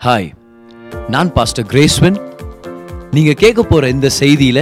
Hi 0.00 0.28
நான் 1.08 1.30
pastor 1.32 1.66
கிரேஸ்வன் 1.70 2.14
நீங்கள் 3.10 3.34
கேட்க 3.34 3.62
போகிற 3.62 3.88
இந்த 3.88 4.08
செய்தியில் 4.18 4.60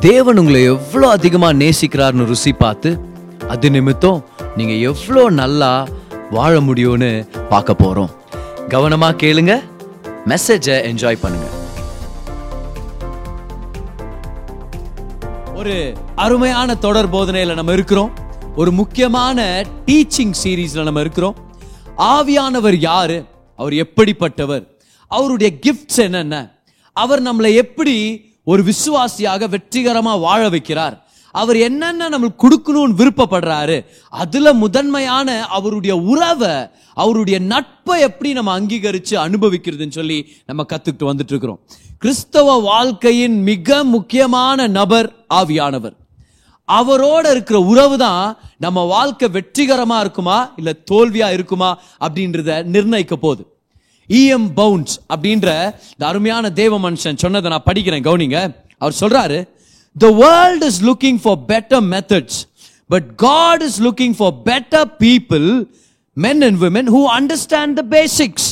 தேவன் 0.00 0.38
உங்களை 0.38 0.60
எவ்வளோ 0.64 1.06
அதிகமாக 1.08 1.58
நேசிக்கிறார்னு 1.62 2.26
ருசி 2.28 2.52
பார்த்து 2.52 2.90
அது 3.48 3.70
நிமித்தம் 3.70 4.20
நீங்கள் 4.56 4.82
எவ்வளோ 4.90 5.24
நல்லா 5.40 5.70
வாழ 6.30 6.52
முடியும்னு 6.60 7.10
பார்க்க 7.48 7.74
போகிறோம் 7.74 8.12
கவனமாக 8.68 9.18
கேளுங்க 9.22 9.56
மெசேஜை 10.32 10.76
என்ஜாய் 10.90 11.22
பண்ணுங்க. 11.22 11.48
ஒரு 15.54 15.74
அருமையான 16.16 16.74
தொடர் 16.86 17.12
போதனையில் 17.16 17.54
நம்ம 17.54 17.72
இருக்கிறோம். 17.72 18.12
ஒரு 18.56 18.70
முக்கியமான 18.70 19.66
டீச்சிங் 19.86 20.34
சீரீஸில் 20.44 20.88
நம்ம 20.90 21.00
இருக்கிறோம். 21.00 21.36
ஆவியானவர் 22.14 22.78
யாரு? 22.88 23.18
அவர் 23.56 23.72
எப்படிப்பட்டவர்? 23.72 24.66
அவருடைய 25.08 25.56
கிஃப்ட்ஸ் 25.66 25.96
என்னென்ன? 25.96 26.64
அவர் 26.92 27.22
நம்மளை 27.22 27.54
எப்படி 27.54 28.24
ஒரு 28.44 28.62
விசுவாசியாக 28.62 29.48
வெற்றிகரமாக 29.48 30.18
வாழ 30.18 30.48
வைக்கிறார்? 30.48 31.00
அவர் 31.32 31.56
என்னென்ன 31.56 32.08
நம்மளுக்கு 32.08 32.42
கொடுக்கணும்னு 32.42 32.94
விருப்பப்படுறாரு? 32.96 33.84
அதுல 34.08 34.52
முதன்மையான 34.52 35.46
அவருடைய 35.46 35.96
உறவை 35.96 36.68
அவருடைய 36.94 37.38
நட்பை 37.38 38.00
எப்படி 38.00 38.32
நம்ம 38.32 38.60
அங்கீகரிச்சு 38.60 39.10
அனுபவிக்கிறதுன்னு 39.10 39.90
சொல்லி 39.90 40.32
நம்ம 40.46 40.66
கத்துக்கிட்டு 40.68 41.02
வந்துட்டு 41.02 41.28
இருக்கிறோம். 41.28 41.60
கிறிஸ்தவ 41.98 42.58
வாழ்க்கையின் 42.58 43.42
மிக 43.42 43.84
முக்கியமான 43.84 44.66
நபர் 44.66 45.26
ஆவியானவர். 45.34 46.00
அவரோட 46.78 47.24
இருக்கிற 47.34 47.58
உறவு 47.72 47.96
தான் 47.98 48.24
நம்ம 48.64 48.84
வாழ்க்கை 48.94 49.28
வெற்றிகரமா 49.36 49.96
இருக்குமா? 50.04 50.38
இல்ல 50.60 50.70
தோல்வியா 50.90 51.28
இருக்குமா? 51.36 51.70
அப்படின்றத 52.04 52.50
நிர்ணயிக்க 52.74 53.16
போகுது. 53.16 53.42
இஎம் 54.08 54.48
பவுன்ஸ் 54.60 54.94
அப்படின்ற 55.14 55.48
இந்த 55.94 56.04
அருமையான 56.10 56.50
தேவ 56.60 56.78
மனுஷன் 56.78 57.20
சொன்னதை 57.24 57.50
நான் 57.50 57.68
படிக்கிறேன் 57.68 58.06
கவுனிங்க. 58.08 58.38
அவர் 58.82 59.00
சொல்றாரு 59.00 59.38
the 59.96 60.08
world 60.22 60.64
is 60.70 60.80
looking 60.88 61.20
for 61.22 61.40
better 61.52 61.84
methods 61.94 62.38
but 62.90 63.08
God 63.26 63.62
is 63.68 63.78
looking 63.86 64.16
for 64.18 64.34
better 64.50 64.88
people 65.04 65.46
men 66.16 66.42
and 66.48 66.58
women 66.64 66.90
who 66.96 67.02
understand 67.18 67.76
the 67.80 67.84
basics 67.96 68.48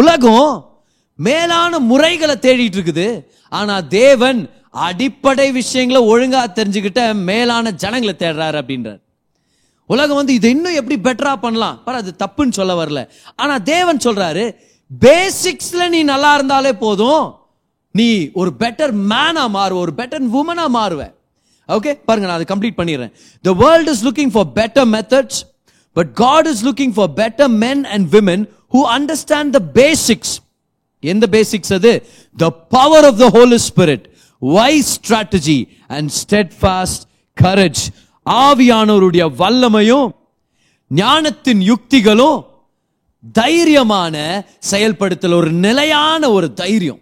உலகம் 0.00 0.48
மேலான 1.26 1.78
முறைகளை 1.90 2.36
தேடிட்டு 2.46 2.76
இருக்குது 2.78 3.08
ஆனா 3.58 3.74
தேவன் 3.98 4.40
அடிப்படை 4.86 5.46
விஷயங்களை 5.60 6.00
ஒழுங்கா 6.12 6.40
தெரிஞ்சுக்கிட்ட 6.58 7.02
மேலான 7.28 7.70
ஜனங்களை 7.82 8.14
தேடுறாரு 8.22 8.56
அப்படின்றார். 8.60 9.00
உலகம் 9.90 10.18
வந்து 10.20 10.34
இது 10.38 10.48
இன்னும் 10.54 10.78
எப்படி 10.80 10.96
பெட்டரா 11.06 11.32
பண்ணலாம்? 11.44 11.76
பாரு 11.84 11.98
அது 12.02 12.12
தப்புன்னு 12.24 12.56
சொல்ல 12.58 12.72
வரல. 12.80 13.00
ஆனா 13.42 13.54
தேவன் 13.74 14.04
சொல்றாரு 14.06 14.44
பேசிக்ஸ்ல 14.90 15.82
நீ 15.94 16.00
நல்லா 16.12 16.30
இருந்தாலே 16.38 16.72
போதும். 16.84 17.24
நீ 17.94 18.08
ஒரு 18.40 18.50
பெட்டர் 18.62 18.92
மேனா 19.12 19.44
மாறுவ 19.58 19.78
ஒரு 19.84 19.92
பெட்டர் 20.00 20.26
உமனா 20.40 20.66
மாறுவ. 20.78 21.02
ஓகே 21.76 21.92
பாருங்க 22.08 22.26
நான் 22.28 22.38
அதை 22.38 22.46
கம்ப்ளீட் 22.50 22.78
பண்ணிடுறேன். 22.80 23.12
The 23.44 23.52
world 23.62 23.90
is 23.92 24.04
looking 24.08 24.32
for 24.34 24.50
better 24.58 24.88
methods 24.96 25.40
but 25.96 26.12
God 26.24 26.48
is 26.52 26.62
looking 26.68 26.94
for 26.98 27.10
better 27.22 27.50
men 27.64 27.82
and 27.94 28.06
women 28.16 28.44
who 28.74 28.82
understand 28.96 29.56
the 29.56 29.60
basics 29.80 30.34
எந்த 31.00 31.26
பேசிக்ஸ் 31.30 31.72
அது? 31.72 32.08
The 32.36 32.50
power 32.50 33.04
of 33.04 33.18
the 33.18 33.30
Holy 33.30 33.58
Spirit 33.76 34.04
wise 34.38 35.00
strategy 35.00 35.68
and 35.88 36.10
steadfast 36.62 37.02
courage 37.42 37.82
ஆவியானோருடைய 38.30 39.32
வல்லமையும் 39.38 40.08
ஞானத்தின் 40.88 41.60
யுக்திகளும் 41.60 42.44
தைரியமான 43.38 44.44
செயல்படுத்தல் 44.70 45.34
ஒரு 45.34 45.52
நிலையான 45.52 46.30
ஒரு 46.30 46.52
தைரியம் 46.52 46.98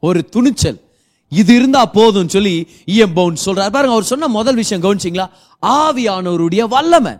ஒரு 0.00 0.28
துணிச்சல். 0.28 0.80
இது 1.28 1.54
இருந்தா 1.54 1.86
போதும் 1.86 2.28
சொல்லி 2.28 2.68
இஎம் 2.86 3.14
பவுன் 3.14 3.36
சொல்றாரு. 3.44 3.70
பாருங்க 3.70 3.90
அவர் 3.90 4.02
சொன்ன 4.02 4.28
முதல் 4.28 4.54
விஷயம் 4.54 4.82
கவனிச்சிங்களா? 4.82 5.30
ஆவியானோருடைய 5.62 6.64
வல்லமை. 6.64 7.12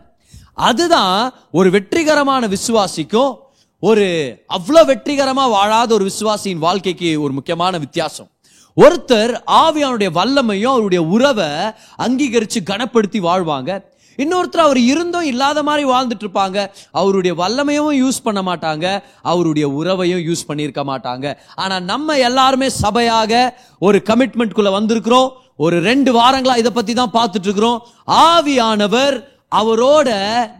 அதுதான் 0.55 1.33
ஒரு 1.53 1.71
வெற்றிகரமான 1.71 2.47
விசுவாசிக்கும் 2.47 3.35
ஒரு 3.89 4.05
அவ்வளோ 4.57 4.83
வெற்றிகரமாக 4.91 5.53
வாழாத 5.55 5.91
ஒரு 5.97 6.05
விசுவாசியின் 6.11 6.63
வாழ்க்கைக்கு 6.67 7.09
ஒரு 7.25 7.33
முக்கியமான 7.39 7.79
வித்தியாசம். 7.85 8.29
ஒருத்தர் 8.77 9.33
ஆவியானுடைய 9.63 10.11
வல்லமையும் 10.19 10.75
அவருடைய 10.75 11.01
உறவை 11.17 11.49
அங்கீகரித்து 12.05 12.61
கனப்படுத்தி 12.71 13.21
வாழ்வாங்க. 13.29 13.71
இன்னொருத்தர் 14.19 14.65
அவர் 14.67 14.81
இருந்தும் 14.93 15.29
இல்லாத 15.33 15.59
மாதிரி 15.69 15.85
வாழ்ந்துட்டு 15.93 16.25
இருப்பாங்க. 16.27 16.59
அவருடைய 17.01 17.33
வல்லமையும் 17.43 18.01
யூஸ் 18.03 18.25
பண்ண 18.27 18.41
மாட்டாங்க. 18.51 18.87
அவருடைய 19.33 19.69
உறவையும் 19.81 20.25
யூஸ் 20.29 20.49
பண்ணியிருக்க 20.49 20.85
மாட்டாங்க. 20.93 21.27
ஆனால் 21.63 21.87
நம்ம 21.93 22.19
எல்லாருமே 22.29 22.71
சபையாக 22.83 23.33
ஒரு 23.89 24.01
கமிட்மெண்ட்குள்ளே 24.11 24.73
வந்திருக்கிறோம். 24.79 25.31
ஒரு 25.65 25.77
ரெண்டு 25.91 26.11
வாரங்களா 26.21 26.57
இதை 26.63 26.73
பத்தி 26.79 26.93
தான் 26.95 27.15
பார்த்துட்டு 27.19 27.49
இருக்கிறோம். 27.49 27.81
ஆவியானவர் 28.31 29.17
அவரோட 29.61 30.09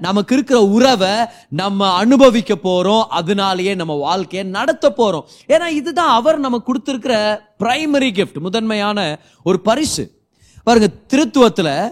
நமக்கு 0.01 0.35
இருக்கிற 0.35 0.63
உறவை 0.63 1.15
நம்ம 1.49 1.91
அனுபவிக்க 1.93 2.55
போறோம். 2.63 3.03
அதனாலேயே 3.03 3.75
நம்ம 3.75 3.95
வாழ்க்கையை 3.95 4.49
நடத்த 4.51 4.95
போறோம். 4.99 5.25
ஏன்னா 5.49 5.67
இதுதான் 5.67 6.09
அவர் 6.09 6.39
நம்ம 6.39 6.63
கொடுத்துருக்கிற 6.67 7.41
பிரைமரி 7.59 8.11
கிஃப்ட் 8.19 8.41
முதன்மையான 8.41 9.19
ஒரு 9.45 9.61
பரிசு. 9.61 10.23
பாருங்க 10.63 10.89
திருத்துவத்துல 11.13 11.89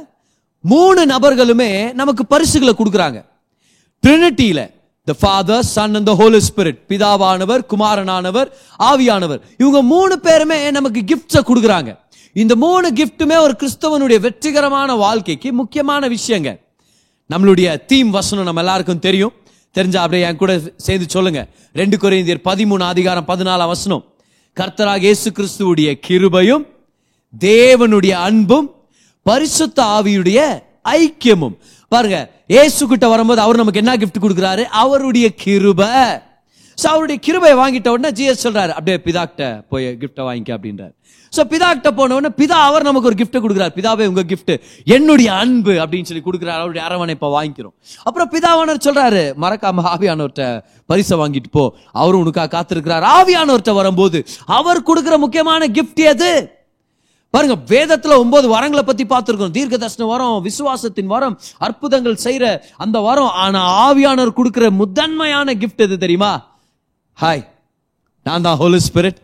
மூணு 0.60 1.06
நபர்களுமே 1.06 1.92
நமக்கு 1.92 2.26
பரிசுகளை 2.26 2.74
கொடுக்குறாங்க. 2.78 3.24
ட்ரினிட்டியில 4.06 4.70
the 5.04 5.12
Father 5.20 5.64
Son 5.64 5.94
and 5.94 6.06
the 6.06 6.14
Holy 6.14 6.38
Spirit 6.38 6.78
பிதாவானவர் 6.88 7.62
குமாரனானவர் 7.70 8.48
ஆவியானவர். 8.78 9.40
இவங்க 9.58 9.82
மூணு 9.82 10.20
பேருமே 10.20 10.70
நமக்கு 10.70 11.00
கிஃப்ட்ஸை 11.00 11.40
கொடுக்குறாங்க. 11.46 11.98
இந்த 12.32 12.56
மூணு 12.56 12.92
கிஃப்ட்டுமே 12.92 13.36
ஒரு 13.36 13.54
கிறிஸ்தவனுடைய 13.58 14.20
வெற்றிகரமான 14.20 14.94
வாழ்க்கைக்கு 14.94 15.52
முக்கியமான 15.52 16.08
விஷயங்க. 16.08 16.50
நம்மளுடைய 17.32 17.68
தீம் 17.90 18.10
வசனம் 18.18 18.46
நம்ம 18.48 18.60
எல்லாருக்கும் 18.64 19.04
தெரியும். 19.08 19.34
தெரிஞ்சா 19.76 20.00
அப்படியே 20.04 20.26
என் 20.28 20.40
கூட 20.40 20.52
சேர்ந்து 20.86 21.06
சொல்லுங்க. 21.14 21.40
ரெண்டு 21.80 21.96
குறைந்தியர் 22.02 22.40
பதிமூணு 22.48 22.84
அதிகாரம் 22.94 23.28
பதினாலாம் 23.30 23.72
வசனம். 23.74 24.02
கர்த்தராக 24.60 25.04
இயேசு 25.06 25.28
கிறிஸ்துவுடைய 25.36 25.90
கிருபையும் 26.06 26.64
தேவனுடைய 27.44 28.14
அன்பும் 28.26 28.66
பரிசுத்த 29.28 29.78
ஆவியுடைய 29.96 30.40
ஐக்கியமும். 30.98 31.56
பாருங்க 31.88 32.18
இயேசு 32.54 32.86
கிட்ட 32.86 33.08
வரும்போது 33.08 33.40
அவர் 33.44 33.60
நமக்கு 33.62 33.82
என்ன 33.82 33.94
கிஃப்ட் 33.96 34.22
கொடுக்குறாரு? 34.24 34.62
அவருடைய 34.82 35.26
கிருபை. 35.44 35.88
ஸோ 36.80 36.86
அவருடைய 36.92 37.18
கிருபையை 37.26 37.56
வாங்கிட்ட 37.60 37.88
உடனே 37.94 38.10
ஜிஎஸ் 38.18 38.44
சொல்றாரு 38.46 38.72
அப்படியே 38.78 38.98
பிதாக்கிட்ட 39.06 39.46
போய் 39.72 39.86
கிஃப்ட்டை 40.02 40.24
வாங்கிக்க 40.28 40.52
அப்படின்றார். 40.56 40.92
ஸோ 41.32 41.42
பிதாக்கிட்ட 41.50 41.90
போன 41.98 42.14
உடனே 42.18 42.30
பிதா 42.40 42.56
அவர் 42.68 42.86
நமக்கு 42.88 43.08
ஒரு 43.10 43.18
கிஃப்ட் 43.20 43.38
கொடுக்குறாரு. 43.44 43.72
பிதாவே 43.78 44.06
உங்க 44.12 44.22
கிஃப்ட் 44.32 44.54
என்னுடைய 44.96 45.28
அன்பு 45.42 45.74
அப்படின்னு 45.82 46.08
சொல்லி 46.08 46.24
கொடுக்குறாரு. 46.26 46.60
அவருடைய 46.62 46.82
அரவணைப்பை 46.88 47.28
வாங்கிக்கிறோம். 47.36 47.74
அப்புறம் 48.08 48.30
பிதாவானவர் 48.34 48.86
சொல்றாரு 48.88 49.22
மறக்காம 49.44 49.84
ஆவியானவர்கிட்ட 49.92 50.46
பரிசை 50.92 51.18
வாங்கிட்டு 51.22 51.52
போ. 51.58 51.64
அவரும் 52.00 52.22
உனக்கா 52.24 52.44
காத்திருக்கிறார். 52.56 53.06
ஆவியானவர்கிட்ட 53.18 53.74
வரும்போது 53.80 54.20
அவர் 54.58 54.86
கொடுக்குற 54.90 55.16
முக்கியமான 55.24 55.70
கிஃப்ட் 55.78 56.02
எது? 56.14 56.32
பாருங்க 57.34 57.54
வேதத்துல 57.72 58.16
ஒன்பது 58.22 58.46
வரங்களை 58.54 58.82
பத்தி 58.86 59.04
பார்த்துருக்கோம் 59.10 59.54
தீர்க்க 59.56 59.76
தர்ஷன 59.84 60.06
வரம் 60.12 60.38
விசுவாசத்தின் 60.46 61.12
வரம் 61.12 61.36
அற்புதங்கள் 61.66 62.22
செய்யற 62.24 62.46
அந்த 62.84 62.98
வரம். 63.08 63.30
ஆனா 63.44 63.60
ஆவியானவர் 63.86 64.38
கொடுக்கிற 64.38 64.66
முதன்மையான 64.80 65.54
கிஃப்ட் 65.62 65.84
எது 65.86 65.96
தெரியுமா? 66.04 66.32
ஹாய் 67.18 67.42
நான் 68.26 68.44
தான் 68.46 68.58
ஹோலி 68.60 68.78
ஸ்பிரிட் 68.86 69.18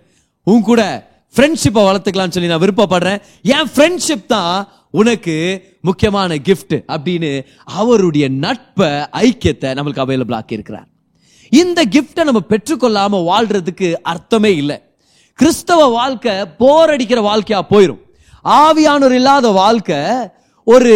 உன் 0.47 0.67
கூட 0.69 0.83
ஃப்ரெண்ட்ஷிப்பை 1.35 1.83
வளர்த்துக்கலாம்னு 1.87 2.35
சொல்லி 2.35 2.51
நான் 2.51 2.63
விருப்பப்படுறேன். 2.65 3.21
என் 3.55 3.71
ஃப்ரெண்ட்ஷிப் 3.75 4.27
தான் 4.27 4.55
உனக்கு 4.91 5.35
முக்கியமான 5.81 6.37
கிஃப்ட் 6.49 6.77
அப்படின்னு 6.95 7.31
அவருடைய 7.81 8.29
நட்பை 8.45 8.91
ஐக்கியத்தை 9.25 9.71
நம்மளுக்கு 9.79 10.05
அவைலபிள் 10.05 10.37
ஆக்கி 10.39 10.59
இருக்கிறார் 10.59 10.87
இந்த 11.53 11.81
கிஃப்டை 11.95 12.25
நம்ம 12.29 12.43
பெற்றுக்கொள்ளாம 12.53 13.21
வாழ்றதுக்கு 13.31 13.91
அர்த்தமே 14.13 14.53
இல்லை. 14.57 14.79
கிறிஸ்தவ 15.39 15.81
வாழ்க்கை 15.99 16.35
போர் 16.63 16.93
அடிக்கிற 16.95 17.21
வாழ்க்கையா 17.31 17.61
போயிடும் 17.73 18.03
ஆவியானோர் 18.45 19.17
இல்லாத 19.21 19.49
வாழ்க்கை 19.63 20.01
ஒரு 20.67 20.95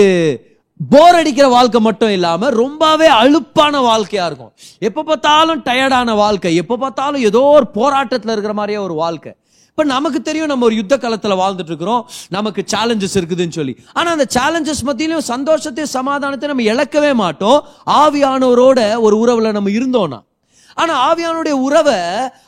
போர் 0.81 1.17
அடிக்கிற 1.19 1.47
வாழ்க்கை 1.49 1.81
மட்டும் 1.87 2.13
இல்லாமல் 2.17 2.55
ரொம்பவே 2.63 3.09
அழுப்பான 3.21 3.75
வாழ்க்கையா 3.89 4.25
இருக்கும். 4.31 4.53
எப்போ 4.89 5.03
பார்த்தாலும் 5.11 5.61
டயர்டான 5.69 6.15
வாழ்க்கை. 6.23 6.53
எப்போ 6.63 6.77
பார்த்தாலும் 6.77 7.25
ஏதோ 7.29 7.43
ஒரு 7.59 7.67
போராட்டத்தில் 7.79 8.33
இருக்கிற 8.35 8.55
மாதிரியே 8.61 8.81
ஒரு 8.87 8.95
வாழ்க்கை. 8.95 9.33
இப்போ 9.69 9.85
நமக்கு 9.93 10.19
தெரியும் 10.23 10.51
நம்ம 10.53 10.65
ஒரு 10.69 10.75
யுத்த 10.79 10.95
காலத்தில் 11.03 11.41
வாழ்ந்துட்டு 11.43 11.73
இருக்கிறோம். 11.73 12.03
நமக்கு 12.37 12.63
சேலஞ்சஸ் 12.73 13.17
இருக்குதுன்னு 13.21 13.57
சொல்லி. 13.59 13.75
ஆனால் 13.93 14.13
அந்த 14.17 14.27
சேலஞ்சஸ் 14.37 14.83
மத்தியிலையும் 14.89 15.29
சந்தோஷத்தையும் 15.35 15.95
சமாதானத்தையும் 15.99 16.55
நம்ம 16.55 16.67
இழக்கவே 16.73 17.13
மாட்டோம். 17.23 17.59
ஆவியானவரோட 18.03 18.81
ஒரு 19.07 19.19
உறவில் 19.19 19.57
நம்ம 19.59 19.71
இருந்தோம்னா 19.79 20.21
ஆனா 20.75 21.15
ஆவியானுடைய 21.15 21.51
உறவை 21.51 21.95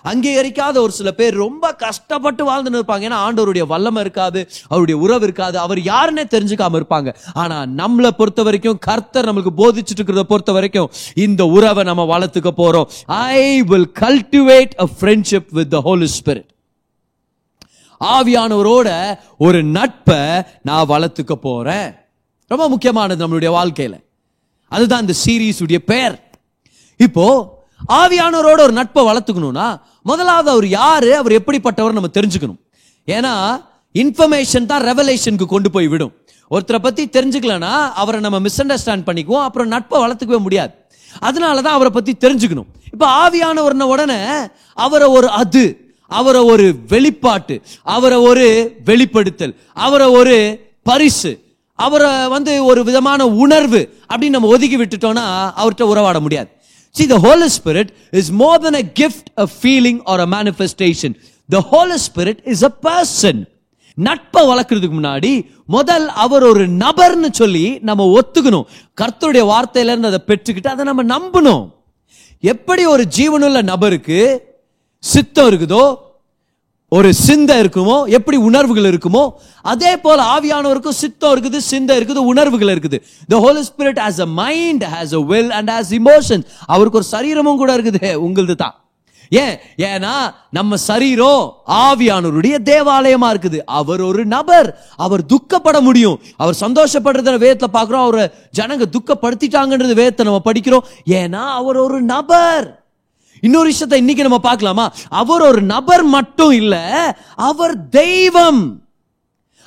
அங்கீகரிக்காத 0.04 0.76
ஒரு 0.76 0.90
சில 0.90 1.10
பேர் 1.10 1.34
ரொம்ப 1.34 1.74
கஷ்டப்பட்டு 1.74 2.42
வாழ்ந்துன்னு 2.50 2.82
இருப்பாங்க. 2.82 3.04
ஏன்னா 3.08 3.18
ஆண்டவருடைய 3.26 3.66
வல்லமை 3.66 4.00
இருக்காது 4.00 4.48
அவருடைய 4.68 5.00
உறவு 5.00 5.22
இருக்காது 5.22 5.58
அவர் 5.58 5.78
யாருன்னே 5.78 6.24
தெரிஞ்சுக்காம 6.34 6.80
இருப்பாங்க. 6.80 7.14
ஆனா 7.32 7.62
நம்மளை 7.62 8.10
பொறுத்த 8.10 8.42
வரைக்கும் 8.42 8.78
கர்த்தர் 8.78 9.28
நம்மளுக்கு 9.28 9.52
போதிச்சுட்டு 9.56 10.00
இருக்கிறத 10.00 10.22
பொறுத்த 10.22 10.52
வரைக்கும் 10.52 10.90
இந்த 11.14 11.46
உறவை 11.46 11.84
நம்ம 11.84 12.18
வளர்த்துக்க 12.18 12.50
போறோம். 12.56 12.84
I 13.06 13.62
will 13.62 13.92
cultivate 14.00 14.70
a 14.78 14.88
friendship 15.00 15.46
with 15.50 15.70
the 15.70 15.80
Holy 15.80 16.08
Spirit 16.24 16.52
ஆவியானவரோட 18.00 19.18
ஒரு 19.38 19.62
நட்பை 19.62 20.16
நான் 20.62 20.88
வளர்த்துக்க 20.88 21.32
போறேன். 21.32 21.94
ரொம்ப 22.46 22.68
முக்கியமானது 22.68 23.28
நம்மளுடைய 23.28 23.52
வாழ்க்கையில. 23.60 23.94
அதுதான் 24.68 25.00
இந்த 25.00 25.14
சீரீஸ் 25.26 25.62
உடைய 25.62 25.84
பெயர். 25.84 26.30
இப்போ 26.96 27.58
ஆவியானவரோட 28.00 28.60
ஒரு 28.66 28.74
நட்பை 28.80 29.02
வளர்த்துக்கணும்னா 29.08 29.66
முதலாவது 30.10 30.48
அவர் 30.54 30.66
யாரு 30.80 31.10
அவர் 31.20 31.36
எப்படிப்பட்டவர் 31.38 31.96
நம்ம 31.98 32.10
தெரிஞ்சுக்கணும். 32.18 32.60
ஏன்னா 33.08 33.32
இன்ஃபர்மேஷன் 34.02 34.68
தான் 34.70 34.84
ரெவலேஷனுக்கு 34.90 35.46
கொண்டு 35.54 35.68
போய் 35.74 35.90
விடும். 35.92 36.12
ஒருத்தரை 36.50 36.80
பற்றி 36.86 37.02
தெரிஞ்சுக்கலனா 37.16 37.72
அவரை 38.02 38.18
நம்ம 38.24 38.40
மிஸ் 38.46 38.60
அண்டர்ஸ்டாண்ட் 38.62 39.06
பண்ணிக்குவோம் 39.08 39.44
அப்புறம் 39.46 39.70
நட்பை 39.74 39.98
வளர்த்துக்கவே 40.04 40.40
முடியாது. 40.46 40.72
அதனால 41.28 41.62
தான் 41.66 41.76
அவரை 41.78 41.90
பற்றி 41.96 42.12
தெரிஞ்சுக்கணும். 42.24 42.68
இப்போ 42.94 43.06
ஆவியானவர்ன 43.22 43.86
உடனே 43.94 44.20
அவரை 44.86 45.08
ஒரு 45.18 45.28
அது 45.40 45.64
அவரை 46.10 46.40
ஒரு 46.52 46.66
வெளிப்பாட்டு 46.92 47.54
அவரை 47.94 48.18
ஒரு 48.30 48.46
வெளிப்படுத்தல் 48.88 49.54
அவரை 49.86 50.08
ஒரு 50.18 50.36
பரிசு 50.88 51.32
அவரை 51.78 52.10
வந்து 52.34 52.52
ஒரு 52.70 52.80
விதமான 52.88 53.20
உணர்வு 53.44 53.80
அப்படின்னு 54.10 54.36
நம்ம 54.36 54.50
ஒதுக்கி 54.56 54.76
விட்டுட்டோம்னா 54.80 55.24
அவர்கிட்ட 55.60 55.86
உறவாட 55.92 56.18
முடியாது. 56.24 56.50
See, 56.94 57.06
the 57.06 57.18
Holy 57.18 57.48
Spirit 57.50 57.88
is 58.12 58.30
more 58.32 58.58
than 58.58 58.74
a 58.76 58.82
gift, 58.82 59.30
a 59.36 59.46
feeling, 59.46 60.00
or 60.02 60.20
a 60.20 60.26
manifestation. 60.28 61.16
The 61.48 61.60
Holy 61.62 61.98
Spirit 61.98 62.38
is 62.46 62.62
a 62.62 62.72
person. 62.88 63.36
நட்பை 63.98 64.42
வளர்க்கறதுக்கு 64.48 64.96
முன்னாடி 64.98 65.30
முதல் 65.74 66.06
அவர் 66.22 66.44
ஒரு 66.48 66.64
நபர்னு 66.80 67.28
சொல்லி 67.32 67.66
நம்ம 67.88 68.06
ஒத்துக்கணும் 68.18 68.64
கர்த்தருடைய 69.00 69.42
வார்த்தையில 69.50 69.92
இருந்து 69.92 70.10
அதை 70.10 70.20
பெற்றுக்கிட்டு 70.30 70.70
அதை 70.72 70.84
நம்ம 70.88 71.02
நம்பணும் 71.12 71.62
எப்படி 72.42 72.82
ஒரு 72.94 73.04
ஜீவனுள்ள 73.16 73.60
நபருக்கு 73.70 74.18
சித்தம் 75.02 75.48
இருக்குதோ 75.50 75.84
ஒரு 76.96 77.10
சிந்தை 77.26 77.54
இருக்குமோ 77.62 77.96
எப்படி 78.16 78.36
உணர்வுகள் 78.48 78.88
இருக்குமோ 78.90 79.22
அதே 79.72 79.92
போல 80.04 80.18
ஆவியானவருக்கும் 80.34 81.00
சித்தம் 81.02 81.32
இருக்குது 81.34 81.58
சிந்தை 81.70 81.94
இருக்குது 81.98 82.22
உணர்வுகள் 82.32 82.72
இருக்குது. 82.74 82.98
The 83.32 83.40
Holy 83.44 83.60
Spirit 83.68 84.00
has 84.04 84.20
a 84.26 84.28
mind 84.42 84.84
has 84.94 85.14
a 85.20 85.22
will 85.32 85.52
and 85.58 85.70
has 85.74 85.92
emotion 86.00 86.42
அவருக்கு 86.74 87.00
ஒரு 87.00 87.08
சரீரமும் 87.14 87.60
கூட 87.62 87.70
இருக்குது. 87.76 88.14
உங்களது 88.26 88.56
தான். 88.64 88.74
ஏன்? 89.32 89.56
ஏன்னா 89.90 90.12
நம்ம 90.58 90.76
சரீரம் 90.90 91.44
ஆவியானவருடைய 91.84 92.56
தேவாலயமா 92.70 93.28
இருக்குது. 93.34 93.58
அவர் 93.80 94.02
ஒரு 94.10 94.22
நபர். 94.36 94.68
அவர் 95.04 95.22
துக்கப்பட 95.32 95.80
முடியும். 95.88 96.20
அவர் 96.36 96.62
சந்தோஷப்படுறத 96.64 97.36
வேதத்துல 97.44 97.70
பார்க்குறோம். 97.78 98.06
அவரை 98.08 98.26
ஜனங்க 98.60 98.86
துக்கப்படுத்திட்டாங்கன்றது 98.96 100.00
வேதத்தை 100.02 100.26
நம்ம 100.30 100.42
படிக்கிறோம். 100.50 100.88
ஏன்னா 101.20 101.44
அவர் 101.60 101.76
ஒரு 101.86 102.00
நபர். 102.14 102.66
இன்னொரு 103.44 103.66
விஷயத்தை 103.66 103.98
இன்னைக்கு 103.98 104.22
நம்ம 104.22 104.38
பார்க்கலாமா? 104.38 104.92
அவர் 105.08 105.40
ஒரு 105.40 105.62
நபர் 105.62 106.02
மட்டும் 106.02 106.50
இல்ல 106.50 106.74
அவர் 107.34 107.88
தெய்வம். 107.88 108.82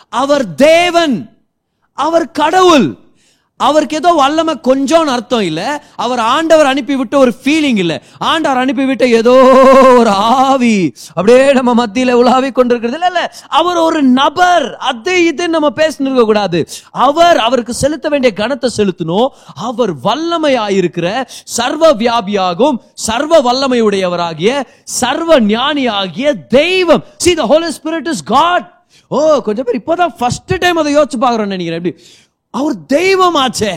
அவர் 0.09 0.55
தேவன். 0.55 1.37
அவர் 1.93 2.31
கடவுள். 2.31 2.97
அவருக்கு 3.57 3.95
ஏதோ 3.95 4.09
வல்லமை 4.13 4.53
கொஞ்சம்னு 4.67 5.13
அர்த்தம் 5.15 5.41
இல்லை. 5.41 5.67
அவர் 5.95 6.19
ஆண்டவர் 6.19 6.69
அனுப்பிவிட்ட 6.71 7.15
ஒரு 7.15 7.31
ஃபீலிங் 7.43 7.79
இல்ல. 7.83 7.93
ஆண்டவர் 8.17 8.57
அனுப்பி 8.57 8.85
விட்ட 8.85 9.07
ஏதோ 9.07 9.33
ஒரு 9.99 10.09
ஆவி. 10.09 10.93
அப்படியே 11.15 11.53
நம்ம 11.59 11.85
மத்தியில 11.85 12.11
உலாவி 12.11 12.51
கொண்டிருக்கிறது 12.51 12.97
இல்லை 12.99 13.09
இல்லை. 13.13 13.25
அவர் 13.47 13.77
ஒரு 13.77 14.01
நபர். 14.03 14.67
அது 14.75 15.25
இது 15.25 15.49
நம்ம 15.49 15.71
பேசினிருக்க 15.75 16.25
கூடாது. 16.25 16.61
அவர் 16.91 17.37
அவருக்கு 17.37 17.73
செலுத்த 17.73 18.09
வேண்டிய 18.09 18.33
கணத்தை 18.35 18.69
செலுத்தணும். 18.77 19.27
அவர் 19.69 19.93
வல்லமையாயிருக்கிற 20.07 21.07
சர்வ 21.57 21.93
வியாபியாகும் 22.03 22.79
சர்வ 22.93 23.41
வல்லமையுடையவராகிய 23.49 24.63
சர்வ 24.83 25.39
ஞானியாகிய 25.39 26.27
தெய்வம். 26.47 27.03
See 27.17 27.33
the 27.33 27.45
Holy 27.45 27.71
Spirit 27.79 28.07
is 28.07 28.23
God 28.23 28.75
oh 29.07 29.17
கொஞ்சம் 29.41 29.65
பேர் 29.67 29.81
இப்போதான் 29.81 30.15
ஃபர்ஸ்ட் 30.17 30.53
டைம் 30.59 30.79
அதை 30.81 30.91
யோசிச்சு 30.97 31.17
பார்க்குறோம் 31.21 31.53
நினைக்கிறேன். 31.55 31.79
எப்படி? 31.81 31.93
அவர் 32.57 32.85
தெய்வம் 32.85 33.35
ஆச்சே 33.35 33.73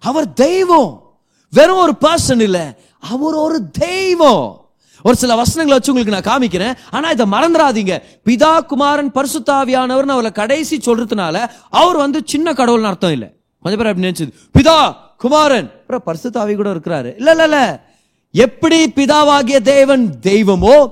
அவர் 0.00 0.32
தெய்வம். 0.32 1.16
வெறும் 1.50 1.76
ஒரு 1.76 1.94
பர்சன் 2.00 2.40
இல்லை. 2.40 2.60
அவர் 2.98 3.34
ஒரு 3.34 3.70
தெய்வம். 3.70 4.70
ஒரு 5.02 5.16
சில 5.16 5.34
வசனங்களை 5.34 5.72
வச்சு 5.72 5.92
உங்களுக்கு 5.92 6.20
நான் 6.20 6.38
காமிக்கிறேன். 6.38 6.78
ஆனா 6.90 7.10
இதை 7.10 7.26
மறந்துடாதீங்க. 7.26 8.02
பிதா 8.24 8.60
குமாரன் 8.60 9.12
பரிசுத்தாவியானவர் 9.12 10.06
அவரை 10.06 10.30
கடைசி 10.30 10.76
சொல்றதுனால 10.76 11.50
அவர் 11.70 11.96
வந்து 11.96 12.22
சின்ன 12.24 12.52
கடவுள்னு 12.52 12.82
அர்த்தம் 12.82 13.12
இல்லை. 13.12 13.34
கொஞ்சம் 13.62 13.82
பேர் 13.82 13.94
அப்படி 13.94 14.08
நினைச்சது. 14.08 14.32
பிதா 14.58 14.94
குமாரன். 15.16 15.70
அப்புறம் 15.70 16.02
பரிசுத்தாவி 16.06 16.54
கூட 16.54 16.70
இருக்கிறாரு. 16.70 17.14
இல்ல 17.16 17.30
இல்ல 17.30 17.42
இல்ல. 17.42 17.84
எப்படி 18.32 18.92
பிதாவாகிய 18.96 19.60
தேவன் 19.60 20.14
தெய்வமோ 20.22 20.88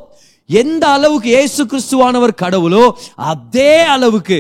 எந்த 0.60 0.84
அளவுக்கு 0.96 1.28
இயேசு 1.34 1.62
கிறிஸ்துவானவர் 1.70 2.32
கடவுளோ 2.42 2.84
அதே 3.32 3.74
அளவுக்கு 3.94 4.36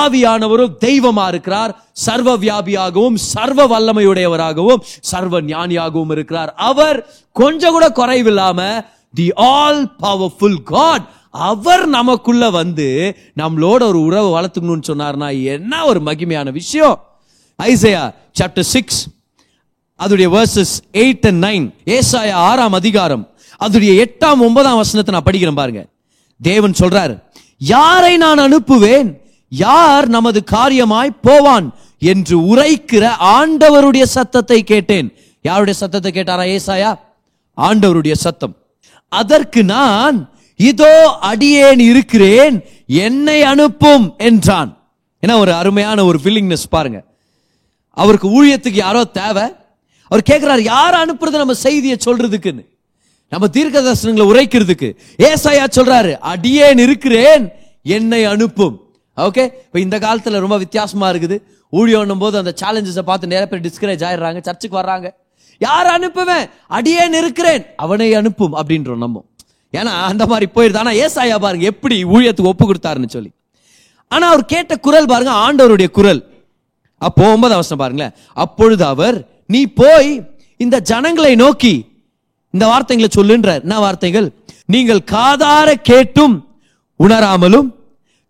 ஆவியானவரும் 0.00 0.76
தெய்வமா 0.86 1.26
இருக்கிறார். 1.32 1.72
சர்வ 2.04 2.30
வியாபியாகவும் 2.44 3.18
சர்வ 3.32 3.66
வல்லமையுடையவராகவும் 3.72 4.84
சர்வ 5.10 5.40
ஞானியாகவும் 5.52 6.12
இருக்கிறார். 6.16 6.52
அவர் 6.70 6.98
கொஞ்சம் 7.40 7.74
கூட 7.76 7.88
குறைவில்லாம 8.00 8.60
தி 9.18 9.26
ஆல் 9.52 9.82
பவர்ஃபுல் 10.04 10.60
காட் 10.72 11.06
அவர் 11.50 11.84
நமக்குள்ள 11.94 12.44
வந்து 12.60 12.88
நம்மளோட 13.40 13.80
ஒரு 13.90 14.00
உறவு 14.08 14.28
வளர்த்துக்கணும்னு 14.36 14.88
சொன்னார்னா 14.90 15.28
என்ன 15.54 15.72
ஒரு 15.90 16.00
மகிமையான 16.08 16.48
விஷயம். 16.60 16.96
ஐசையா 17.58 18.04
சாப்டர் 18.40 18.68
சிக்ஸ் 18.74 19.00
அதோடைய 20.00 20.28
வேர்சஸ் 20.36 20.74
எயிட் 21.02 21.26
அண்ட் 21.30 21.42
நைன் 21.44 21.66
ஏசாயா 21.96 22.36
ஆறாம் 22.48 22.76
அதிகாரம். 22.80 23.24
அதுடைய 23.60 23.92
எட்டாம் 24.04 24.44
ஒன்பதாம் 24.46 24.76
வசனத்தை 24.76 25.14
நான் 25.14 25.28
படிக்கிறேன் 25.28 25.60
பாருங்க. 25.60 25.86
தேவன் 26.40 26.74
சொல்றாரு 26.80 27.22
யாரை 27.58 28.16
நான் 28.16 28.38
அனுப்புவேன்? 28.38 29.14
யார் 29.48 30.08
நமது 30.08 30.44
காரியமாய் 30.52 31.18
போவான்? 31.20 31.72
என்று 31.98 32.38
உரைக்கிற 32.38 33.04
ஆண்டவருடைய 33.18 34.02
சத்தத்தை 34.02 34.62
கேட்டேன். 34.62 35.12
யாருடைய 35.42 35.78
சத்தத்தை 35.78 36.12
கேட்டாரா? 36.12 36.44
ஏசாயா? 36.56 36.98
ஆண்டவருடைய 37.58 38.12
சத்தம். 38.12 38.56
அதற்கு 39.08 39.64
நான் 39.64 40.32
இதோ 40.56 41.18
அடியேன் 41.20 41.78
இருக்கிறேன் 41.78 42.64
என்னை 42.86 43.42
அனுப்பும் 43.42 44.14
என்றான். 44.18 44.70
ஏன்னா 45.22 45.38
ஒரு 45.38 45.52
அருமையான 45.52 46.04
ஒரு 46.04 46.20
வில்லிங்னஸ் 46.24 46.66
பாருங்க. 46.70 47.04
அவருக்கு 47.90 48.28
ஊழியத்துக்கு 48.36 48.80
யாரோ 48.86 49.04
தேவை. 49.04 49.54
அவர் 50.06 50.22
கேட்கிறார் 50.22 50.62
யார் 50.62 50.94
அனுப்புறது 50.94 51.42
நம்ம 51.42 51.54
செய்தியை 51.54 51.96
சொல்றதுக்குன்னு? 52.06 52.64
நம்ம 53.34 53.46
தீர்க்க 53.56 53.80
தரிசனங்களை 53.86 54.26
உரைக்கிறதுக்கு. 54.32 54.88
ஏசாயா 55.28 55.64
சொல்றாரு 55.76 56.12
அடியேன் 56.32 56.80
இருக்கிறேன் 56.86 57.44
என்னை 57.96 58.22
அனுப்பும். 58.32 58.76
ஓகே 59.26 59.44
இப்போ 59.66 59.78
இந்த 59.86 59.96
காலத்தில் 60.04 60.42
ரொம்ப 60.44 60.56
வித்தியாசமா 60.64 61.06
இருக்குது. 61.12 61.36
ஊழியம் 61.78 62.22
போது 62.24 62.36
அந்த 62.40 62.52
சேலஞ்சஸை 62.60 63.04
பார்த்து 63.10 63.30
நிறைய 63.32 63.46
பேர் 63.50 63.64
டிஸ்கரேஜ் 63.66 64.02
ஆயிடுறாங்க 64.08 64.40
சர்ச்சுக்கு 64.48 64.76
வர்றாங்க. 64.80 65.06
யார் 65.60 65.88
அனுப்புவேன்? 65.96 66.44
அடியேன் 66.76 67.16
இருக்கிறேன் 67.20 67.62
அவனை 67.84 68.08
அனுப்பும். 68.20 68.54
அப்படின்றோம் 68.60 69.02
நம்ம. 69.04 69.22
ஏன்னா 69.78 69.92
அந்த 70.10 70.24
மாதிரி 70.32 70.46
போயிருது. 70.56 70.78
ஆனால் 70.82 70.98
ஏசாயா 71.04 71.38
பாருங்க 71.44 71.66
எப்படி 71.72 71.96
ஊழியத்துக்கு 72.14 72.52
ஒப்பு 72.52 72.66
கொடுத்தாருன்னு 72.70 73.14
சொல்லி. 73.16 73.30
ஆனா 74.08 74.28
அவர் 74.32 74.44
கேட்ட 74.54 74.76
குரல் 74.86 75.10
பாருங்க 75.12 75.32
ஆண்டவருடைய 75.46 75.90
குரல். 75.98 76.20
அப்போ 77.08 77.24
ஒன்பது 77.34 77.56
அவசரம் 77.58 77.82
பாருங்களேன். 77.82 78.14
அப்பொழுது 78.44 78.84
அவர் 78.92 79.18
நீ 79.46 79.62
போய் 79.82 80.12
இந்த 80.66 80.76
ஜனங்களை 80.92 81.34
நோக்கி 81.44 81.74
இந்த 82.54 82.66
வார்த்தைகளை 82.66 83.10
சொல்லுன்றார் 83.16 83.60
என்ன 83.60 83.78
வார்த்தைகள்? 83.78 84.32
நீங்கள் 84.66 85.00
காதார 85.10 85.72
கேட்டும் 85.72 86.48
உணராமலும் 86.96 87.74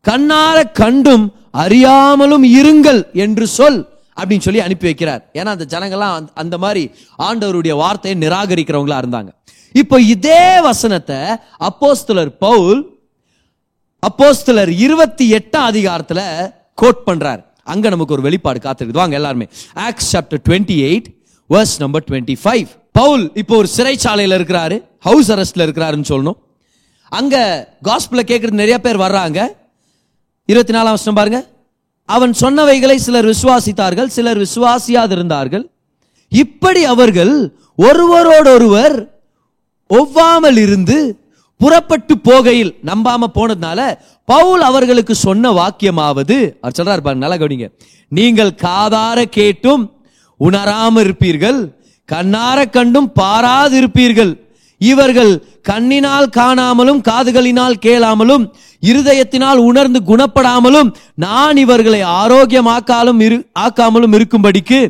கண்ணார 0.08 0.72
கண்டும் 0.72 1.32
அறியாமலும் 1.58 2.42
இருங்கள் 2.42 3.12
என்று 3.12 3.46
சொல் 3.46 3.88
அப்படின்னு 4.16 4.38
சொல்லி 4.38 4.60
அனுப்பி 4.60 4.90
வைக்கிறார். 4.90 5.22
ஏன்னா 5.32 5.44
அந்த 5.44 5.78
ஜனங்கள்லாம் 5.78 6.14
அந்த- 6.14 6.32
அந்த 6.34 6.58
மாதிரி 6.58 6.90
ஆண்டவருடைய 7.18 7.74
வார்த்தையை 7.74 8.28
நிராகரிக்கிறவங்களா 8.28 9.02
இருந்தாங்க. 9.02 9.28
இப்போ 9.72 10.00
இதே 10.00 10.60
வசனத்தை 10.60 11.16
அப்போஸ்தலர் 11.60 12.36
பவுல் 12.38 12.98
அப்போஸ்தலர் 14.00 14.68
இருபத்தி 14.68 15.32
எட்டாம் 15.32 15.56
அதிகாரத்தில் 15.56 16.50
கோட் 16.74 17.02
பண்றார். 17.06 17.44
அங்க 17.64 17.88
நமக்கு 17.88 18.12
ஒரு 18.12 18.22
வெளிப்பாடு 18.22 18.58
காத்திருக்குது. 18.58 18.92
வாங்க 18.92 19.14
எல்லாருமே. 19.14 19.48
Acts 19.74 20.16
chapter 20.16 20.38
twenty 20.48 20.78
eight 20.78 21.13
verse 21.52 21.74
number 21.82 22.04
twenty 22.08 22.36
five 22.42 22.68
Pavul 22.98 23.24
இப்போ 23.40 23.54
ஒரு 23.60 23.68
சிறைச்சாலையில் 23.76 24.36
இருக்கிறாரு. 24.38 24.76
ஹவுஸ் 25.06 25.30
அரெஸ்ட்ல 25.34 25.64
இருக்கிறாருன்னு 25.66 26.10
சொல்லணும். 26.12 26.38
அங்க 27.18 27.36
காஸ்பிள 27.88 28.20
கேட்கறது 28.30 28.62
நிறைய 28.62 28.76
பேர் 28.84 28.98
வர்றாங்க. 29.04 29.40
இருபத்தி 30.48 30.74
நாலாம் 30.76 30.96
வருஷம் 30.96 31.18
பாருங்க. 31.18 31.40
அவன் 32.08 32.32
சொன்னவைகளை 32.40 32.96
சிலர் 33.06 33.28
விசுவாசித்தார்கள் 33.32 34.10
சிலர் 34.16 34.40
விசுவாசியாது 34.44 35.12
இருந்தார்கள் 35.16 35.64
இப்படி 36.32 36.80
அவர்கள் 36.92 37.34
ஒருவரோடொருவர் 37.88 38.96
ஒவ்வாமல் 39.90 40.58
இருந்து 40.64 40.96
புறப்பட்டு 41.60 42.14
போகையில் 42.28 42.72
நம்பாம 42.90 43.28
போனதுனால 43.36 43.80
பவுல் 44.32 44.62
அவர்களுக்கு 44.68 45.14
சொன்ன 45.26 45.50
வாக்கியமாவது 45.60 46.36
அவர் 46.62 46.76
சொல்றாரு 46.78 47.02
பாருங்க 47.06 47.24
நல்லா 47.24 47.40
கவனிங்க. 47.42 47.68
நீங்கள் 48.08 48.52
காதார 48.66 49.18
கேட்டும் 49.38 49.84
உணராம 50.40 51.00
இருப்பீர்கள் 51.00 51.58
கண்ணார 52.12 52.70
கண்டும் 52.70 53.12
பாராது 53.12 53.80
இருப்பீர்கள் 53.80 54.32
இவர்கள் 54.78 55.42
கண்ணினால் 55.62 56.26
காணாமலும் 56.36 57.00
காதுகளினால் 57.02 57.76
கேளாமலும் 57.82 58.52
இருதயத்தினால் 58.82 59.56
உணர்ந்து 59.56 60.00
குணப்படாமலும் 60.06 60.94
நான் 61.14 61.56
இவர்களை 61.56 62.02
ஆரோக்கியமாக்காலும் 62.02 63.20
இரு 63.20 63.46
ஆக்காமலும் 63.58 64.14
இருக்கும்படிக்கு 64.14 64.80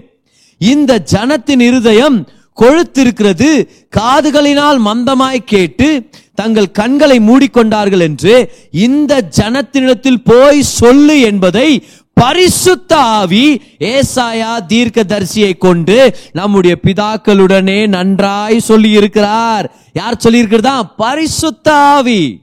இந்த 0.58 1.04
ஜனத்தின் 1.12 1.60
இருதயம் 1.60 2.28
கொழுத்திருக்கிறது. 2.56 3.68
காதுகளினால் 3.96 4.78
மந்தமாய் 4.78 5.44
கேட்டு 5.44 6.10
தங்கள் 6.34 6.70
கண்களை 6.70 7.20
மூடிக்கொண்டார்கள் 7.20 8.00
என்று 8.00 8.50
இந்த 8.70 9.28
ஜனத்தினிடத்தில் 9.36 10.24
போய் 10.24 10.62
சொல்லு 10.62 11.20
என்பதை 11.20 11.84
பரிசுத்த 12.16 12.97
ஆவி 12.97 13.61
ஏசாயா 13.80 14.59
தீர்க்கதரிசியை 14.66 15.59
கொண்டு 15.59 16.14
நம்முடைய 16.33 16.76
பிதாக்களுடனே 16.85 17.87
நன்றாய் 17.87 18.61
சொல்லி 18.61 18.90
இருக்கிறார் 18.90 19.73
யார் 19.92 20.18
சொல்லி 20.18 20.38
இருக்கிறதா 20.38 20.83
பரிசுத்த 20.83 21.73
ஆவி 21.73 22.42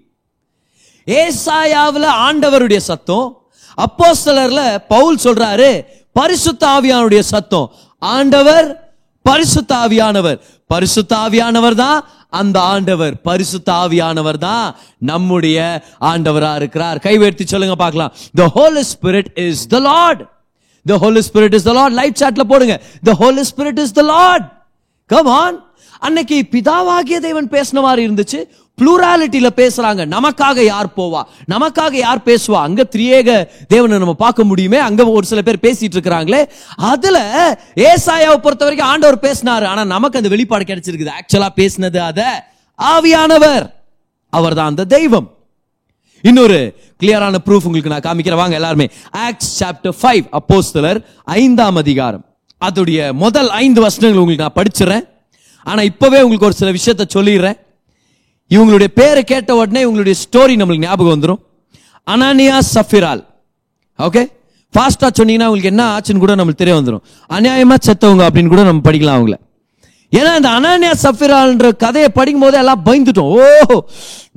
ஆண்டவருடைய 2.03 2.77
சத்தம் 2.77 3.37
அப்போஸ்தலர்ல 3.77 4.87
பவுல் 4.87 5.17
சொல்றாரு 5.23 5.85
பரிசுத்த 6.13 6.67
ஆவியானுடைய 6.67 7.19
சத்தம். 7.19 7.71
ஆண்டவர் 8.01 8.77
பரிசுத்த 9.23 9.75
ஆவியானவர் 9.75 10.39
பரிசுத்த 10.67 11.15
ஆவியானவர் 11.15 11.73
தான் 11.73 12.05
அந்த 12.39 12.57
ஆண்டவர் 12.73 13.15
பரிசுத்த 13.29 13.69
ஆவியானவர் 13.83 14.39
தான் 14.47 14.65
நம்முடைய 15.11 15.57
ஆண்டவரா 16.11 16.51
இருக்கிறார். 16.61 16.99
கைவேர்த்தி 17.07 17.47
சொல்லுங்க 17.53 17.75
பார்க்கலாம். 17.83 18.13
The 18.41 18.45
Holy 18.57 18.79
Spirit 18.93 19.31
is 19.47 19.65
the 19.73 19.79
Lord 19.89 20.21
the 20.85 20.97
Holy 21.03 21.21
Spirit 21.29 21.57
is 21.59 21.67
the 21.69 21.73
Lord 21.79 21.97
live 22.01 22.21
சாட்ல 22.23 22.45
போடுங்க. 22.53 22.77
The 23.09 23.13
Holy 23.23 23.41
Spirit 23.51 23.81
is 23.85 23.95
the 23.99 24.03
Lord 24.13 24.47
come 25.09 25.29
அன்னைக்கு 26.07 26.37
பிதாவாகிய 26.53 27.17
தேவன் 27.25 27.47
பேசின 27.55 27.81
மாதிரி 27.85 28.01
இருந்துச்சு. 28.07 28.39
ப்ளூராலிட்டியில் 28.81 29.57
பேசுகிறாங்க 29.61 30.05
நமக்காக 30.15 30.63
யார் 30.65 30.89
போவா? 30.99 31.23
நமக்காக 31.53 31.93
யார் 31.93 32.21
பேசுவா? 32.29 32.59
அங்கே 32.67 32.83
திரியேக 32.95 33.47
தேவனை 33.67 33.97
நம்ம 33.97 34.13
பார்க்க 34.13 34.43
முடியுமே? 34.43 34.77
அங்கே 34.77 35.03
ஒரு 35.03 35.25
சில 35.31 35.41
பேர் 35.41 35.63
பேசிட்டு 35.67 35.95
இருக்கிறாங்களே. 35.97 36.41
அதில் 36.91 37.21
ஏசாயாவை 37.89 38.37
பொறுத்த 38.45 38.63
வரைக்கும் 38.67 38.89
ஆண்டவர் 38.91 39.19
பேசினார். 39.19 39.65
ஆனால் 39.73 39.91
நமக்கு 39.95 40.19
அந்த 40.21 40.29
வெளிப்பாடு 40.35 40.65
கிடைச்சிருக்குது. 40.71 41.11
ஆக்சுவலாக 41.19 41.53
பேசினது 41.61 41.97
அதை 41.97 42.29
ஆவியானவர். 42.79 43.65
அவர் 44.29 44.53
தான் 44.53 44.71
அந்த 44.71 44.83
தெய்வம். 44.85 45.29
இன்னொரு 46.23 46.57
கிளியரான 47.01 47.37
ப்ரூஃப் 47.45 47.65
உங்களுக்கு 47.67 47.93
நான் 47.93 48.05
காமிக்கிறேன். 48.07 48.41
வாங்க 48.41 48.55
எல்லாருமே. 48.55 48.87
ஆக்ஸ் 49.25 49.63
சாப்டர் 49.63 49.95
ஃபைவ் 50.01 50.25
அப்போஸ்தலர் 50.39 50.99
ஐந்தாம் 51.23 51.75
அதிகாரம். 51.75 52.23
அதோடைய 52.61 53.11
முதல் 53.23 53.49
ஐந்து 53.63 53.81
வசனங்கள் 53.81 54.21
உங்களுக்கு 54.23 54.45
நான் 54.45 54.59
படிச்சிடுறேன். 54.59 55.05
ஆனால் 55.63 55.87
இப்போவே 55.91 56.19
உங்களுக்கு 56.25 56.49
ஒரு 56.49 56.59
சில 56.61 56.71
விஷயத்த 56.77 57.05
சொல்லிடுறேன். 57.15 57.57
இவங்களுடைய 58.55 58.89
பேரை 58.99 59.23
கேட்ட 59.23 59.55
உடனே 59.55 59.81
இவங்களுடைய 59.85 60.15
ஸ்டோரி 60.23 60.55
நம்மளுக்கு 60.61 60.85
ஞாபகம் 60.87 61.13
வந்துடும் 61.15 61.41
அனானியா 62.07 62.57
சஃபிரால். 62.73 63.21
ஓகே 63.99 64.23
ஃபாஸ்டா 64.73 65.07
சொன்னீங்கன்னா 65.19 65.47
உங்களுக்கு 65.49 65.71
என்ன 65.73 65.83
ஆச்சுன்னு 65.93 66.23
கூட 66.23 66.33
நம்மளுக்கு 66.39 66.61
தெரிய 66.63 66.75
வந்துடும் 66.79 67.03
அநியாயமா 67.35 67.75
செத்தவங்க 67.87 68.23
அப்படின்னு 68.27 68.53
கூட 68.53 68.63
நம்ம 68.69 68.83
படிக்கலாம் 68.89 69.17
அவங்கள. 69.19 69.37
ஏன்னா 70.17 70.31
இந்த 70.39 70.49
அனானியா 70.57 70.93
சஃபிரால்ன்ற 71.03 71.67
கதையை 71.83 72.09
படிக்கும் 72.17 72.43
போதே 72.43 72.57
எல்லாம் 72.57 72.81
பயந்துட்டோம். 72.85 73.31
ஓ 73.35 73.77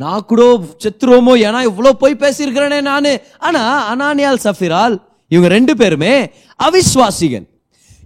நான் 0.03 0.27
கூட 0.31 0.43
செத்துருவோமோ? 0.83 1.33
ஏன்னா 1.47 1.61
இவ்வளோ 1.71 1.93
போய் 2.03 2.21
பேசியிருக்கிறேனே 2.21 2.81
நான். 2.91 3.11
ஆனா 3.47 3.63
அனானியால் 3.93 4.45
சஃபிரால் 4.47 4.97
இவங்க 5.33 5.49
ரெண்டு 5.57 5.75
பேருமே 5.81 6.15
அவிஸ்வாசிகள் 6.61 7.47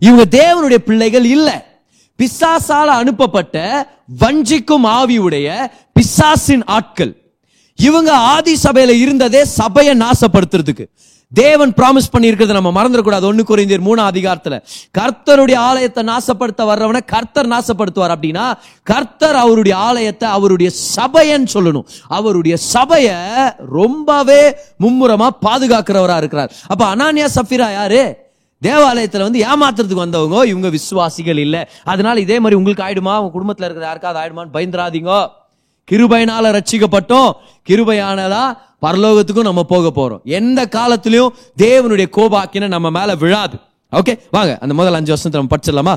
இவங்க 0.07 0.25
தேவனுடைய 0.39 0.81
பிள்ளைகள் 0.89 1.27
இல்லை. 1.37 1.57
பிசாசால 2.21 2.89
அனுப்பப்பட்ட 3.03 3.57
வஞ்சிக்கும் 4.23 4.87
ஆவியுடைய 4.99 5.49
பிசாசின் 5.93 6.65
ஆட்கள். 6.65 7.13
இவங்க 7.77 8.11
ஆதி 8.15 8.55
சபையில 8.63 8.95
இருந்ததே 9.05 9.45
சபையை 9.45 9.95
நாசப்படுத்துறதுக்கு. 10.05 10.87
தேவன் 11.33 11.73
ப்ராமிஸ் 11.79 12.13
பண்ணியிருக்கிறத 12.13 12.55
நம்ம 12.59 12.71
மறந்துடக்கூடாது. 12.77 13.25
ஒன்று 13.31 13.43
குறைந்தர் 13.49 13.87
மூணு 13.89 14.01
அதிகாரத்தில். 14.03 14.63
கர்த்தருடைய 14.99 15.57
ஆலயத்தை 15.57 16.05
நாசப்படுத்த 16.05 16.63
வர்றவனை 16.71 17.01
கர்த்தர் 17.07 17.49
நாசப்படுத்துவார் 17.49 18.15
அப்படின்னா 18.15 18.47
கர்த்தர் 18.83 19.35
அவருடைய 19.35 19.77
ஆலயத்தை 19.77 20.29
அவருடைய 20.29 20.71
சபையன்னு 20.97 21.53
சொல்லணும். 21.55 21.87
அவருடைய 22.09 22.57
சபையை 22.57 23.19
ரொம்பவே 23.59 24.43
மும்முரமாக 24.77 25.39
பாதுகாக்கிறவராக 25.47 26.17
இருக்கிறார். 26.17 26.53
அப்போ 26.67 26.85
அனானியா 26.95 27.29
சஃபிரா 27.37 27.69
யாரு? 27.73 28.28
தேவாலயத்தில் 28.61 29.21
வந்து 29.21 29.41
ஏமாத்துறதுக்கு 29.47 29.95
வந்தவங்க 29.95 30.47
இவங்க 30.47 30.69
விசுவாசிகள் 30.69 31.37
இல்லை. 31.37 31.65
அதனால 31.85 32.21
இதே 32.21 32.41
மாதிரி 32.41 32.61
உங்களுக்கு 32.61 32.87
ஆயிடுமா? 32.87 33.19
உங்க 33.19 33.31
குடும்பத்தில் 33.31 33.67
இருக்கிற 33.67 33.87
யாருக்காவது 33.87 34.19
ஆயிடுமான்னு 34.21 34.57
பயந்துராதீங்க. 34.57 35.27
கிருபையினால 35.91 36.59
ரட்சிக்கப்பட்டோம். 36.59 37.33
கிருபையானதா 37.69 38.57
பரலோகத்துக்கும் 38.83 39.49
நம்ம 39.51 39.63
போக 39.63 39.87
போறோம். 40.01 40.23
எந்த 40.25 40.69
காலத்திலையும் 40.71 41.29
தேவனுடைய 41.63 42.07
கோபாக்கின 42.17 42.69
நம்ம 42.69 42.91
மேல 42.91 43.15
விழாது. 43.15 43.57
ஓகே 43.93 44.19
வாங்க 44.31 44.59
அந்த 44.61 44.75
முதல் 44.75 44.95
அஞ்சு 44.95 45.15
வருஷத்தை 45.15 45.41
நம்ம 45.41 45.51
படிச்சிடலாமா? 45.55 45.97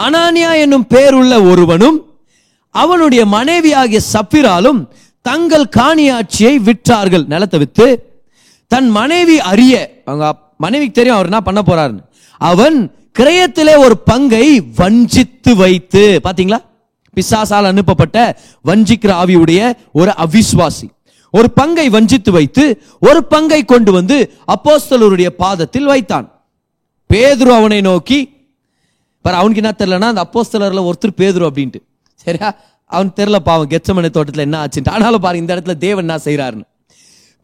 அனானியா 0.00 0.60
என்னும் 0.60 0.86
பேருள்ள 0.94 1.50
ஒருவனும் 1.50 2.18
அவனுடைய 2.70 3.26
மனைவியாகிய 3.26 4.00
சப்பிராலும் 4.12 4.88
தங்கள் 5.22 5.66
காணியாட்சியை 5.76 6.54
விற்றார்கள். 6.68 7.26
நிலத்தை 7.26 7.58
வித்து 7.58 7.86
தன் 8.66 8.88
மனைவி 8.88 9.40
அறிய 9.40 10.02
அவங்க 10.04 10.46
மனைவிக்கு 10.64 10.96
தெரியும் 10.98 11.16
அவர் 11.18 11.30
என்ன 11.30 11.40
பண்ண 11.48 11.60
போறாருன்னு. 11.66 12.02
அவன் 12.40 12.76
கிரயத்திலே 13.18 13.74
ஒரு 13.84 13.94
பங்கை 14.10 14.46
வஞ்சித்து 14.80 15.52
வைத்து 15.56 16.02
பாத்தீங்களா? 16.24 16.60
பிசாசால் 17.16 17.70
அனுப்பப்பட்ட 17.72 18.18
வஞ்சிக்கிற 18.64 19.10
ஆவியுடைய 19.22 19.60
ஒரு 19.92 20.12
அவிஸ்வாசி 20.24 20.86
ஒரு 21.34 21.48
பங்கை 21.50 21.86
வஞ்சித்து 21.94 22.30
வைத்து 22.32 22.64
ஒரு 23.08 23.20
பங்கை 23.24 23.58
கொண்டு 23.64 23.90
வந்து 23.92 24.16
அப்போஸ்தலருடைய 24.54 25.28
பாதத்தில் 25.42 25.88
வைத்தான். 25.92 26.26
பேதுரு 27.10 27.50
அவனை 27.58 27.80
நோக்கி 27.80 28.18
பாரு 29.24 29.36
அவனுக்கு 29.40 29.62
என்ன 29.62 29.72
தெரியலனா 29.78 30.10
அந்த 30.12 30.24
அப்போஸ்தலர்ல 30.26 30.82
ஒருத்தர் 30.88 31.18
பேதுரு 31.20 31.44
அப்படின்ட்டு. 31.48 31.80
சரியா? 32.24 32.48
அவன் 32.90 33.12
தெரியல 33.16 33.38
பாவம் 33.48 33.70
கெச்சமனை 33.70 34.10
தோட்டத்தில் 34.10 34.44
என்ன 34.46 34.58
ஆச்சுன்ட்டு. 34.64 34.92
ஆனாலும் 34.96 35.24
பாருங்க 35.24 35.42
இந்த 35.44 35.54
இடத்துல 35.56 35.76
தேவன் 35.86 36.04
என்ன 36.06 36.18
செய்யறாருன்னு 36.24 36.66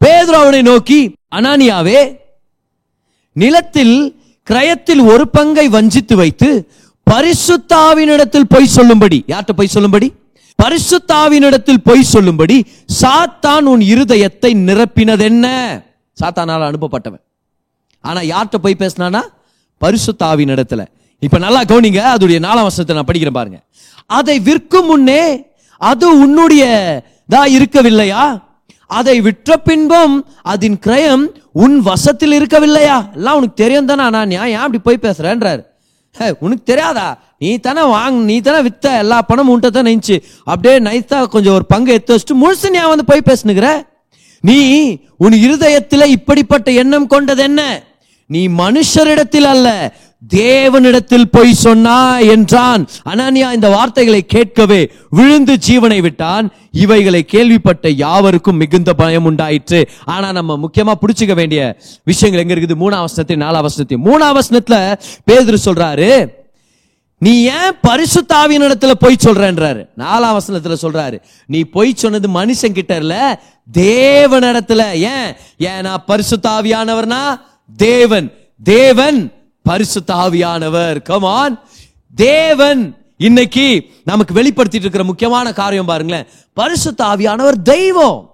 பேதுரு 0.01 0.37
அவனை 0.43 0.61
நோக்கி 0.61 0.99
அனானியாவே 1.35 1.99
நிலத்தில் 3.41 3.95
கிரயத்தில் 4.47 5.03
ஒரு 5.11 5.25
பங்கை 5.29 5.67
வஞ்சித்து 5.67 6.15
வைத்து 6.15 6.49
பரிசுத்தாவினிடத்தில் 7.11 8.47
பொய் 8.53 8.73
சொல்லும்படி. 8.75 9.17
யார்கிட்ட 9.27 9.53
பொய் 9.55 9.73
சொல்லும்படி? 9.75 10.07
பரிசுத்தாவினிடத்தில் 10.63 11.81
பொய் 11.83 12.09
சொல்லும்படி 12.13 12.57
சாத்தான் 13.01 13.65
உன் 13.71 13.83
இருதயத்தை 13.93 14.51
நிரப்பினதென்ன? 14.67 15.45
சாத்தானால் 16.17 16.67
அனுப்பப்பட்டவன். 16.69 17.23
ஆனா 18.03 18.21
யார்கிட்ட 18.21 18.57
போய் 18.61 18.81
பேசினானா 18.83 19.21
பரிசுத்தாவின் 19.81 20.53
இடத்துல 20.55 20.81
இப்ப 21.19 21.37
நல்லா 21.37 21.61
கவனிங்க 21.63 22.01
அதோடைய 22.13 22.39
நாலாம் 22.47 22.67
வருஷத்தை 22.67 22.95
நான் 22.95 23.09
படிக்கிறேன் 23.09 23.39
பாருங்க. 23.39 23.59
அதை 24.05 24.39
விற்கும் 24.39 24.85
முன்னே 24.85 25.21
அது 25.81 26.05
உன்னுடைய 26.23 26.63
தா 27.27 27.45
இருக்கவில்லையா? 27.57 28.23
அதை 28.89 29.15
விற்ற 29.25 29.57
பின்பும் 29.67 30.15
அதன் 30.45 30.77
கிரயம் 30.85 31.23
உன் 31.63 31.77
வசத்தில் 31.87 32.35
இருக்கவில்லையா? 32.37 32.97
எல்லாம் 33.15 33.37
உனக்கு 33.39 33.61
தெரியும் 33.61 33.87
தானே 33.87 34.05
நான் 34.11 34.33
ஏன் 34.37 34.61
அப்படி 34.63 34.79
போய் 34.79 35.05
பேசுறேன்றாரு. 35.05 35.61
ஹே, 36.15 36.27
உனக்கு 36.43 36.63
தெரியாதா? 36.63 37.07
நீ 37.41 37.49
தானே 37.59 37.83
வாங்க 37.93 38.19
நீ 38.27 38.35
தானே 38.41 38.59
வித்த 38.67 38.85
எல்லா 38.99 39.17
பணமும் 39.29 39.53
உன்ட்ட 39.53 39.69
தான் 39.69 39.87
நினைச்சு 39.87 40.15
அப்படியே 40.47 40.75
நைத்தா 40.85 41.17
கொஞ்சம் 41.33 41.55
ஒரு 41.57 41.65
பங்கு 41.73 41.93
எடுத்து 41.95 42.13
வச்சுட்டு 42.13 42.37
முழுசு 42.43 42.71
நீ 42.71 42.79
வந்து 42.85 43.07
போய் 43.09 43.27
பேசுனுங்கிற 43.29 43.69
நீ 44.43 44.57
உன் 45.17 45.35
இருதயத்தில் 45.41 46.13
இப்படிப்பட்ட 46.15 46.67
எண்ணம் 46.81 47.07
கொண்டது 47.07 47.43
என்ன? 47.43 47.61
நீ 48.29 48.41
மனுஷரிடத்தில் 48.59 49.49
அல்ல 49.49 49.67
தேவனிடத்தில் 50.35 51.25
போய் 51.31 51.53
சொன்னா 51.53 52.19
என்றான். 52.19 52.87
அனானியா 53.05 53.53
இந்த 53.53 53.69
வார்த்தைகளை 53.69 54.25
கேட்கவே 54.25 54.91
விழுந்து 55.09 55.57
ஜீவனை 55.67 56.01
விட்டான். 56.01 56.53
இவைகளை 56.71 57.23
கேள்விப்பட்ட 57.23 57.89
யாவருக்கும் 57.89 58.55
மிகுந்த 58.55 58.93
பயம் 58.93 59.25
உண்டாயிற்று. 59.25 59.89
ஆனா 60.05 60.31
நம்ம 60.31 60.59
முக்கியமா 60.63 60.93
புடிச்சுக்க 61.01 61.33
வேண்டிய 61.33 61.77
விஷயங்கள் 62.03 62.45
எங்க 62.47 62.53
இருக்குது? 62.53 62.77
மூணாவசனத்தையும் 62.79 63.45
நாலாவசனத்தையும் 63.45 64.05
மூணாவசனத்துல 64.05 64.39
வசனத்தையும் 64.39 64.97
பேதுரு 65.31 65.57
சொல்றாரு 65.65 66.31
நீ 67.19 67.41
ஏன் 67.41 67.75
பரிசுத்தாவின் 67.87 68.65
இடத்துல 68.67 68.91
பொய் 68.91 69.15
சொல்றன்றாரு? 69.23 69.89
நாலாம் 69.97 70.37
வசனத்துல 70.37 70.75
சொல்றாரு 70.81 71.21
நீ 71.47 71.63
பொய் 71.63 71.93
சொன்னது 71.95 72.27
மனுஷன் 72.27 72.73
கிட்ட 72.73 72.95
இல்ல 72.95 73.43
தேவன் 73.71 74.43
இடத்துல 74.43 74.91
ஏன்? 74.91 75.35
ஏன் 75.57 75.81
நான் 75.81 76.03
பரிசுத்தாவியானவர்னா 76.07 77.41
தேவன். 77.77 78.33
தேவன் 78.63 79.33
பரிசுத்தாவியானவர் 79.69 81.01
கமான் 81.01 81.59
தேவன் 82.15 82.97
இன்னைக்கு 83.17 83.85
நமக்கு 84.03 84.33
வெளிப்படுத்திட்டு 84.33 84.75
இருக்கிற 84.75 85.03
முக்கியமான 85.03 85.53
காரியம் 85.53 85.85
பாருங்களேன். 85.85 86.25
பரிசுத்த 86.53 87.05
ஆவியானவர் 87.05 87.61
தெய்வம். 87.63 88.29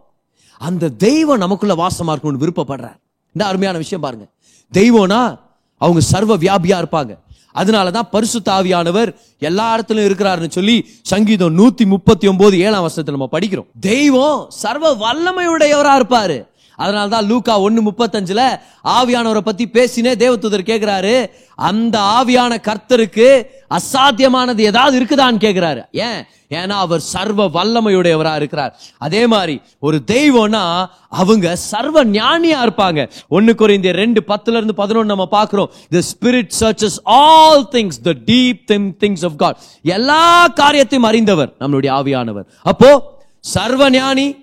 அந்த 0.58 0.90
தெய்வம் 0.90 1.38
நமக்குள்ள 1.38 1.76
வாசமா 1.76 2.12
இருக்கணும்னு 2.12 2.48
விருப்பப்படுறார். 2.48 2.96
இந்த 3.28 3.46
அருமையான 3.46 3.78
விஷயம் 3.78 4.04
பாருங்க. 4.04 4.26
தெய்வம்னா 4.74 5.40
அவங்க 5.78 6.00
சர்வ 6.00 6.38
வியாபியா 6.38 6.84
இருப்பாங்க. 6.84 7.18
அதனாலதான் 7.56 8.10
பரிசுத்த 8.12 8.52
ஆவியானவர் 8.52 9.16
எல்லா 9.40 9.80
இடத்துலயும் 9.80 10.10
இருக்கிறாருன்னு 10.10 10.50
சொல்லி 10.50 10.90
சங்கீதம் 11.02 11.58
நூத்தி 11.58 11.86
முப்பத்தி 11.86 12.28
ஒன்பது 12.28 12.60
ஏழாம் 12.60 12.88
வருஷத்துல 12.88 13.10
நம்ம 13.10 13.30
படிக்கிறோம். 13.32 13.68
தெய்வம் 13.80 14.46
சர்வ 14.50 14.96
வல்லமையுடையவரா 14.96 16.02
இருப்பாரு. 16.02 16.48
அதனாலதான் 16.78 17.26
லூக்கா 17.26 17.60
ஒன்னு 17.60 17.92
முப்பத்தஞ்சுல 17.92 18.60
ஆவியானவரை 18.84 19.38
பத்தி 19.38 19.68
பேசினே 19.74 20.14
தேவதூதர் 20.24 20.70
கேட்குறாரு 20.72 21.30
அந்த 21.56 22.00
ஆவியான 22.00 22.58
கர்த்தருக்கு 22.68 23.46
அசாத்தியமானது 23.70 24.60
ஏதாவது 24.60 25.04
இருக்குதான்னு 25.04 25.44
கேட்குறாரு 25.46 25.86
ஏன்? 25.92 26.24
ஏன்னா 26.50 26.70
அவர் 26.70 27.00
சர்வ 27.00 27.50
வல்லமையுடையவராக 27.50 28.36
இருக்கிறார். 28.36 28.80
அதே 28.98 29.28
மாதிரி 29.28 29.62
ஒரு 29.80 30.02
தெய்வம்னா 30.08 30.86
அவங்க 31.10 31.56
சர்வ 31.56 32.06
ஞானியாக 32.06 32.66
இருப்பாங்க. 32.68 33.10
ஒன்னு 33.30 33.56
குறைந்த 33.56 33.92
ரெண்டு 33.92 34.24
பத்துல 34.28 34.52
இருந்து 34.52 34.74
பதினொன்னு 34.78 35.04
நம்ம 35.04 35.28
பார்க்குறோம் 35.32 35.70
the 35.90 36.02
spirit 36.12 36.52
searches 36.60 36.98
all 37.04 37.68
things 37.72 38.02
the 38.04 38.14
deep 38.26 38.94
things 39.04 39.26
of 39.26 39.38
God 39.38 39.58
எல்லா 39.84 40.48
காரியத்தையும் 40.48 41.08
அறிந்தவர் 41.08 41.54
நம்மளுடைய 41.60 41.92
ஆவியானவர். 42.00 42.44
அப்போ 42.62 43.20
சர்வ 43.40 43.90
ஞானி 43.90 44.36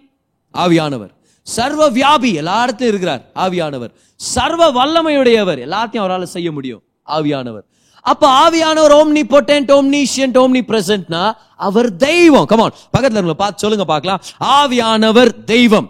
ஆவியானவர். 0.55 1.17
சர்வ 1.55 1.83
வியாபி 1.97 2.31
எல்லா 2.41 2.57
இடத்துலையும் 2.65 2.93
இருக்கிறார் 2.93 3.23
ஆவியானவர். 3.45 3.93
சர்வ 4.35 4.63
வல்லமையுடையவர் 4.79 5.61
எல்லாத்தையும் 5.67 6.05
அவரால் 6.05 6.33
செய்ய 6.37 6.49
முடியும் 6.57 6.83
ஆவியானவர். 7.17 7.65
அப்ப 8.13 8.25
ஆவியானவர் 8.43 8.95
ஓம்னி 8.99 9.23
பொட்டன்ட் 9.33 9.71
ஓம்னிஷியன்ட் 9.77 10.39
ஓம்னி 10.43 10.63
பிரசன்ட்னா 10.71 11.23
அவர் 11.67 11.89
தெய்வம். 11.97 12.47
கமான் 12.53 12.77
பக்கத்துல 12.97 13.21
இருக்க 13.21 13.35
பார்த்து 13.35 13.63
சொல்லுங்க 13.65 13.87
பார்க்கலாம். 13.95 14.21
ஆவியானவர் 14.59 15.33
தெய்வம். 15.55 15.89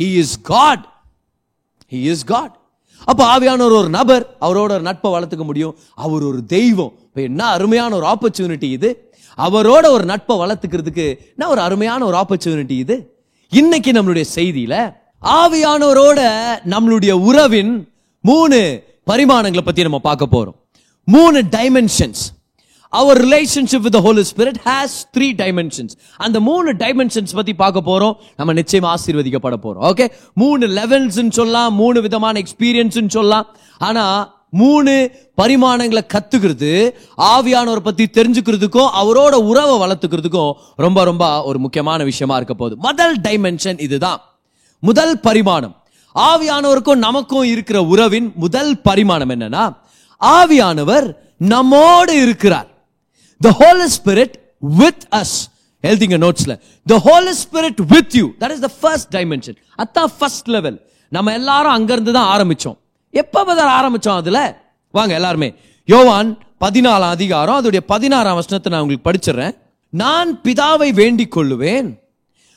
He 0.00 0.08
is 0.22 0.38
God 0.52 0.84
he 1.92 2.00
is 2.14 2.24
God 2.24 2.54
அப்ப 3.10 3.20
ஆவியானவர் 3.34 3.76
ஒரு 3.82 3.88
நபர் 3.98 4.24
அவரோட 4.46 4.70
ஒரு 4.76 4.84
நட்பை 4.88 5.10
வளர்த்துக்க 5.12 5.44
முடியும். 5.50 5.74
அவர் 6.04 6.24
ஒரு 6.30 6.40
தெய்வம். 6.56 6.92
இப்போ 7.06 7.20
என்ன 7.28 7.42
அருமையான 7.56 7.94
ஒரு 7.98 8.06
ஆப்பர்ச்சுனிட்டி 8.06 8.68
இது? 8.78 8.90
அவரோட 9.46 9.86
ஒரு 9.96 10.04
நட்பை 10.04 10.34
வளர்த்துக்கிறதுக்கு 10.42 11.06
என்ன 11.34 11.48
ஒரு 11.48 11.60
அருமையான 11.60 12.04
ஒரு 12.04 12.16
ஆப்பர்ச்சுனிட்டி 12.22 12.76
இது? 12.84 12.96
இன்னைக்கு 13.52 13.92
நம்மளுடைய 13.92 14.24
செய்தியில 14.34 14.94
ஆவியானவரோட 15.22 16.20
நம்மளுடைய 16.64 17.10
உறவின் 17.10 17.92
மூணு 18.20 18.84
பரிமாணங்களை 19.10 19.60
பத்தி 19.60 19.82
நம்ம 19.82 19.98
பார்க்க 19.98 20.28
போறோம். 20.32 20.54
மூணு 21.04 21.42
dimensions 21.50 22.22
our 22.88 23.24
relationship 23.24 23.80
with 23.80 23.96
Holy 23.96 24.24
Spirit 24.36 24.54
has 24.64 24.96
three 25.16 25.30
dimensions 25.42 25.88
அந்த 26.16 26.40
மூணு 26.40 26.74
டைமென்ஷன்ஸ் 26.74 27.34
பத்தி 27.34 27.54
பார்க்க 27.54 27.80
போறோம். 27.80 28.14
நம்ம 28.36 28.52
நிச்சயம் 28.52 28.96
ஆசீர்வதிக்கப்பட 28.96 29.54
போறோம். 29.62 29.90
ஓகே 29.90 30.10
மூணு 30.34 30.66
லெவல்ஸ் 30.66 31.30
சொல்லலாம். 31.30 31.74
மூணு 31.74 32.00
விதமான 32.00 32.40
எக்ஸ்பீரியன்ஸ் 32.40 33.08
சொல்லலாம். 33.08 33.56
ஆனா 33.78 34.34
மூணு 34.50 34.92
பரிமாணங்களை 35.42 36.02
கத்துக்கிறது 36.14 36.90
ஆவியானவரை 37.16 37.82
பத்தி 37.88 38.04
தெரிஞ்சுக்கிறதுக்கும் 38.04 38.88
அவரோட 39.00 39.34
உறவை 39.50 39.74
வளர்த்துக்கிறதுக்கும் 39.76 40.52
ரொம்ப 40.76 41.04
ரொம்ப 41.04 41.42
ஒரு 41.42 41.58
முக்கியமான 41.58 42.04
விஷயமா 42.04 42.36
இருக்க 42.36 42.54
போகுது. 42.54 42.76
முதல் 42.76 43.20
டைமென்ஷன் 43.20 43.80
இதுதான். 43.80 44.20
முதல் 44.78 45.20
பரிமாணம். 45.20 45.74
ஆவியானவருக்கும் 46.14 47.02
நமக்கும் 47.06 47.42
இருக்கிற 47.42 47.82
உறவின் 47.82 48.32
முதல் 48.34 48.80
பரிமாணம் 48.80 49.30
என்னன்னா 49.30 49.76
ஆவியானவர் 50.20 51.14
நம்மோடு 51.38 52.22
இருக்கிறார். 52.22 52.68
The 53.38 53.56
Holy 53.58 53.86
Spirit 53.96 54.32
with 54.58 55.04
us 55.10 55.36
எழுதிங்க 55.82 56.16
நோட்ஸ்ல 56.24 56.60
the 56.86 57.00
Holy 57.04 57.28
Spirit 57.42 57.82
with 57.88 58.14
you 58.14 58.26
that 58.40 58.50
is 58.50 58.58
the 58.58 58.70
first 58.80 59.16
dimension 59.16 59.56
அதான் 59.78 60.10
ஃபர்ஸ்ட் 60.18 60.48
லெவல் 60.48 60.88
நம்ம 61.08 61.32
எல்லாரும் 61.32 61.72
அங்கிருந்து 61.72 62.12
தான் 62.12 62.28
ஆரம்பிச்சோம். 62.34 62.78
எப்போ 63.10 63.44
பதில் 63.44 63.64
ஆரம்பித்தோம் 63.64 64.16
அதில்? 64.16 64.54
வாங்க 64.92 65.14
எல்லாருமே. 65.14 65.54
யோவான் 65.84 66.38
பதினாலாம் 66.60 67.14
அதிகாரம் 67.16 67.64
அதோடைய 67.64 67.80
பதினாறாம் 67.86 68.34
வசனத்தை 68.34 68.72
நான் 68.72 68.80
உங்களுக்கு 68.80 69.10
படிச்சிடுறேன். 69.10 69.56
நான் 69.88 70.40
பிதாவை 70.44 70.92
வேண்டிக் 70.92 71.36
கொள்ளுவேன். 71.36 71.98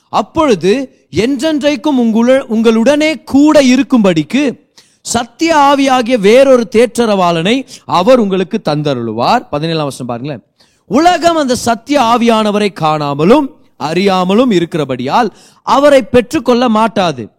அப்பொழுது 0.10 0.72
என்றென்றைக்கும் 1.12 2.00
உங்களு 2.00 2.36
உங்களுடனே 2.56 3.24
கூட 3.24 3.64
இருக்கும்படிக்கு 3.64 4.72
சத்திய 5.02 5.56
ஆவியாகிய 5.56 6.20
வேறொரு 6.20 6.68
தேற்றரவாளனை 6.72 7.68
அவர் 7.86 8.20
உங்களுக்கு 8.20 8.62
தந்தருளுவார். 8.70 9.48
பதினேழாம் 9.50 9.84
வருஷம் 9.84 10.06
பாருங்களேன். 10.06 10.44
உலகம் 10.86 11.36
அந்த 11.36 11.56
சத்திய 11.56 12.00
ஆவியானவரை 12.02 12.70
காணாமலும் 12.80 13.48
அறியாமலும் 13.80 14.52
இருக்கிறபடியால் 14.52 15.34
அவரை 15.64 16.02
பெற்றுக்கொள்ள 16.04 16.70
மாட்டாது. 16.70 17.30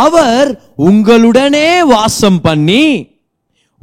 அவர் 0.00 0.50
உங்களுடனே 0.88 1.68
வாசம் 1.94 2.40
பண்ணி 2.46 2.84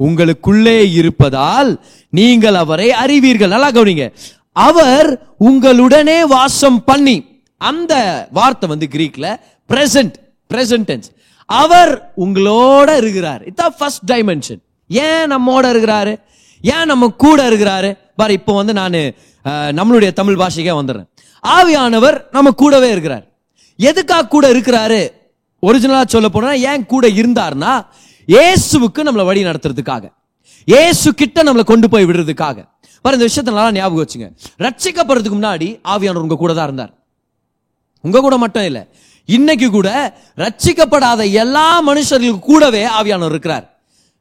உங்களுக்குள்ளே 0.00 0.78
இருப்பதால் 0.98 1.70
நீங்கள் 2.18 2.58
அவரை 2.62 2.88
அறிவீர்கள். 3.02 3.52
நல்லா 3.54 3.70
கவனிங்க. 3.76 4.06
அவர் 4.68 5.08
உங்களுடனே 5.48 6.18
வாசம் 6.34 6.80
பண்ணி 6.88 7.16
அந்த 7.70 7.94
வார்த்தை 8.38 8.66
வந்து 8.72 8.86
கிரீக்ல 8.94 9.26
பிரசன்ட் 9.70 10.16
பிரசன்டென்ஸ் 10.52 11.08
அவர் 11.48 11.92
உங்களோட 12.24 12.88
இருக்கிறார். 13.02 13.42
இதான் 13.50 13.76
ஃபர்ஸ்ட் 13.78 14.04
டைமென்ஷன் 14.12 14.60
ஏன் 14.90 15.30
நம்மோட 15.34 15.64
இருக்கிறாரு? 15.74 16.12
ஏன் 16.74 16.90
நம்ம 16.92 17.08
கூட 17.24 17.40
இருக்கிறாரு? 17.50 17.90
பாரு 18.18 18.32
இப்போ 18.38 18.52
வந்து 18.60 18.72
நான் 18.80 18.98
நம்மளுடைய 19.78 20.10
தமிழ் 20.20 20.40
பாஷைக்கே 20.42 20.74
வந்துடுறேன். 20.80 21.08
ஆவியானவர் 21.56 22.16
நம்ம 22.36 22.50
கூடவே 22.62 22.88
இருக்கிறார். 22.94 23.24
எதுக்காக 23.78 24.30
கூட 24.34 24.46
இருக்கிறாரு? 24.54 25.02
ஒரிஜினலாக 25.62 26.06
சொல்ல 26.06 26.28
போனால் 26.28 26.60
ஏன் 26.60 26.86
கூட 26.86 27.08
இருந்தார்னா 27.08 27.86
இயேசுவுக்கு 28.28 29.00
நம்மளை 29.06 29.24
வழி 29.24 29.44
நடத்துறதுக்காக. 29.44 30.04
இயேசு 30.64 31.14
கிட்ட 31.14 31.42
நம்மளை 31.42 31.64
கொண்டு 31.64 31.88
போய் 31.88 32.04
விடுறதுக்காக. 32.04 32.68
பாரு 33.02 33.16
இந்த 33.16 33.26
விஷயத்த 33.28 33.44
நல்லா 33.44 33.72
ஞாபகம் 33.72 34.06
வச்சுங்க. 34.06 34.28
ரட்சிக்கப்படுறதுக்கு 34.58 35.38
முன்னாடி 35.40 35.80
ஆவியானவர் 35.84 36.26
உங்க 36.26 36.36
கூட 36.36 36.54
தான் 36.54 36.64
இருந்தார். 36.64 36.92
உங்க 38.00 38.20
கூட 38.20 38.36
மட்டும் 38.36 38.64
இல்லை. 38.64 38.82
இன்னைக்கு 39.24 39.70
கூட 39.70 40.18
ரட்சிக்கப்படாத 40.36 41.32
எல்லா 41.32 41.82
மனுஷர்களுக்கு 41.82 42.38
கூடவே 42.38 42.86
ஆவியானவர் 42.86 43.30
இருக்கிறார். 43.30 43.78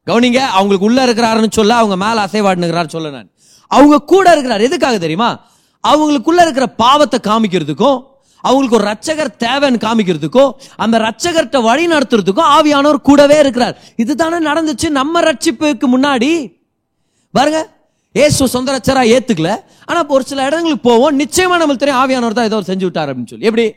கவனிங்க 0.07 0.37
அவங்களுக்கு 0.37 0.85
உள்ள 0.85 1.05
இருக்கிறாருன்னு 1.05 1.51
சொல்ல 1.51 1.75
அவங்க 1.75 1.95
மேல 2.05 2.25
அசைவாடுனுகிறார் 2.25 2.87
சொல்ல 2.87 3.09
நான். 3.09 3.29
அவங்க 3.67 4.01
கூட 4.01 4.31
இருக்கிறார். 4.31 4.61
எதுக்காக 4.61 4.97
தெரியுமா? 4.97 5.39
அவங்களுக்குள்ள 5.83 6.41
இருக்கிற 6.41 6.67
பாவத்தை 6.67 7.19
காமிக்கிறதுக்கும் 7.23 7.97
அவங்களுக்கு 8.41 8.77
ஒரு 8.77 8.85
ரட்சகர் 8.85 9.47
தேவைன்னு 9.47 9.79
காமிக்கிறதுக்கோ 9.85 10.51
அந்த 10.75 10.99
ரட்சகர்கிட்ட 10.99 11.61
வழி 11.63 11.87
நடத்துறதுக்கோ 11.87 12.43
ஆவியானவர் 12.59 12.93
கூடவே 12.93 13.39
இருக்கிறார். 13.39 13.77
இதுதானே 13.95 14.47
நடந்துச்சு. 14.47 14.89
நம்ம 14.89 15.21
ரட்சிப்புக்கு 15.21 15.87
முன்னாடி. 15.97 16.57
பாருங்க 17.31 17.77
ஏசு 18.13 18.47
சொந்த 18.47 18.71
ரச்சரா 18.71 19.01
ஏத்துக்கல. 19.15 19.55
ஆனா 19.85 20.05
ஒரு 20.07 20.23
சில 20.23 20.45
இடங்களுக்கு 20.45 20.89
போவோம். 20.89 21.19
நிச்சயமா 21.19 21.57
நம்மளுக்கு 21.61 21.75
தெரியும் 21.75 22.01
ஆவியானவர் 22.03 22.33
தான் 22.33 22.45
ஏதோ 22.45 22.55
ஒரு 22.55 22.65
செஞ்சு 22.67 22.83
விட்டார் 22.83 23.09
அப்படின்னு 23.09 23.27
சொல்லி. 23.27 23.45
எப்படி? 23.45 23.73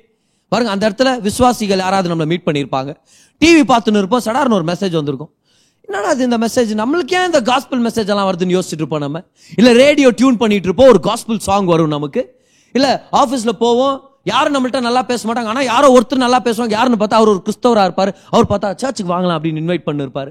பாருங்க 0.49 0.73
அந்த 0.73 0.91
இடத்துல 0.91 1.21
விசுவாசிகள் 1.21 1.79
யாராவது 1.79 2.15
நம்மளை 2.15 2.27
மீட் 2.27 2.47
பண்ணியிருப்பாங்க. 2.47 2.97
டிவி 3.41 3.63
பார்த்துன்னு 3.69 3.97
இருப்போம். 3.97 4.21
சடார்னு 4.25 4.53
ஒரு 4.53 4.65
மெசேஜ் 4.65 4.91
வந்திருக்கும். 4.91 5.35
என்னடா 5.81 6.09
அது 6.09 6.25
இந்த 6.25 6.39
மெசேஜ் 6.39 6.81
நம்மளுக்கு 6.81 7.15
ஏன் 7.15 7.25
இந்த 7.25 7.41
காஸ்பிள் 7.41 7.83
மெசேஜ் 7.83 8.09
எல்லாம் 8.09 8.33
வருதுன்னு 8.33 8.59
யோசிச்சுட்டு 8.59 8.83
இருப்போம் 8.83 9.01
நம்ம? 9.01 9.23
இல்ல 9.57 9.73
ரேடியோ 9.73 10.11
டியூன் 10.11 10.37
பண்ணிட்டு 10.37 10.65
இருப்போம். 10.65 10.89
ஒரு 10.89 11.01
காஸ்பிள் 11.01 11.39
சாங் 11.39 11.65
வரும் 11.65 11.89
நமக்கு. 11.89 12.41
இல்ல 12.73 13.09
ஆபீஸ்ல 13.13 13.49
போவோம். 13.49 14.12
யாரும் 14.23 14.55
நம்மள்ட்ட 14.55 14.81
நல்லா 14.81 15.03
பேச 15.03 15.21
மாட்டாங்க. 15.29 15.51
ஆனா 15.53 15.63
யாரோ 15.63 15.87
ஒருத்தர் 15.97 16.25
நல்லா 16.27 16.41
பேசுவாங்க. 16.41 16.75
யாருன்னு 16.79 17.01
பார்த்தா 17.05 17.21
அவர் 17.21 17.29
ஒரு 17.29 17.43
கிறிஸ்தவரா 17.47 17.83
இருப்பார். 17.83 18.11
அவர் 18.31 18.51
பார்த்தா 18.53 18.75
சர்ச்சுக்கு 18.77 19.13
வாங்கலாம் 19.15 19.39
அப்படின்னு 19.39 19.63
இன்வைட் 19.65 19.87
பண்ணிருப்பாரு. 19.89 20.31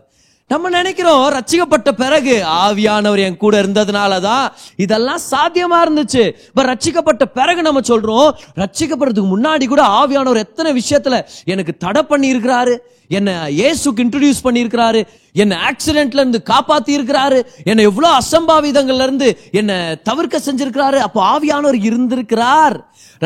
நம்ம 0.51 0.69
நினைக்கிறோம் 0.69 1.23
ரட்சிக்கப்பட்ட 1.35 1.89
பிறகு 2.01 2.33
ஆவியானவர் 2.61 3.21
என் 3.25 3.37
கூட 3.43 3.55
இருந்ததுனால 3.63 4.13
தான் 4.25 4.45
இதெல்லாம் 4.83 5.21
சாத்தியமா 5.31 5.77
இருந்துச்சு. 5.85 6.23
இப்போ 6.49 6.63
ரட்சிக்கப்பட்ட 6.69 7.25
பிறகு 7.37 7.61
நம்ம 7.67 7.81
சொல்றோம் 7.89 8.29
ரட்சிக்கப்படுறதுக்கு 8.61 9.29
முன்னாடி 9.35 9.65
கூட 9.73 9.83
ஆவியானவர் 9.99 10.43
எத்தனை 10.45 10.71
விஷயத்துல 10.79 11.17
எனக்கு 11.53 11.75
தடை 11.83 12.01
பண்ணி 12.09 12.27
இருக்கிறாரு 12.33 12.73
என்ன 13.17 13.29
இயேசுக்கு 13.59 14.03
இன்ட்ரடியூஸ் 14.05 14.45
பண்ணியிருக்கிறாரு 14.47 14.99
என்னை 15.41 15.55
ஆக்சிடென்ட்ல 15.69 16.23
இருந்து 16.23 16.41
காப்பாத்தி 16.51 16.91
இருக்கிறாரு 16.97 17.39
என்னை 17.69 17.85
எவ்வளோ 17.89 18.09
அசம்பாவிதங்கள்ல 18.21 19.07
இருந்து 19.07 19.29
என்னை 19.61 19.77
தவிர்க்க 20.09 20.41
செஞ்சிருக்கிறாரு. 20.47 20.99
அப்போ 21.07 21.21
ஆவியானவர் 21.33 21.79
இருந்திருக்கிறார். 21.89 22.77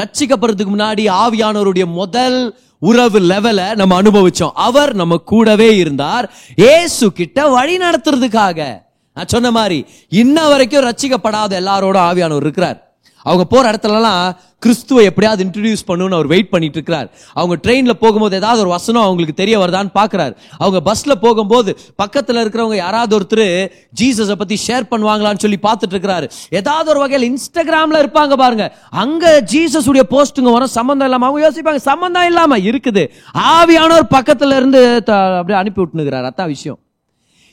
ரட்சிக்கப்படுறதுக்கு 0.02 0.76
முன்னாடி 0.76 1.06
ஆவியானவருடைய 1.24 1.88
முதல் 2.02 2.40
உறவு 2.86 3.20
லெவலை 3.20 3.76
நம்ம 3.76 4.02
அனுபவிச்சோம். 4.02 4.52
அவர் 4.54 4.94
நம்ம 4.94 5.18
கூடவே 5.18 5.76
இருந்தார். 5.76 6.34
ஏசு 6.56 7.12
கிட்ட 7.12 7.48
வழி 7.48 7.78
நடத்துறதுக்காக. 7.78 8.82
நான் 9.14 9.28
சொன்ன 9.28 9.52
மாதிரி 9.52 9.86
இன்ன 10.10 10.48
வரைக்கும் 10.48 10.86
ரச்சிக்கப்படாத 10.86 11.54
எல்லாரோட 11.62 11.98
ஆவியானவர் 12.10 12.36
இருக்கிறார். 12.36 12.85
அவங்க 13.26 13.46
போற 13.46 13.72
இடத்துலலாம் 13.72 14.36
கிறிஸ்துவை 14.60 15.04
எப்படியாவது 15.06 15.44
இன்ட்ரடியூஸ் 15.44 15.88
பண்ணணும்னு 15.88 16.14
அவர் 16.14 16.28
வெயிட் 16.28 16.50
பண்ணிட்டு 16.50 16.76
இருக்கிறார் 16.76 17.12
அவங்க 17.34 17.56
ட்ரெயின்ல 17.70 17.94
போகும்போது 17.94 18.36
ஏதாவது 18.36 18.60
ஒரு 18.60 18.70
வசனம் 18.70 19.02
அவங்களுக்கு 19.02 19.34
தெரிய 19.34 19.60
வருதான்னு 19.60 19.90
பாக்குறாரு. 19.96 20.36
அவங்க 20.58 20.92
பஸ்ல 20.92 21.12
போகும்போது 21.22 21.78
பக்கத்துல 22.04 22.40
இருக்கிறவங்க 22.44 22.76
யாராவது 22.76 23.20
ஒருத்தர் 23.20 23.72
ஜீசஸ 24.02 24.32
பத்தி 24.32 24.60
ஷேர் 24.68 24.88
பண்ணுவாங்களான்னு 24.92 25.38
சொல்லி 25.38 25.60
பார்த்துட்டு 25.64 25.90
இருக்கிறாரு 25.90 26.30
ஏதாவது 26.50 26.90
ஒரு 26.90 27.00
வகையில் 27.00 27.34
இன்ஸ்டாகிராம்ல 27.34 28.00
இருப்பாங்க 28.04 28.34
பாருங்க. 28.34 28.76
அங்க 28.90 29.44
ஜீசஸ் 29.52 29.88
உடைய 29.88 30.08
போஸ்ட்டுங்க 30.10 30.52
வரும். 30.52 30.68
சம்பந்தம் 30.68 31.08
இல்லாம 31.08 31.26
அவங்க 31.26 31.52
யோசிப்பாங்க. 31.52 31.76
சம்பந்தம் 31.76 32.26
இல்லாம 32.26 32.58
இருக்குது. 32.58 33.10
ஆவியானவர் 33.34 34.20
பக்கத்துல 34.20 34.56
இருந்து 34.56 35.04
த- 35.04 35.38
அப்படியே 35.38 35.60
அனுப்பி 35.60 35.82
விட்டுனுகிறார் 35.82 36.30
அதான் 36.30 36.46
விஷயம். 36.46 36.80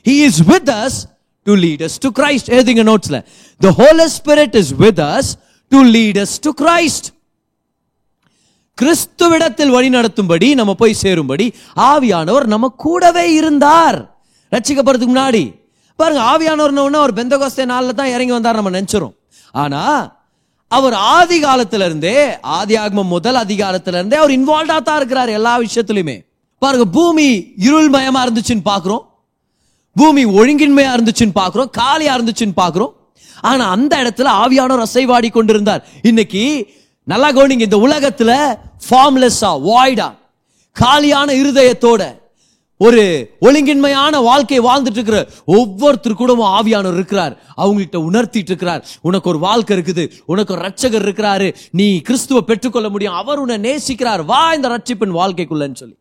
He 0.05 0.25
is 0.25 0.45
with 0.45 0.69
us 0.69 1.11
to 1.45 1.55
lead 1.55 1.89
us 1.89 1.99
to 2.01 2.09
Christ 2.09 2.47
எழுதிங்க 2.47 2.95
நோட்ஸ்ல 2.95 3.25
the 3.59 3.75
Holy 3.79 4.09
Spirit 4.25 4.57
is 4.57 4.71
with 4.71 5.01
us 5.01 5.42
to 5.73 5.81
lead 5.95 6.19
to 6.45 6.51
Christ 6.63 7.07
கிறிஸ்துவிடத்தில் 8.79 9.73
வழி 9.75 9.89
நடத்தும்படி 9.95 10.49
நம்ம 10.61 10.73
போய் 10.81 11.01
சேரும்படி 11.01 11.47
ஆவியானவர் 11.91 12.47
நம்ம 12.53 12.69
கூடவே 12.85 13.25
இருந்தார். 13.39 13.99
ரச்சிக்கப்படுறதுக்கு 14.55 15.13
முன்னாடி. 15.13 15.43
பாருங்க 16.01 16.23
ஆவியானவர் 16.33 16.75
அவர் 17.01 17.15
பெந்தகோஸ்தே 17.19 17.65
நாளில் 17.73 17.99
தான் 18.01 18.13
இறங்கி 18.15 18.35
வந்தார் 18.37 18.59
நம்ம 18.61 18.73
நினைச்சிரும். 18.79 19.15
ஆனா 19.63 19.83
அவர் 20.71 20.97
ஆதி 21.17 21.39
காலத்திலிருந்தே 21.41 22.17
ஆதி 22.59 22.77
ஆகமம் 22.83 23.13
முதல் 23.17 23.39
அதிகாரத்திலிருந்தே 23.45 24.19
அவர் 24.23 24.37
இன்வால்வ்டா 24.39 24.79
தான் 24.89 24.99
இருக்கிறார் 25.01 25.37
எல்லா 25.39 25.55
விஷயத்திலுமே. 25.67 26.17
பாருங்க 26.63 26.87
பூமி 26.99 27.29
இருள்மயமா 27.69 28.23
இருந்துச்சுன்னு 28.27 28.67
பாக்குறோம். 28.73 29.05
பூமி 29.97 30.25
ஒழுங்கின்மையா 30.41 30.93
இருந்துச்சுன்னு 30.97 31.39
பாக்குறோம் 31.43 31.71
காலியா 31.81 32.15
இருந்துச்சுன்னு 32.19 32.61
பாக்குறோம். 32.65 32.93
ஆனா 33.43 33.71
அந்த 33.71 33.93
இடத்துல 34.03 34.31
ஆவியானவர் 34.43 34.85
அசைவாடி 34.87 35.31
கொண்டிருந்தார். 35.31 35.85
இன்னைக்கு 36.03 36.45
நல்லா 37.05 37.33
கவனிங்க 37.33 37.69
இந்த 37.69 37.81
உலகத்துல 37.87 38.33
ஃபார்ம்லெஸ்ஸா 38.89 39.53
வாய்டா 39.69 40.09
காலியான 40.73 41.33
இருதயத்தோட 41.33 42.03
ஒரு 42.77 43.03
ஒழுங்கின்மையான 43.41 44.23
வாழ்க்கை 44.23 44.61
வாழ்ந்துட்டு 44.61 44.99
இருக்கிற 44.99 45.29
ஒவ்வொருத்தர் 45.47 46.15
கூடவும் 46.15 46.53
ஆவியானவர் 46.59 46.93
இருக்கிறார். 46.93 47.35
அவங்ககிட்ட 47.57 47.99
உணர்த்திட்டு 48.09 48.51
இருக்கிறார். 48.53 48.87
உனக்கு 49.03 49.29
ஒரு 49.29 49.39
வாழ்க்கை 49.39 49.77
இருக்குது 49.77 50.05
உனக்கு 50.27 50.55
ஒரு 50.55 50.63
ரட்சகர் 50.69 51.07
இருக்கிறாரு 51.07 51.55
நீ 51.71 52.01
கிறிஸ்துவ 52.01 52.41
பெற்றுக்கொள்ள 52.41 52.89
முடியும் 52.89 53.19
அவர் 53.23 53.39
உன்னை 53.39 53.59
நேசிக்கிறார். 53.69 54.25
வா 54.25 54.53
இந்த 54.53 54.69
ரட்சிப்பின் 54.69 55.17
வாழ்க்கைக்குள்ளன்னு 55.21 55.81
சொல்லி. 55.83 55.97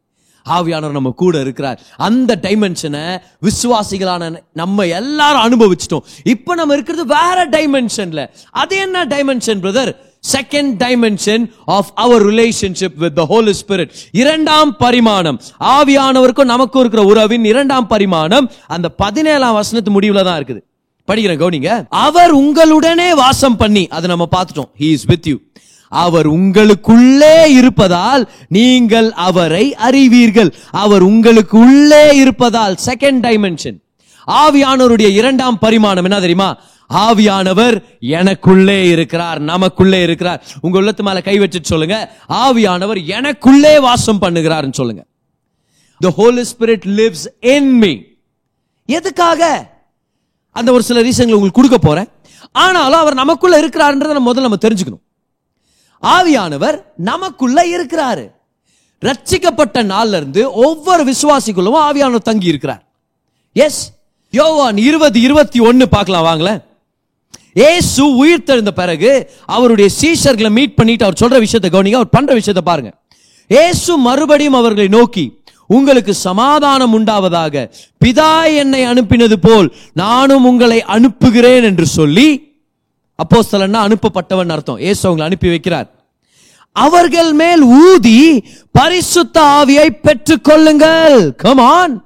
ஆவியானவர் 0.50 0.92
நம்ம 0.92 1.14
கூட 1.16 1.40
இருக்கிறார். 1.40 1.82
அந்த 1.98 2.40
டைமென்ஷனை 2.42 3.22
விசுவாசிகளான 3.42 4.44
நம்ம 4.54 4.86
எல்லாரும் 4.86 5.44
அனுபவிச்சிட்டோம். 5.46 6.06
இப்போ 6.24 6.56
நம்ம 6.56 6.74
இருக்கிறது 6.74 7.06
வேற 7.06 7.50
டைமென்ஷன்ல 7.50 8.30
அது 8.52 8.78
என்ன 8.78 9.06
dimension 9.06 9.62
brother 9.62 9.96
second 10.38 10.74
dimension 10.84 11.52
of 11.66 11.92
our 11.96 12.26
relationship 12.26 12.96
with 12.96 13.16
the 13.16 13.26
Holy 13.26 13.54
Spirit 13.62 13.90
இரண்டாம் 14.12 14.78
பரிமாணம். 14.78 15.42
ஆவியானவருக்கும் 15.60 16.44
நமக்கும் 16.44 16.82
இருக்கிற 16.82 17.06
உறவின் 17.06 17.46
இரண்டாம் 17.46 17.88
பரிமாணம். 17.88 18.52
அந்த 18.68 18.90
பதினேழாம் 18.90 19.54
வசனத்து 19.54 19.92
முடிவுல 20.00 20.24
தான் 20.24 20.44
இருக்குது. 20.44 20.62
படிக்கிறேன் 21.08 21.42
கவுனிங்க. 21.42 21.86
அவர் 21.90 22.36
உங்களுடனே 22.36 23.12
வாசம் 23.12 23.58
பண்ணி 23.58 23.88
அதை 23.88 24.10
நம்ம 24.10 24.28
பார்த்துட்டோம். 24.38 24.70
ஹி 24.80 24.92
இஸ் 24.92 25.06
வித் 25.06 25.28
யூ 25.28 25.38
அவர் 25.92 26.28
உங்களுக்குள்ளே 26.32 27.36
இருப்பதால் 27.60 28.24
நீங்கள் 28.48 29.12
அவரை 29.12 29.76
அறிவீர்கள். 29.76 30.50
அவர் 30.72 31.02
உங்களுக்கு 31.02 31.56
உள்ளே 31.60 32.04
இருப்பதால் 32.16 32.78
செகண்ட் 32.86 33.22
டைமென்ஷன் 33.28 33.80
ஆவியானவருடைய 34.44 35.10
இரண்டாம் 35.22 35.60
பரிமாணம் 35.60 36.04
என்ன 36.04 36.20
தெரியுமா? 36.20 36.50
ஆவியானவர் 37.06 37.76
எனக்குள்ளே 38.02 38.78
இருக்கிறார் 38.94 39.40
நமக்குள்ளே 39.40 40.00
இருக்கிறார். 40.02 40.40
உங்க 40.62 40.78
உள்ளத்து 40.78 41.04
மேல 41.04 41.22
கை 41.22 41.40
வச்சு 41.40 41.60
சொல்லுங்க. 41.64 41.98
ஆவியானவர் 42.30 43.00
எனக்குள்ளே 43.18 43.74
வாசம் 43.82 44.22
பண்ணுகிறார்னு 44.22 44.80
சொல்லுங்க. 44.80 45.04
The 46.00 46.10
Holy 46.18 46.44
Spirit 46.52 46.88
lives 47.00 47.26
in 47.56 47.72
me 47.78 47.94
எதுக்காக? 48.86 49.70
அந்த 50.52 50.70
ஒரு 50.72 50.84
சில 50.84 51.00
ரீசன்களை 51.02 51.38
உங்களுக்கு 51.40 51.62
கொடுக்க 51.62 51.78
போறேன். 51.78 52.10
ஆனாலும் 52.52 53.00
அவர் 53.00 53.14
நமக்குள்ள 53.14 53.56
இருக்கிறார்ன்றதை 53.62 54.14
நம்ம 54.18 54.30
முதல்ல 54.32 54.48
நம்ம 54.48 54.62
தெரிஞ்சுக்கணும். 54.68 55.04
ஆவியானவர் 56.04 56.78
நமக்குள்ள 56.98 57.66
இருக்கிறாரு. 57.66 58.32
ரட்சிக்கப்பட்ட 59.02 59.78
நாள்ல 59.94 60.08
இருந்து 60.08 60.54
ஒவ்வொரு 60.54 61.04
விசுவாசிக்குள்ளும் 61.04 61.80
ஆவியானவர் 61.88 62.30
தங்கி 62.30 62.48
இருக்கிறார். 62.48 62.84
எஸ் 63.54 63.92
யோவான் 64.30 64.78
இருபது 64.78 65.22
இருபத்தி 65.22 65.60
ஒன்னு 65.60 65.90
பார்க்கலாம் 65.90 66.26
வாங்களேன். 66.26 66.62
ஏசு 67.54 68.16
உயிர் 68.16 68.44
தெழுந்த 68.44 68.72
பிறகு 68.72 69.30
அவருடைய 69.46 69.90
சீஷர்களை 70.02 70.50
மீட் 70.50 70.76
பண்ணிட்டு 70.76 71.06
அவர் 71.06 71.22
சொல்ற 71.22 71.40
விஷயத்தை 71.40 71.70
கவனிங்க 71.72 71.94
அவர் 71.94 72.10
பண்ற 72.10 72.34
விஷயத்தை 72.34 72.74
பாருங்க. 72.74 72.92
ஏசு 73.48 73.98
மறுபடியும் 73.98 74.54
அவர்களை 74.54 74.88
நோக்கி 74.88 75.40
உங்களுக்கு 75.68 76.14
சமாதானம் 76.14 76.94
உண்டாவதாக 77.00 77.72
பிதா 78.06 78.56
என்னை 78.56 78.86
அனுப்பினது 78.86 79.34
போல் 79.34 79.76
நானும் 79.94 80.46
உங்களை 80.46 80.84
அனுப்புகிறேன் 80.84 81.64
என்று 81.64 81.86
சொல்லி 81.86 82.51
அப்போஸ்தலன்னா 83.18 83.80
அனுப்பப்பட்டவன் 83.88 84.50
அர்த்தம். 84.50 84.78
ஏசு 84.78 85.02
அவங்களை 85.10 85.22
அனுப்பி 85.22 85.48
வைக்கிறார். 85.48 85.90
அவர்கள் 86.72 87.34
மேல் 87.34 87.62
ஊதி 87.62 88.48
பரிசுத்த 88.72 89.42
ஆவியை 89.42 89.88
பெற்றுக்கொள்ளுங்கள் 90.04 91.36
கமான் 91.36 92.06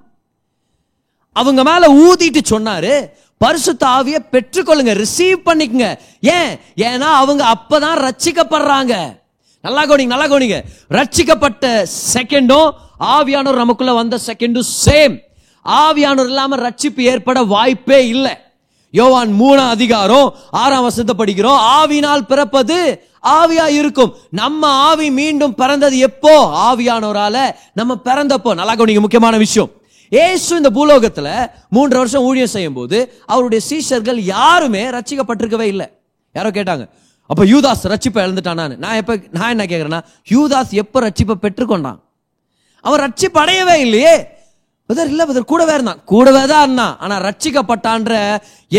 அவங்க 1.33 1.63
மேல 1.63 1.87
ஊதிட்டு 1.93 2.37
சொன்னாரு 2.49 3.09
பரிசுத்த 3.37 3.87
ஆவியை 3.87 4.19
பெற்றுக்கொள்ளுங்க 4.31 4.93
ரிசீவ் 4.93 5.39
பண்ணிக்கங்க. 5.45 5.97
ஏன்? 6.21 6.59
ஏன்னா 6.75 6.99
அவங்க 6.99 7.55
அப்பதான் 7.55 8.09
ரச்சிக்கப்படுறாங்க 8.09 9.23
நல்லா 9.61 9.85
கவனிங்க 9.85 10.05
நல்லா 10.05 10.27
கவனிங்க. 10.27 10.61
ரட்சிக்கப்பட்ட 10.89 11.85
செகண்டும் 12.13 12.71
ஆவியானோர் 12.99 13.55
நமக்குள்ள 13.55 13.93
வந்த 13.93 14.19
செகண்டும் 14.25 14.67
சேம் 14.85 15.19
ஆவியானோர் 15.65 16.25
இல்லாம 16.25 16.55
ரட்சிப்பு 16.55 16.99
ஏற்பட 16.99 17.43
வாய்ப்பே 17.43 18.07
இல்லை. 18.07 18.44
யோவான் 18.95 19.31
மூணாம் 19.41 19.73
அதிகாரம் 19.75 20.27
ஆறாம் 20.51 20.85
வசத்தை 20.87 21.13
படிக்கிறோம். 21.17 21.61
ஆவினால் 21.77 22.21
பிறப்பது 22.21 22.77
ஆவியா 23.37 23.65
இருக்கும். 23.67 24.15
நம்ம 24.31 24.67
ஆவி 24.67 25.11
மீண்டும் 25.11 25.55
பிறந்தது 25.55 25.97
எப்போ? 25.97 26.33
ஆவியானவரால 26.67 27.37
நம்ம 27.73 27.97
பிறந்தப்போ. 28.03 28.53
நல்லா 28.53 28.75
கவனிங்க 28.75 28.99
முக்கியமான 28.99 29.37
விஷயம். 29.37 29.71
ஏசு 30.09 30.55
இந்த 30.55 30.69
பூலோகத்துல 30.69 31.29
மூன்று 31.69 31.97
வருஷம் 31.97 32.23
ஊழியம் 32.23 32.53
செய்யும் 32.55 32.73
போது 32.73 32.97
அவருடைய 33.25 33.65
சீஷர்கள் 33.69 34.19
யாருமே 34.35 34.83
ரச்சிக்கப்பட்டிருக்கவே 34.85 35.67
இல்லை. 35.73 35.87
யாரோ 36.33 36.49
கேட்டாங்க 36.49 36.89
அப்ப 37.27 37.45
யூதாஸ் 37.45 37.85
ரட்சிப்பை 37.91 38.21
இழந்துட்டானான்னு 38.25 38.77
நான். 38.77 38.95
எப்ப 38.95 39.19
நான் 39.31 39.49
என்ன 39.49 39.63
கேக்குறேன்னா 39.63 40.01
யூதாஸ் 40.29 40.73
எப்ப 40.83 41.01
ரட்சிப்பை 41.01 41.35
பெற்றுக்கொண்டான்? 41.41 41.99
அவன் 42.81 43.01
ரட்சிப்பு 43.05 43.39
அடையவே 43.43 43.75
இல்லையே. 43.79 44.15
பதர் 44.89 45.09
இல்லை 45.11 45.25
பதர் 45.29 45.51
கூடவே 45.51 45.73
இருந்தான் 45.77 46.01
கூடவே 46.11 46.41
தான் 46.51 46.63
இருந்தான் 46.65 46.97
ஆனால் 47.03 47.21
ரட்சிக்கப்பட்டான்ற 47.27 48.13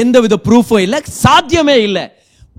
எந்த 0.03 0.17
வித 0.25 0.35
ப்ரூஃபும் 0.49 0.83
இல்லை. 0.87 0.99
சாத்தியமே 1.23 1.77
இல்லை. 1.87 2.05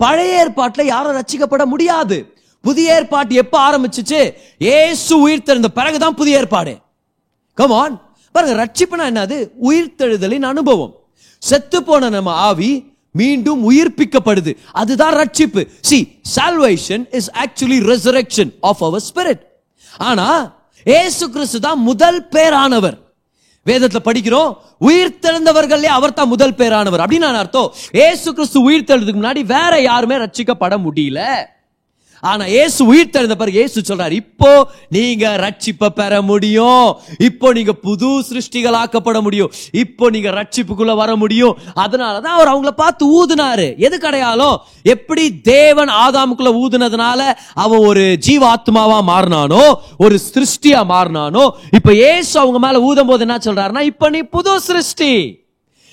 பழைய 0.01 0.39
ஏற்பாட்டில் 0.41 0.91
யாரும் 0.93 1.15
ரட்சிக்கப்பட 1.19 1.63
முடியாது. 1.73 2.17
புதிய 2.63 2.95
ஏற்பாட்டு 2.97 3.33
எப்போ 3.43 3.57
ஆரம்பிச்சிச்சு? 3.67 4.19
ஏசு 4.79 5.13
உயிர் 5.25 5.47
தெரிந்த 5.49 5.69
பிறகுதான் 5.79 6.17
புதிய 6.19 6.41
ஏற்பாடு. 6.41 6.73
கமான் 7.57 7.95
பாருங்க 8.35 8.55
ரட்சிப்புனா 8.63 9.05
என்னது? 9.11 9.37
உயிர்த்தெழுதலின் 9.69 10.49
அனுபவம். 10.51 10.93
செத்து 11.41 11.79
போன 11.87 12.09
நம்ம 12.17 12.35
ஆவி 12.49 12.71
மீண்டும் 13.19 13.61
உயிர்ப்பிக்கப்படுது. 13.69 14.51
அதுதான் 14.81 15.17
ரட்சிப்பு. 15.21 15.61
See 15.89 15.97
salvation 16.35 17.03
is 17.19 17.31
actually 17.43 17.79
resurrection 17.91 18.51
of 18.69 18.83
our 18.89 19.05
spirit 19.09 19.43
ஆனா 20.09 20.29
ஏசு 20.85 21.25
கிறிஸ்து 21.35 21.59
தான் 21.67 21.79
முதல் 21.89 22.19
பேரானவர். 22.35 22.97
வேதத்துல 23.67 23.95
படிக்கிறோம் 24.05 24.57
உயிர் 24.79 25.17
தெழுந்தவர்களே 25.21 25.83
அவர் 25.83 26.13
தான் 26.13 26.27
முதல் 26.27 26.53
பேரானவர். 26.53 27.03
அப்படின்னு 27.03 27.17
நான் 27.17 27.35
அர்த்தம். 27.35 27.73
ஏசு 27.91 28.33
கிறிஸ்து 28.33 28.61
உயிர் 28.61 28.83
தெழுதுக்கு 28.83 29.19
முன்னாடி 29.19 29.45
வேற 29.45 29.79
யாருமே 29.81 30.15
ரட்சிக்கப்பட 30.15 30.77
முடியல. 30.77 31.45
ஆனா 32.21 32.43
இயேசு 32.55 32.79
உயிர் 32.91 33.13
தெழுந்த 33.15 33.35
பிறகு 33.41 33.59
இயேசு 33.59 33.83
சொல்றாரு 33.89 34.15
இப்போ 34.23 34.51
நீங்க 34.95 35.25
ரட்சிப்பை 35.45 35.89
பெற 35.99 36.21
முடியும். 36.21 36.87
இப்போ 37.27 37.47
நீங்க 37.57 37.73
புது 37.87 38.09
சிருஷ்டிகளாக்கப்பட 38.29 39.21
முடியும். 39.21 39.51
இப்போ 39.83 40.09
நீங்க 40.09 40.29
ரட்சிப்புக்குள்ள 40.39 40.95
வர 41.01 41.15
முடியும். 41.15 41.57
அதனாலதான் 41.83 42.37
அவர் 42.37 42.53
அவங்கள 42.53 42.73
பார்த்து 42.83 43.03
ஊதுனாரு. 43.19 43.67
எது 43.87 43.97
கிடையாலும் 44.05 44.57
எப்படி 44.93 45.25
தேவன் 45.53 45.91
ஆதாமுக்குள்ள 46.03 46.53
ஊதுனதுனால 46.63 47.21
அவன் 47.65 47.85
ஒரு 47.89 48.05
ஜீவாத்மாவா 48.27 48.99
மாறினானோ 49.11 49.63
ஒரு 49.97 50.15
சிருஷ்டியா 50.33 50.81
மாறினானோ 50.93 51.45
இப்ப 51.79 51.93
இயேசு 52.03 52.33
அவங்க 52.39 52.59
மேல 52.67 52.81
ஊதும் 52.89 53.11
போது 53.11 53.25
என்ன 53.27 53.37
சொல்றாருன்னா 53.47 53.83
இப்ப 53.91 54.09
நீ 54.09 54.21
புது 54.35 54.53
சிருஷ்டி. 54.69 55.11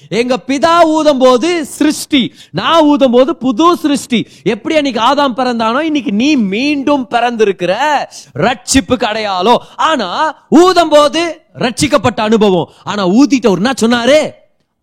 எங்க 0.09 0.39
பிதா 0.47 0.85
ஊதும் 0.85 1.19
போது 1.19 1.65
சிருஷ்டி 1.65 2.35
நான் 2.51 2.83
ஊதும் 2.83 3.11
போது 3.11 3.37
புது 3.37 3.77
சிருஷ்டி. 3.77 4.27
எப்படி 4.43 4.77
அன்னைக்கு 4.77 5.01
ஆதாம் 5.01 5.37
பிறந்தானோ 5.37 5.81
இன்னைக்கு 5.81 6.13
நீ 6.13 6.37
மீண்டும் 6.37 7.07
பிறந்திருக்கிற 7.11 8.05
ரட்சிப்புக்கு 8.39 9.05
அடையாளம் 9.05 9.63
ஆனா 9.77 10.37
ஊதும் 10.49 10.89
போது 10.89 11.41
ரட்சிக்கப்பட்ட 11.59 12.21
அனுபவம். 12.21 12.71
ஆனா 12.85 13.07
ஊதிட்ட 13.07 13.49
ஒரு 13.49 13.63
என்ன 13.63 13.73
சொன்னாரு? 13.81 14.31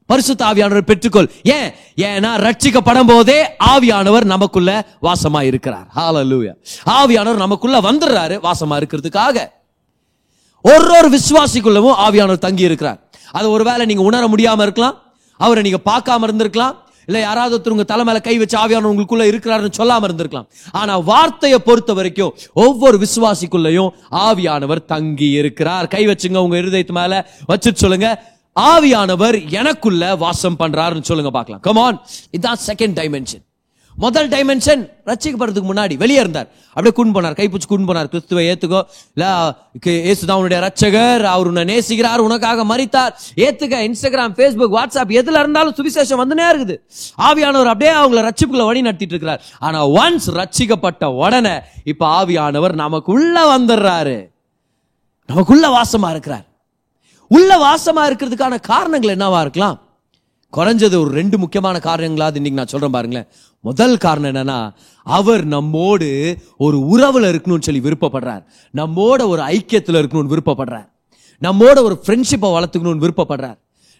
பரிசுத்த 0.05 0.45
ஆவியானவர் 0.45 0.91
பெற்றுக்கொள். 0.91 1.29
ஏன்? 1.43 1.71
ஏன்னா 1.95 2.51
ரட்சிக்கப்படும் 2.51 3.07
போதே 3.07 3.45
ஆவியானவர் 3.65 4.23
நமக்குள்ள 4.23 4.85
வாசமா 5.01 5.41
இருக்கிறார். 5.41 5.87
ஹாலலூயா 5.95 6.53
ஆவியானவர் 6.85 7.35
நமக்குள்ள 7.35 7.81
வந்துடுறாரு 7.81 8.39
வாசமா 8.43 8.81
இருக்கிறதுக்காக. 8.83 9.47
ஒரு 10.61 10.95
ஒரு 10.97 11.09
விசுவாசிக்குள்ளவும் 11.09 11.95
ஆவியானவர் 12.07 12.37
தங்கி 12.37 12.63
இருக்கிறார் 12.63 13.09
அது 13.31 13.51
ஒருவேளை 13.51 13.85
நீங்க 13.85 14.01
உணர 14.01 14.27
முடியாம 14.27 14.61
இருக்கலாம். 14.61 15.01
அவரை 15.45 15.61
நீங்க 15.67 15.81
பார்க்காம 15.89 16.25
இருந்திருக்கலாம். 16.27 16.75
இல்ல 17.05 17.19
யாராவது 17.19 17.53
ஒருத்தர் 17.57 17.75
உங்க 17.75 17.85
தலை 17.91 18.03
மேல 18.05 18.19
கை 18.25 18.37
வச்சு 18.37 18.57
ஆவியானவர் 18.57 18.91
உங்களுக்குள்ள 18.93 19.23
இருக்கிறாருன்னு 19.31 19.77
சொல்லாம 19.77 20.07
இருந்திருக்கலாம். 20.07 20.47
ஆனா 20.71 20.93
வார்த்தையை 21.11 21.59
பொறுத்த 21.59 21.93
வரைக்கும் 21.93 22.33
ஒவ்வொரு 22.65 22.97
விசுவாசிக்குள்ளயும் 23.05 23.89
ஆவியானவர் 24.25 24.85
தங்கி 24.85 25.29
இருக்கிறார். 25.41 25.87
கை 25.87 26.03
வச்சுங்க 26.07 26.37
உங்க 26.37 26.57
இருதயத்து 26.57 26.95
மேல 26.99 27.13
வச்சுட்டு 27.49 27.83
சொல்லுங்க. 27.83 28.09
ஆவியானவர் 28.59 29.37
எனக்குள்ள 29.59 30.15
வாசம் 30.15 30.59
பண்றாருன்னு 30.59 31.09
சொல்லுங்க 31.11 31.31
பார்க்கலாம். 31.37 31.63
கமான் 31.67 31.99
இதுதான் 32.31 32.61
செகண்ட் 32.67 32.97
டைமென்ஷன் 32.99 33.43
முதல் 33.95 34.29
டைமென்ஷன் 34.29 34.89
ரட்சிக்கப்படுறதுக்கு 35.05 35.69
முன்னாடி 35.69 35.97
வெளியே 35.97 36.19
இருந்தார். 36.19 36.47
அப்படியே 36.73 36.93
கூண்டு 36.95 37.15
போனார் 37.15 37.35
கைப்பிடிச்சு 37.35 37.71
கூண்டு 37.71 37.85
போனார். 37.87 38.05
கிறிஸ்துவை 38.05 38.45
ஏத்துக்கோ. 38.45 38.81
இல்ல 39.13 39.53
கே- 39.85 39.89
இயேசுதான் 39.89 40.31
உன்னுடைய 40.31 40.71
ரட்சகர் 40.71 41.23
அவர் 41.23 41.47
உன்னை 41.47 41.63
நேசிக்கிறார் 41.63 42.17
உனக்காக 42.17 42.77
மறித்தார் 42.77 43.09
ஏத்துக்க 43.35 43.75
இன்ஸ்டாகிராம் 43.81 44.33
ஃபேஸ்புக் 44.33 44.73
வாட்ஸ்அப் 44.73 45.09
எதுல 45.09 45.39
இருந்தாலும் 45.39 45.75
சுவிசேஷம் 45.75 46.25
வந்துனே 46.25 46.41
இருக்குது. 46.41 46.77
ஆவியானவர் 47.17 47.65
அப்படியே 47.65 47.91
அவங்கள 47.91 48.29
ரட்சிப்புக்குள்ள 48.29 48.65
வழி 48.65 48.81
நடத்திட்டு 48.81 49.15
இருக்கிறார். 49.15 49.41
ஆனா 49.59 49.87
ஒன்ஸ் 49.87 50.29
ரச்சிக்கப்பட்ட 50.33 51.05
உடனே 51.05 51.59
இப்ப 51.83 52.25
ஆவியானவர் 52.25 52.73
நமக்குள்ள 52.73 53.57
வந்துடுறாரு. 53.57 54.29
நமக்குள்ள 55.25 55.81
வாசமா 55.81 56.09
இருக்கிறார். 56.09 56.45
உள்ள 57.27 57.57
வாசமா 57.57 57.95
இருக்கிறதுக்கான 57.95 58.59
காரணங்கள் 58.59 59.15
என்னவா 59.15 59.41
இருக்கலாம்? 59.41 59.81
குறைஞ்சது 60.55 60.95
ஒரு 61.03 61.11
ரெண்டு 61.19 61.35
முக்கியமான 61.41 61.75
காரணங்களாவது 61.87 62.39
இன்னைக்கு 62.39 62.59
நான் 62.59 62.71
சொல்றேன் 62.71 62.95
பாருங்களேன். 62.95 63.27
முதல் 63.59 63.97
காரணம் 64.05 64.29
என்னன்னா 64.31 64.59
அவர் 65.07 65.43
நம்மோடு 65.55 66.09
ஒரு 66.65 66.77
உறவுல 66.93 67.29
இருக்கணும்னு 67.31 67.67
சொல்லி 67.67 67.83
விருப்பப்படுறார். 67.87 68.43
நம்மோட 68.73 69.19
ஒரு 69.33 69.41
ஐக்கியத்தில் 69.55 69.99
இருக்கணும்னு 70.01 70.33
விருப்பப்படுறார். 70.33 70.87
நம்மோட 71.41 71.77
ஒரு 71.87 71.95
ஃப்ரெண்ட்ஷிப்பை 72.03 72.49
வளர்த்துக்கணும்னு 72.55 73.03
விருப்பப்படுறார். 73.05 73.57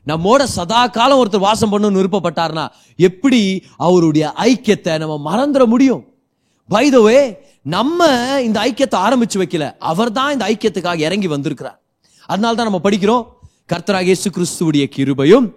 நம்மோட 0.07 0.43
சதா 0.57 0.81
காலம் 0.97 1.19
ஒருத்தர் 1.21 1.45
வாசம் 1.47 1.71
பண்ணணும்னு 1.71 2.01
விருப்பப்பட்டார்னா 2.01 2.65
எப்படி 3.07 3.41
அவருடைய 3.87 4.25
ஐக்கியத்தை 4.49 4.93
நம்ம 5.03 5.15
மறந்துட 5.29 5.65
முடியும்? 5.73 6.03
வைதவே 6.69 7.19
நம்ம 7.75 8.07
இந்த 8.47 8.57
ஐக்கியத்தை 8.67 8.97
ஆரம்பிச்சு 9.05 9.37
வைக்கல. 9.41 9.65
அவர் 9.91 10.11
தான் 10.17 10.33
இந்த 10.35 10.45
ஐக்கியத்துக்காக 10.51 11.07
இறங்கி 11.07 11.27
வந்திருக்கிறார். 11.35 11.77
அதனால 12.31 12.55
தான் 12.55 12.69
நம்ம 12.69 12.83
படிக்கிறோம் 12.87 13.25
கர்த்தராக 13.73 14.09
இயேசு 14.09 14.29
கிறிஸ்துவுடைய 14.35 14.85
கிருபையும் 14.95 15.47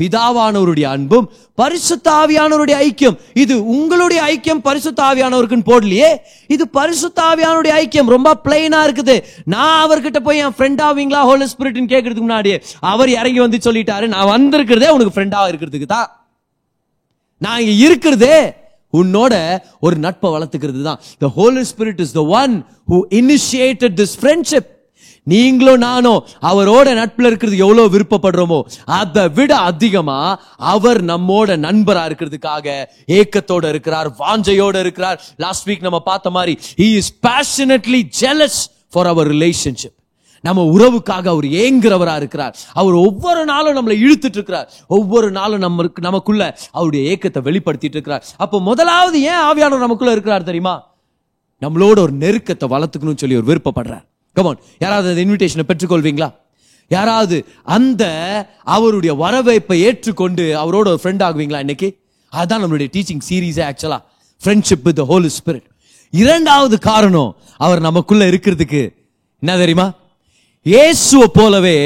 பிதாவானவருடைய 0.00 0.86
அன்பும் 0.94 1.26
பரிசுத்தாவியானவருடைய 1.60 2.76
ஐக்கியம். 2.86 3.16
இது 3.42 3.54
உங்களுடைய 3.74 4.20
ஐக்கியம் 4.32 4.62
பரிசுத்தாவியானவருக்குன்னு 4.68 5.68
போடலையே. 5.70 6.10
இது 6.54 6.66
பரிசுத்தாவியானுடைய 6.78 7.72
ஐக்கியம். 7.82 8.12
ரொம்ப 8.16 8.30
பிளைனா 8.44 8.80
இருக்குது. 8.88 9.16
நான் 9.54 9.76
அவர்கிட்ட 9.84 10.20
போய் 10.28 10.42
என் 10.44 10.56
ஃப்ரெண்ட் 10.58 10.80
ஆவீங்களா 10.88 11.20
ஹோலி 11.30 11.48
ஸ்பிரிட்னு 11.52 11.92
கேட்கறதுக்கு 11.94 12.26
முன்னாடியே 12.28 12.56
அவர் 12.92 13.12
இறங்கி 13.18 13.40
வந்து 13.46 13.60
சொல்லிட்டாரு. 13.68 14.08
நான் 14.14 14.32
வந்திருக்கிறதே 14.36 14.90
உனக்கு 14.96 15.14
ஃப்ரெண்டாக 15.18 15.50
இருக்கிறதுக்கு 15.52 15.90
தான். 15.96 16.08
நான் 17.38 17.60
இங்க 17.60 17.76
இருக்கிறதே 17.86 18.36
உன்னோட 19.00 19.34
ஒரு 19.86 19.96
நட்பை 20.04 20.28
வளர்த்துக்கிறது 20.34 20.80
தான் 20.86 21.00
the 21.22 21.26
Holy 21.36 21.62
Spirit 21.72 22.00
is 22.04 22.14
the 22.16 22.22
one 22.40 22.54
who 22.90 22.98
initiated 23.20 23.94
this 24.00 24.14
friendship 24.20 24.70
நீங்களும் 25.32 25.84
நானும் 25.88 26.24
அவரோட 26.50 26.94
நட்பில் 27.00 27.28
இருக்கிறது 27.30 27.58
எவ்வளோ 27.66 27.84
விருப்பப்படுறோமோ 27.94 28.60
அதை 29.00 29.24
விட 29.38 29.52
அதிகமா 29.70 30.18
அவர் 30.74 31.00
நம்மோட 31.12 31.58
நண்பரா 31.66 32.04
இருக்கிறதுக்காக 32.10 32.66
ஏக்கத்தோட 33.20 33.64
இருக்கிறார் 33.74 34.10
வாஞ்சையோட 34.22 34.76
இருக்கிறார். 34.84 35.20
லாஸ்ட் 35.44 35.66
வீக் 35.68 35.86
நம்ம 35.86 36.02
பார்த்த 36.10 36.36
மாதிரி 36.36 36.54
he 36.82 36.90
is 37.00 37.12
passionately 37.28 38.02
jealous 38.20 38.60
for 38.92 39.10
our 39.14 39.30
relationship 39.36 39.96
நம்ம 40.44 40.62
உறவுக்காக 40.74 41.26
அவர் 41.32 41.46
ஏங்குறவரா 41.62 42.14
இருக்கிறார். 42.20 42.54
அவர் 42.80 42.94
ஒவ்வொரு 43.06 43.42
நாளும் 43.50 43.76
நம்மளை 43.78 43.96
இழுத்துட்டு 44.04 44.38
இருக்கிறார். 44.38 44.68
ஒவ்வொரு 44.98 45.28
நாளும் 45.38 45.64
நம்ம 45.64 45.84
நமக்குள்ள 46.08 46.44
அவருடைய 46.72 47.02
ஏக்கத்தை 47.12 47.40
வெளிப்படுத்திட்டு 47.48 47.98
இருக்கிறார். 47.98 48.24
அப்போ 48.44 48.60
முதலாவது 48.60 49.18
ஏன் 49.32 49.42
ஆவியானவர் 49.48 49.86
நமக்குள்ள 49.86 50.14
இருக்கிறார் 50.16 50.48
தெரியுமா? 50.50 50.74
நம்மளோட 51.64 51.98
ஒரு 52.06 52.14
நெருக்கத்தை 52.24 52.68
வளர்த்துக்கணும்னு 52.74 53.22
சொல்லி 53.22 53.40
ஒரு 53.40 53.48
விருப்பப்படுறார். 53.50 54.06
கமான் 54.36 54.60
யாராவது 54.78 55.08
அந்த 55.10 55.22
இன்விடேஷனை 55.24 55.64
பெற்றுக்கொள்வீங்களா? 55.70 56.28
யாராவது 56.88 57.36
அந்த 57.76 58.04
அவருடைய 58.76 59.12
வரவேற்பை 59.14 59.76
ஏற்றுக்கொண்டு 59.88 60.44
அவரோட 60.62 60.86
ஒரு 60.92 61.00
ஃப்ரெண்ட் 61.02 61.24
ஆகுவீங்களா 61.26 61.60
இன்னைக்கு? 61.64 61.88
அதுதான் 62.32 62.62
நம்மளுடைய 62.62 62.88
டீச்சிங் 62.94 63.24
சீரீஸே 63.28 63.64
ஆக்சுவலா 63.70 63.98
ஃப்ரெண்ட்ஷிப் 64.40 64.84
வித் 64.88 65.02
ஹோலி 65.10 65.30
ஸ்பிரிட் 65.38 65.66
இரண்டாவது 66.12 66.76
காரணம் 66.78 67.36
அவர் 67.56 67.80
நமக்குள்ள 67.80 68.24
இருக்கிறதுக்கு. 68.30 68.82
என்ன 69.42 69.56
தெரியுமா? 69.56 69.86
இயேசுவை 70.66 71.26
போலவே 71.32 71.76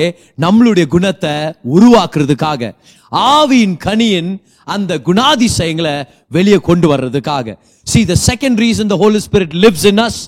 நம்மளுடைய 0.45 0.87
குணத்தை 0.95 1.35
உருவாக்குறதுக்காக 1.77 2.73
ஆவியின் 3.13 3.77
கனியின் 3.87 4.31
அந்த 4.67 4.93
குணாதிசயங்களை 5.09 5.95
வெளியே 6.29 6.59
கொண்டு 6.69 6.87
வர்றதுக்காக. 6.93 7.47
See 7.87 8.01
the 8.05 8.15
second 8.29 8.61
reason 8.65 8.91
the 8.93 8.97
Holy 9.03 9.19
Spirit 9.27 9.55
lives 9.65 9.87
in 9.93 10.03
us 10.07 10.21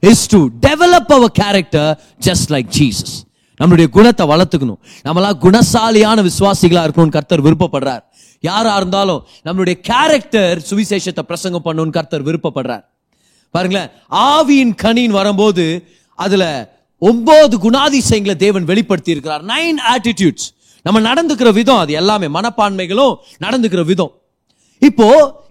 is 0.00 0.28
to 0.28 0.48
develop 0.60 1.12
our 1.16 1.30
character 1.30 2.02
just 2.26 2.48
like 2.48 2.68
Jesus 2.78 3.14
நம்மளுடைய 3.60 3.88
குணத்தை 3.88 4.26
வளர்த்துக்கணும். 4.26 4.78
நம்மளா 5.04 5.30
குணசாலியான 5.40 6.28
விசுவாசிகளா 6.28 6.82
இருக்கணும்னு 6.86 7.08
கர்த்தர் 7.08 7.42
விருப்பப்படுறார். 7.42 8.00
யாரா 8.40 8.76
இருந்தாலும் 8.76 9.26
நம்மளுடைய 9.44 9.72
கேரக்டர் 9.72 10.58
சுவிசேஷத்தை 10.70 11.20
பிரசங்கம் 11.20 11.64
பண்ணணும்னு 11.64 11.90
கர்த்தர் 11.90 12.24
விருப்பப்படுறார். 12.24 12.84
பாருங்களேன் 13.50 13.90
ஆவியின் 14.10 14.74
கனின்னு 14.82 15.18
வரும்போது 15.20 15.88
அதுல 16.14 16.44
ஒன்பது 16.98 17.70
குணாதிசயங்களை 17.70 18.36
தேவன் 18.36 18.64
வெளிப்படுத்தி 18.64 19.10
இருக்கிறார் 19.10 19.44
நைன் 19.44 19.80
ஆட்டிடியூட்ஸ் 19.94 20.46
நம்ம 20.82 21.00
நடந்துக்கிற 21.00 21.52
விதம் 21.52 21.78
அது. 21.78 21.92
எல்லாமே 21.92 22.26
மனப்பான்மைகளும் 22.26 23.14
நடந்துக்கிற 23.40 23.84
விதம். 23.84 24.12
இப்போ 24.82 25.06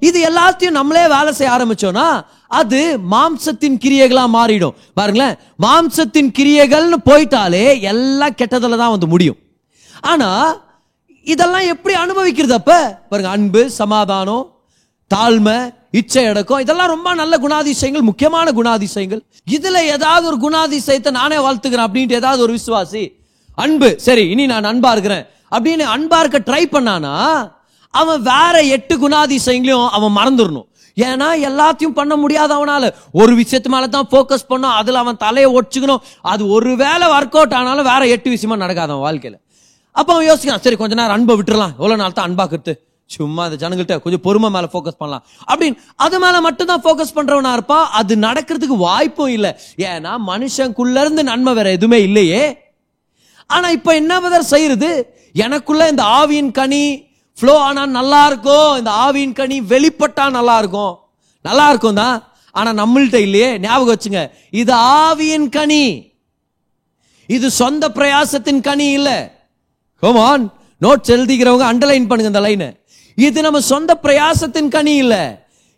இது 0.07 0.17
எல்லாத்தையும் 0.29 0.77
நம்மளே 0.79 1.03
வேலை 1.13 1.31
செய்ய 1.37 1.53
ஆரம்பிச்சோம்னா 1.55 2.07
அது 2.59 2.79
மாம்சத்தின் 3.13 3.77
கிரியைகளா 3.83 4.25
மாறிடும். 4.35 4.75
பாருங்களேன் 4.97 5.35
மாம்சத்தின் 5.65 6.29
கிரியைகள்னு 6.37 6.97
போயிட்டாலே 7.09 7.63
எல்லாம் 7.91 8.37
கெட்டதுல 8.41 8.77
தான் 8.81 8.93
வந்து 8.95 9.07
முடியும். 9.13 9.37
ஆனா 10.11 10.29
இதெல்லாம் 11.27 11.67
எப்படி 11.73 11.93
அனுபவிக்கிறது 12.03 12.55
அப்ப? 12.59 12.71
பாருங்க 13.09 13.29
அன்பு 13.37 13.61
சமாதானம் 13.79 14.45
தாழ்மை 15.11 15.57
இச்சை 15.99 16.25
அடக்கம் 16.29 16.63
இதெல்லாம் 16.63 16.91
ரொம்ப 16.93 17.09
நல்ல 17.21 17.35
குணாதிசயங்கள் 17.45 18.07
முக்கியமான 18.09 18.47
குணாதிசயங்கள். 18.59 19.21
இதுல 19.47 19.77
ஏதாவது 19.95 20.25
ஒரு 20.31 20.37
குணாதிசயத்தை 20.45 21.11
நானே 21.19 21.37
வாழ்த்துக்கிறேன் 21.45 21.87
அப்படின்ட்டு 21.87 22.19
ஏதாவது 22.21 22.43
ஒரு 22.45 22.53
விசுவாசி 22.59 23.03
அன்பு 23.57 23.89
சரி 24.07 24.23
இனி 24.33 24.45
நான் 24.53 24.71
அன்பா 24.71 24.91
இருக்கிறேன் 24.95 25.25
அப்படின்னு 25.55 25.85
அன்பா 25.95 26.17
இருக்க 26.23 26.39
ட்ரை 26.49 26.63
பண்ணானா 26.75 27.13
அவன் 28.01 28.21
வேற 28.31 28.55
எட்டு 28.75 28.95
குணாதிசயங்களையும் 29.03 29.89
அவன் 29.97 30.15
மறந்துடணும். 30.19 30.67
ஏன்னா 30.97 31.27
எல்லாத்தையும் 31.47 31.97
பண்ண 31.99 32.13
முடியாது 32.23 32.51
அவனால. 32.57 32.83
ஒரு 33.21 33.31
விஷயத்து 33.39 33.69
மேல 33.73 33.87
தான் 33.95 34.07
ஃபோக்கஸ் 34.11 34.49
பண்ணும் 34.51 34.75
அதுல 34.79 34.99
அவன் 35.03 35.21
தலையை 35.23 35.47
ஒடிச்சுக்கணும். 35.57 36.03
அது 36.33 36.43
ஒரு 36.57 36.71
வேலை 36.85 37.07
ஒர்க் 37.15 37.37
அவுட் 37.39 37.55
ஆனாலும் 37.59 37.89
வேற 37.91 38.01
எட்டு 38.15 38.29
விஷயமா 38.35 38.57
நடக்காது 38.63 38.93
அவன் 38.93 39.05
வாழ்க்கையில. 39.07 39.37
அப்ப 39.95 40.09
அவன் 40.13 40.27
யோசிக்கிறான் 40.29 40.63
சரி 40.65 40.77
கொஞ்ச 40.81 40.95
நேரம் 40.99 41.15
அன்பை 41.17 41.35
விட்டுறலாம். 41.39 41.73
எவ்வளவு 41.79 42.01
நாள் 42.01 42.17
தான் 42.19 42.27
அன்பாக்குறது 42.29 42.73
சும்மா 43.15 43.41
அந்த 43.47 43.57
ஜனங்கள்ட்ட 43.63 43.95
கொஞ்சம் 44.03 44.23
பொறுமை 44.27 44.49
மேல 44.53 44.67
ஃபோக்கஸ் 44.73 44.99
பண்ணலாம். 45.01 45.23
அப்படின்னு 45.51 45.77
அது 46.05 46.15
மேல 46.23 46.35
மட்டும் 46.45 46.69
தான் 46.71 46.83
ஃபோக்கஸ் 46.85 47.15
பண்றவனா 47.15 47.51
இருப்பான். 47.57 47.85
அது 47.99 48.13
நடக்கிறதுக்கு 48.27 48.77
வாய்ப்பும் 48.87 49.33
இல்லை. 49.37 49.51
ஏன்னா 49.89 50.13
மனுஷனுக்குள்ள 50.27 51.03
இருந்து 51.05 51.23
நன்மை 51.31 51.53
வேற 51.53 51.69
எதுவுமே 51.71 51.99
இல்லையே. 52.01 52.43
ஆனா 53.55 53.67
இப்ப 53.77 53.95
என்ன 54.01 54.13
பதர் 54.21 54.51
செய்யறது? 54.53 54.89
எனக்குள்ள 55.45 55.83
இந்த 55.93 56.03
ஆவியின் 56.19 56.51
கனி 56.51 56.83
ஃப்ளோ 57.37 57.55
ஆனால் 57.67 57.95
நல்லா 57.99 58.19
இருக்கும் 58.29 58.69
இந்த 58.79 58.91
ஆவியின் 59.05 59.37
கனி 59.39 59.57
வெளிப்பட்டா 59.73 60.25
நல்லா 60.37 60.55
இருக்கும் 60.61 60.93
நல்லா 61.45 61.65
இருக்கும் 61.71 61.99
தான் 62.01 62.17
ஆனால் 62.55 62.77
நம்மள்கிட்ட 62.81 63.17
இல்லையே. 63.27 63.49
ஞாபகம் 63.63 63.93
வச்சுங்க. 63.93 64.21
இது 64.61 64.73
ஆவியின் 64.73 65.47
கனி. 65.49 65.85
இது 67.29 67.47
சொந்த 67.61 67.85
பிரயாசத்தின் 67.97 68.61
கனி 68.67 68.87
இல்லை. 68.91 69.17
கோமான் 70.03 70.45
நோட்ஸ் 70.81 71.11
எழுதிக்கிறவங்க 71.15 71.65
அண்டர்லைன் 71.71 72.07
பண்ணுங்க 72.09 72.31
இந்த 72.33 72.43
லைனை 72.47 72.69
இது 73.17 73.41
நம்ம 73.41 73.59
சொந்த 73.71 73.91
பிரயாசத்தின் 74.05 74.71
கனி 74.75 74.95
இல்லை. 75.03 75.23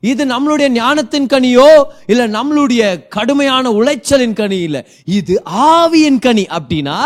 இது 0.04 0.24
நம்மளுடைய 0.26 0.68
ஞானத்தின் 0.70 1.28
கனியோ 1.34 1.70
இல்ல 2.12 2.24
நம்மளுடைய 2.28 2.84
கடுமையான 3.16 3.72
உளைச்சலின் 3.80 4.38
கனி 4.42 4.60
இல்ல. 4.68 4.78
இது 5.20 5.34
ஆவியின் 5.46 6.20
கனி. 6.20 6.46
அப்படின்னா 6.58 7.00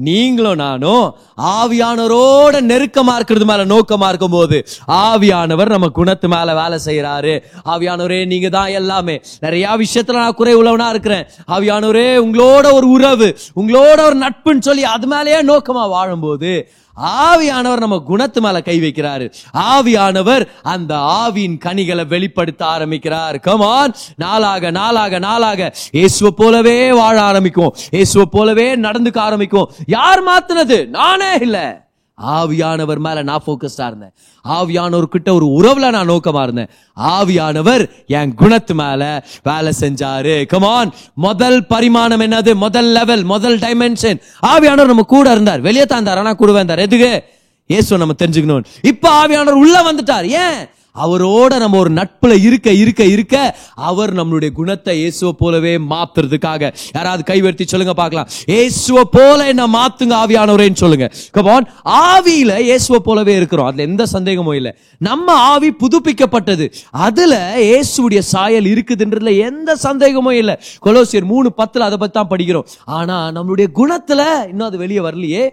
நீங்களும் 0.00 0.54
நானும் 0.54 1.06
ஆவியானவரோட 1.54 2.60
நெருக்கமா 2.62 3.14
இருக்கிறது 3.14 3.44
மேல 3.44 3.64
நோக்கமா 3.64 4.08
இருக்கும் 4.08 4.30
போது 4.30 4.58
ஆவியானவர் 4.88 5.68
நம்ம 5.68 5.88
குணத்து 5.88 6.28
மேல 6.28 6.54
வேலை 6.54 6.78
செய்யறாரு 6.84 7.34
ஆவியானவரே 7.64 8.26
நீங்க 8.26 8.48
தான் 8.48 8.68
எல்லாமே. 8.70 9.16
நிறைய 9.40 9.68
விஷயத்துல 9.78 10.12
நான் 10.12 10.34
குறை 10.34 10.54
உள்ளவனா 10.56 10.88
இருக்கிறேன். 10.88 11.24
ஆவியானவரே 11.48 12.06
உங்களோட 12.24 12.72
ஒரு 12.72 12.88
உறவு 12.88 13.28
உங்களோட 13.56 14.00
ஒரு 14.00 14.18
நட்புன்னு 14.18 14.58
சொல்லி 14.58 14.84
அது 14.84 15.06
மேலேயே 15.06 15.40
நோக்கமா 15.42 15.88
வாழும்போது 15.88 16.52
ஆவியானவர் 17.00 17.76
நம்ம 17.76 18.02
குணத்து 18.08 18.40
மேல 18.40 18.60
கை 18.60 18.80
வைக்கிறாரு. 18.80 19.32
ஆவியானவர் 19.54 20.48
அந்த 20.62 20.94
ஆவியின் 20.96 21.58
கனிகளை 21.58 22.04
வெளிப்படுத்த 22.04 22.66
ஆரம்பிக்கிறார். 22.66 23.38
கமான் 23.38 23.94
நாளாக 24.16 24.70
நாளாக 24.70 25.18
நாளாக 25.18 25.74
இயேசுவ 25.92 26.30
போலவே 26.36 26.92
வாழ 26.92 27.22
ஆரம்பிக்கும். 27.22 27.74
இயேசுவ 27.90 28.22
போலவே 28.22 28.76
நடந்துக்க 28.76 29.18
ஆரம்பிக்கும். 29.18 29.70
யார் 29.86 30.24
மாத்துனது? 30.24 30.88
நானே 30.88 31.34
இல்லை. 31.40 31.88
ஆவியானவர் 32.26 32.98
மேல 32.98 33.22
நான் 33.22 33.42
போக்கஸ்டா 33.46 33.86
இருந்தேன். 33.86 34.12
ஆவியானவர் 34.48 35.02
கிட்ட 35.02 35.34
ஒரு 35.34 35.46
உறவுல 35.46 35.90
நான் 35.90 36.08
நோக்கமா 36.08 36.42
இருந்தேன். 36.42 36.68
ஆவியானவர் 36.96 37.90
என் 38.06 38.34
குணத்து 38.34 38.74
மேல 38.74 39.26
வேலை 39.42 39.72
செஞ்சாரு. 39.80 40.46
கமான் 40.46 40.92
முதல் 41.14 41.66
பரிமாணம் 41.66 42.20
என்னது? 42.20 42.54
முதல் 42.54 42.84
லெவல் 42.84 43.24
முதல் 43.24 43.58
டைமென்ஷன் 43.58 44.20
ஆவியானவர் 44.46 44.86
நம்ம 44.86 45.02
கூட 45.02 45.30
இருந்தார். 45.30 45.60
வெளியே 45.60 45.86
தான் 45.86 46.00
இருந்தார். 46.00 46.24
ஆனா 46.24 46.32
கூட 46.32 46.52
இருந்தார் 46.52 46.78
எதுக்கு? 46.78 47.24
ஏசோ 47.68 47.96
நம்ம 47.96 48.14
தெரிஞ்சுக்கணும். 48.18 48.64
இப்ப 48.82 49.26
ஆவியானவர் 49.26 49.60
உள்ள 49.64 49.92
வந்துட்டார். 49.92 50.24
ஏன்? 50.24 50.68
அவரோட 50.94 51.58
நம்ம 51.58 51.78
ஒரு 51.78 51.92
நட்புல 51.92 52.42
இருக்க 52.42 52.72
இருக்க 52.72 53.04
இருக்க 53.04 53.56
அவர் 53.74 54.14
நம்மளுடைய 54.14 54.52
குணத்தை 54.52 54.98
இயேசுவை 54.98 55.34
போலவே 55.38 55.78
மாத்துறதுக்காக. 55.78 56.72
யாராவது 56.94 57.24
கைவர்த்தி 57.24 57.64
சொல்லுங்க 57.64 57.94
பார்க்கலாம். 57.94 58.28
இயேசுவை 58.46 59.04
போல 59.10 59.46
என்ன 59.46 59.66
மாத்துங்க 59.66 60.14
ஆவியானவரேன்னு 60.22 60.74
சொல்லுங்க. 60.74 61.10
கமான் 61.30 61.68
ஆவியில 61.84 62.58
இயேசுவை 62.60 63.00
போலவே 63.04 63.36
இருக்கிறோம். 63.36 63.66
அதுல 63.66 63.82
எந்த 63.82 64.06
சந்தேகமும் 64.06 64.54
இல்லை. 64.54 64.72
நம்ம 64.98 65.32
ஆவி 65.32 65.70
புதுப்பிக்கப்பட்டது. 65.70 66.72
அதுல 66.90 67.54
இயேசுடைய 67.58 68.18
சாயல் 68.18 68.64
இருக்குதுன்றதுல 68.64 69.38
எந்த 69.38 69.76
சந்தேகமும் 69.76 70.34
இல்லை. 70.34 70.58
கொலோசியர் 70.86 71.24
மூணு 71.24 71.52
பத்துல 71.56 71.78
அதை 71.78 71.98
பத்தி 71.98 72.20
தான் 72.20 72.28
படிக்கிறோம். 72.28 72.66
ஆனா 72.84 73.30
நம்மளுடைய 73.30 73.66
குணத்துல 73.74 74.48
இன்னும் 74.48 74.66
அது 74.66 74.78
வெளியே 74.78 75.00
வரலையே. 75.00 75.50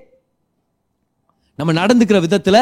நம்ம 1.60 1.72
நடந்துக்கிற 1.74 2.17
விதத்துல 2.26 2.58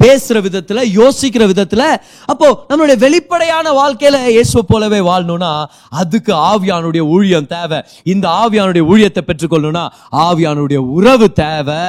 பேசுகிற 0.00 0.38
விதத்தில் 0.40 0.80
யோசிக்கிற 0.98 1.42
விதத்துல 1.50 1.82
அப்போ 2.26 2.46
நம்மளுடைய 2.70 2.98
வெளிப்படையான 2.98 3.66
வாழ்க்கையில 3.72 4.20
இயேசுவை 4.28 4.62
போலவே 4.70 5.00
வாழணும்னா 5.08 5.50
அதுக்கு 5.92 6.32
ஆவியானுடைய 6.50 7.02
ஊழியம் 7.14 7.46
தேவை. 7.46 7.78
இந்த 8.12 8.26
ஆவியானுடைய 8.42 8.82
ஊழியத்தை 8.90 9.22
பெற்றுக்கொள்ளணும்னா 9.28 9.84
ஆவியானுடைய 10.26 10.80
உறவு 10.96 11.28
தேவை. 11.42 11.82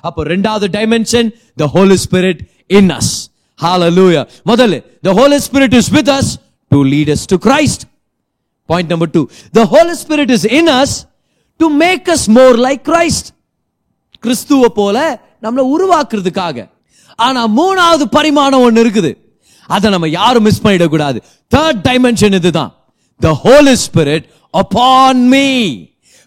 அப்போ 0.00 0.20
ரெண்டாவது 0.24 0.68
dimension 0.76 1.30
the 1.56 1.70
Holy 1.76 1.98
Spirit 2.06 2.42
in 2.78 2.92
us 2.98 3.12
ஹalleluya 3.58 4.20
முதல்ல 4.50 4.76
the 5.02 5.10
Holy 5.18 5.38
Spirit 5.46 5.74
is 5.80 5.90
with 5.96 6.12
us 6.18 6.30
to 6.70 6.78
lead 6.92 7.12
us 7.16 7.26
to 7.32 7.38
Christ 7.48 7.84
point 8.68 8.86
number 8.92 9.06
2 9.08 9.22
the 9.54 9.64
holy 9.72 9.94
spirit 10.02 10.28
is 10.36 10.46
in 10.58 10.70
us 10.78 10.94
to 11.60 11.66
make 11.84 12.06
us 12.14 12.26
more 12.38 12.56
like 12.66 12.82
Christ 12.90 13.28
கிறிஸ்துவ 14.24 14.68
போல 14.80 14.96
நம்மளை 15.42 15.64
உருவாக்குறதுக்காக. 15.76 16.68
ஆனா 17.16 17.48
மூணாவது 17.48 18.02
பரிமாணம் 18.10 18.60
ஒன்று 18.60 18.86
இருக்குது. 18.86 19.16
அதை 19.66 19.90
நம்ம 19.90 20.08
யாரும் 20.08 20.42
மிஸ் 20.42 20.66
பண்ணிடக்கூடாது. 20.66 21.20
தேர்ட் 21.56 21.82
டைமென்ஷன் 21.82 22.34
இதுதான். 22.34 22.74
The 23.18 23.32
Holy 23.32 23.74
Spirit 23.86 24.28
upon 24.50 25.26
me 25.26 25.46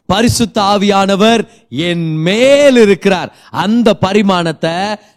பரிசுத்த 0.05 0.61
ஆவியானவர் 0.61 1.47
என் 1.69 2.17
மேல் 2.17 2.75
இருக்கிறார். 2.75 3.35
அந்த 3.51 3.93
பரிமாணத்தை 3.93 4.71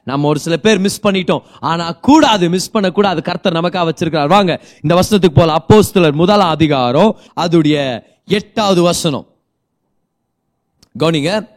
நம்ம 0.05 0.29
ஒரு 0.29 0.39
சில 0.39 0.57
பேர் 0.57 0.79
மிஸ் 0.79 1.07
பண்ணிட்டோம். 1.07 1.43
ஆனா 1.61 1.91
கூடாது 1.91 2.49
மிஸ் 2.49 2.71
பண்ண 2.71 2.91
கூடாது 2.91 3.23
கர்த்தர் 3.23 3.53
நமக்கா 3.53 3.89
வச்சிருக்கிறார். 3.89 4.27
வாங்க 4.27 4.61
இந்த 4.83 4.95
வசனத்துக்கு 4.95 5.41
போல 5.41 5.61
அப்போஸ்தலர் 5.61 6.13
முதல் 6.13 6.41
அதிகாரம் 6.41 7.19
அதுடைய 7.41 8.03
எட்டாவது 8.27 8.83
வசனம். 8.83 9.27
கவனிங்க. 10.99 11.57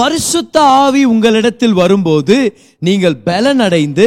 பரிசுத்த 0.00 0.60
ஆவி 0.60 1.02
உங்களிடத்தில் 1.04 1.72
வரும்போது 1.72 2.36
நீங்கள் 2.78 3.14
பலனடைந்து 3.24 4.06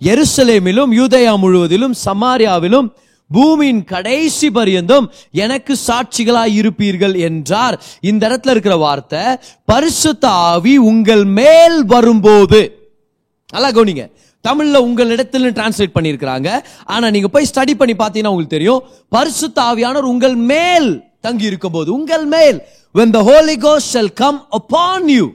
எருசலேமிலும் 0.00 0.92
யூதயா 1.00 1.38
முழுவதிலும் 1.38 1.94
சமாரியாவிலும் 2.04 2.88
பூமியின் 3.28 3.84
கடைசி 3.84 4.50
பரியந்தம் 4.50 5.06
எனக்கு 5.30 5.76
சாட்சிகளாய் 5.86 6.56
இருப்பீர்கள் 6.60 7.14
என்றார். 7.28 7.76
இந்த 8.00 8.28
இடத்துல 8.28 8.54
இருக்கிற 8.54 8.76
வார்த்தை 8.76 9.22
பரிசுத்த 9.64 10.28
ஆவி 10.28 10.74
உங்கள் 10.90 11.24
மேல் 11.24 11.78
வரும்போது. 11.84 12.60
நல்லா 13.52 13.70
கவனிங்க. 13.70 14.04
தமிழ்ல 14.48 14.76
உங்களிடத்தில் 14.88 15.52
டிரான்ஸ்லேட் 15.52 15.96
பண்ணியிருக்கிறாங்க. 15.96 16.50
ஆனா 16.84 17.10
நீங்க 17.10 17.28
போய் 17.28 17.50
ஸ்டடி 17.54 17.74
பண்ணி 17.74 17.94
பார்த்தீங்கன்னா 17.94 18.34
உங்களுக்கு 18.34 18.56
தெரியும். 18.58 18.82
பரிசுத்த 19.08 19.62
ஆவியானவர் 19.62 20.12
உங்கள் 20.14 20.34
மேல் 20.34 20.90
தங்கி 21.20 21.44
இருக்கும் 21.44 21.72
போது 21.72 21.94
உங்கள் 21.94 22.24
மேல் 22.26 22.66
when 22.96 23.10
the 23.16 23.22
holy 23.30 23.56
ghost 23.56 23.86
shall 23.92 24.10
come 24.22 24.38
upon 24.60 25.08
you. 25.16 25.26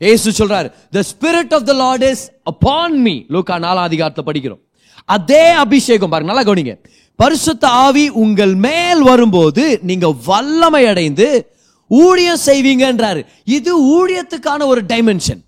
ஏசு 0.00 0.28
சொல்றாரு 0.38 0.68
the 0.90 1.02
Spirit 1.10 1.52
of 1.56 1.66
the 1.70 1.72
Lord 1.72 2.02
is 2.02 2.22
upon 2.50 2.96
me 3.06 3.14
லூக்கா 3.34 3.56
நாலாம் 3.64 3.88
அதிகாரத்தை 3.90 4.22
படிக்கிறோம். 4.26 4.62
அதே 5.04 5.44
அபிஷேகம் 5.64 6.10
பாருங்க 6.10 6.32
நல்லா 6.32 6.46
கவனிங்க. 6.48 6.74
பரிசுத்த 7.16 7.64
ஆவி 7.68 8.08
உங்கள் 8.22 8.54
மேல் 8.54 9.02
வரும்போது 9.02 9.64
நீங்க 9.82 10.06
வல்லமை 10.26 10.86
அடைந்து 10.86 11.28
ஊழியம் 11.86 12.44
செய்வீங்கன்றாரு. 12.46 13.22
இது 13.44 13.72
ஊழியத்துக்கான 13.98 14.66
ஒரு 14.72 14.82
டைமென்ஷன் 14.92 15.42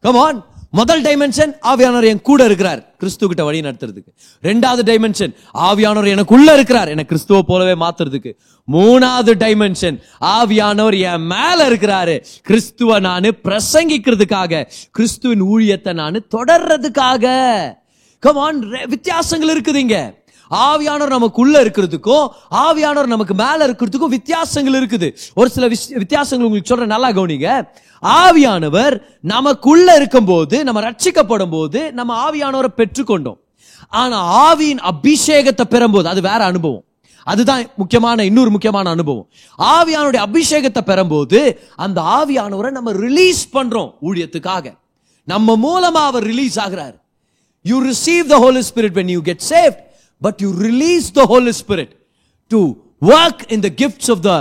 கமான் 0.00 0.38
முதல் 0.70 1.02
டைமென்ஷன் 1.02 1.52
ஆவியானவர் 1.62 2.06
என் 2.06 2.20
கூட 2.20 2.44
இருக்கிறார். 2.44 2.96
கிறிஸ்து 2.96 3.26
கிட்ட 3.26 3.44
வழி 3.44 3.60
நடத்துறதுக்கு. 3.60 4.12
ரெண்டாவது 4.42 4.82
டைமென்ஷன் 4.84 5.34
ஆவியானவர் 5.54 6.08
எனக்குள்ள 6.08 6.52
இருக்கிறார். 6.52 6.88
என 6.88 7.04
கிறிஸ்துவ 7.04 7.42
போலவே 7.42 7.84
மாத்துறதுக்கு. 7.84 8.32
மூணாவது 8.72 9.34
டைமென்ஷன் 9.34 10.00
ஆவியானவர் 10.20 11.00
என் 11.00 11.20
மேல 11.20 11.68
இருக்கிறாரு. 11.68 12.24
கிறிஸ்துவ 12.42 12.98
நானு 12.98 13.34
பிரசங்கிக்கிறதுக்காக 13.44 14.66
கிறிஸ்துவின் 14.90 15.42
ஊழியத்தை 15.42 15.92
நானு 15.92 16.26
தொடர்றதுக்காக. 16.36 17.26
கமான் 18.18 18.68
வித்தியாசங்கள் 18.86 19.60
இருக்குதுங்க 19.60 20.19
ஆவியானவர் 20.50 21.14
நமக்குள்ள 21.16 21.62
இருக்கிறதுக்கும் 21.64 22.28
ஆவியானவர் 22.50 23.12
நமக்கு 23.14 23.34
மேல 23.34 23.66
இருக்கிறதுக்கும் 23.68 24.14
வித்தியாசங்கள் 24.16 24.76
இருக்குது. 24.80 25.08
ஒரு 25.34 25.50
சில 25.50 25.68
வித்தியாசங்கள் 26.02 26.46
உங்களுக்கு 26.46 26.70
சொல்றேன் 26.72 26.94
நல்லா 26.94 27.10
கவனிங்க. 27.18 27.48
ஆவியானவர் 28.02 28.94
நமக்குள்ள 29.20 29.94
இருக்கும்போது 29.94 30.64
நம்ம 30.64 30.80
ரட்சிக்கப்படும் 30.80 31.50
போது 31.50 31.92
நம்ம 31.92 32.12
ஆவியானவரை 32.26 32.70
பெற்றுக்கொண்டோம். 32.76 33.38
ஆனா 33.88 34.18
ஆவியின் 34.46 34.82
அபிஷேகத்தை 34.92 35.64
பெறும்போது 35.74 36.08
அது 36.12 36.20
வேற 36.20 36.40
அனுபவம். 36.44 36.84
அதுதான் 37.24 37.62
முக்கியமான 37.76 38.24
இன்னொரு 38.24 38.50
முக்கியமான 38.50 38.90
அனுபவம். 38.90 39.26
ஆவியானுடைய 39.58 40.20
அபிஷேகத்தை 40.28 40.82
பெறும்போது 40.90 41.40
அந்த 41.76 42.00
ஆவியானவரை 42.18 42.70
நம்ம 42.70 42.92
ரிலீஸ் 42.92 43.42
பண்றோம் 43.56 43.90
ஊழியத்துக்காக. 44.02 44.66
நம்ம 45.24 45.56
மூலமா 45.66 46.02
அவர் 46.10 46.22
ரிலீஸ் 46.22 46.58
ஆகிறார். 46.60 46.96
You 47.62 47.78
receive 47.90 48.26
the 48.26 48.38
Holy 48.38 48.62
Spirit 48.70 48.96
when 48.98 49.10
you 49.14 49.20
get 49.20 49.42
saved, 49.50 49.78
but 50.22 50.40
you 50.40 50.52
release 50.66 51.10
the 51.10 51.26
Holy 51.26 51.52
Spirit 51.52 51.90
to 52.50 52.60
work 53.02 53.50
in 53.50 53.60
the 53.60 53.70
gifts 53.70 54.08
of 54.08 54.22
the 54.22 54.38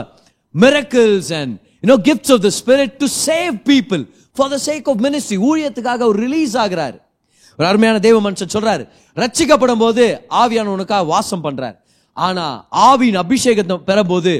miracles 0.55 1.31
and 1.31 1.49
you 1.81 1.87
know 1.89 1.97
gifts 1.97 2.29
of 2.29 2.41
the 2.41 2.51
Spirit 2.51 2.99
to 2.99 3.07
save 3.07 3.63
people 3.65 4.01
for 4.35 4.49
the 4.49 4.59
sake 4.59 4.87
of 4.87 4.99
ministry. 4.99 5.37
ஊழியத்துக்காக 5.49 6.01
அவர் 6.07 6.19
release 6.25 6.55
ஆகிறார் 6.63 6.97
ஒரு 7.59 7.67
அருமையான 7.69 7.99
தேவ 7.99 8.17
மனுஷன் 8.25 8.53
சொல்றாரு 8.55 8.83
ரட்சிக்கப்படும் 9.17 9.81
போது 9.83 10.03
ஆவியானவனுக்காக 10.41 11.05
வாசம் 11.13 11.43
பண்றார் 11.47 11.77
ஆனா 12.17 12.45
ஆவியின் 12.89 13.19
அபிஷேகத்தை 13.23 13.75
பெறும்போது 13.89 14.31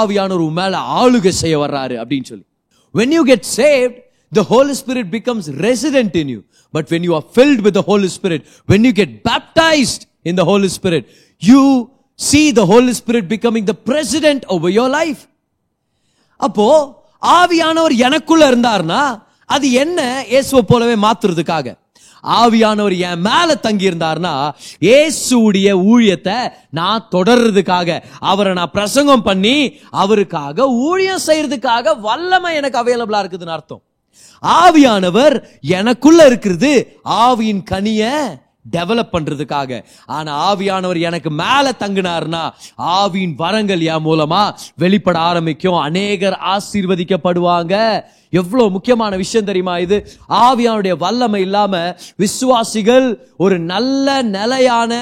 ஆவியானவர் 0.00 0.44
உன் 0.48 0.58
மேல 0.60 0.76
ஆளுகை 1.00 1.32
செய்ய 1.42 1.56
வர்றாரு 1.64 1.96
அப்படின்னு 2.02 2.28
சொல்லி 2.32 2.46
When 2.94 3.10
you 3.12 3.24
get 3.26 3.42
saved, 3.44 3.94
the 4.32 4.42
Holy 4.42 4.74
Spirit 4.74 5.10
becomes 5.10 5.50
resident 5.66 6.14
in 6.16 6.28
you. 6.28 6.38
But 6.74 6.90
when 6.90 7.02
you 7.02 7.14
are 7.14 7.24
filled 7.36 7.60
with 7.60 7.74
the 7.74 7.82
Holy 7.82 8.08
Spirit, 8.08 8.40
when 8.68 8.84
you 8.84 8.92
get 8.92 9.22
baptized 9.22 10.05
in 10.28 10.34
the 10.40 10.46
Holy 10.50 10.70
Spirit, 10.76 11.04
you 11.42 11.62
see 12.18 12.46
the 12.58 12.66
Holy 12.72 12.94
Spirit 13.00 13.24
becoming 13.28 13.64
the 13.64 13.78
president 13.88 14.40
over 14.54 14.68
your 14.78 14.88
life. 14.98 15.22
அப்போ 16.40 16.68
ஆவியானவர் 17.22 17.94
எனக்குள்ள 18.06 18.44
இருந்தார்னா 18.52 19.02
அது 19.54 19.66
என்ன 19.82 20.00
இயேசுவை 20.32 20.62
போலவே 20.70 20.96
மாத்துறதுக்காக? 21.06 21.66
ஆவியானவர் 22.24 22.94
என் 23.08 23.22
மேல 23.26 23.48
தங்கி 23.66 23.88
இருந்தார்னா 23.90 24.32
இயேசுடைய 24.86 25.68
ஊழியத்தை 25.92 26.38
நான் 26.78 27.06
தொடர்றதுக்காக 27.14 27.98
அவரை 28.30 28.52
நான் 28.58 28.74
பிரசங்கம் 28.76 29.26
பண்ணி 29.28 29.56
அவருக்காக 30.02 30.66
ஊழியம் 30.88 31.26
செய்யறதுக்காக 31.28 31.94
வல்லமை 32.06 32.52
எனக்கு 32.60 32.80
அவைலபிளா 32.82 33.20
இருக்குதுன்னு 33.22 33.56
அர்த்தம். 33.58 33.82
ஆவியானவர் 34.64 35.36
எனக்குள்ள 35.78 36.20
இருக்கிறது 36.30 36.72
ஆவியின் 37.26 37.62
கனிய 37.72 38.02
டெவலப் 38.74 39.12
பண்ணுறதுக்காக 39.14 39.80
ஆனால் 40.16 40.38
ஆவியானவர் 40.48 41.00
எனக்கு 41.08 41.30
மேலே 41.42 41.72
தங்கினார்னா 41.82 42.42
ஆவியின் 43.00 43.34
வரங்கள் 43.44 43.84
என் 43.92 44.06
மூலமாக 44.08 44.56
வெளிப்பட 44.84 45.18
ஆரம்பிக்கும். 45.30 45.78
அநேகர் 45.88 46.38
ஆசீர்வதிக்கப்படுவாங்க. 46.54 47.74
எவ்வளோ 48.40 48.64
முக்கியமான 48.76 49.16
விஷயம் 49.22 49.48
தெரியுமா 49.48 49.74
இது? 49.86 49.96
ஆவியானுடைய 50.46 50.94
வல்லமை 51.04 51.40
இல்லாமல் 51.46 51.94
விசுவாசிகள் 52.24 53.08
ஒரு 53.44 53.58
நல்ல 53.72 54.22
நிலையான 54.36 54.92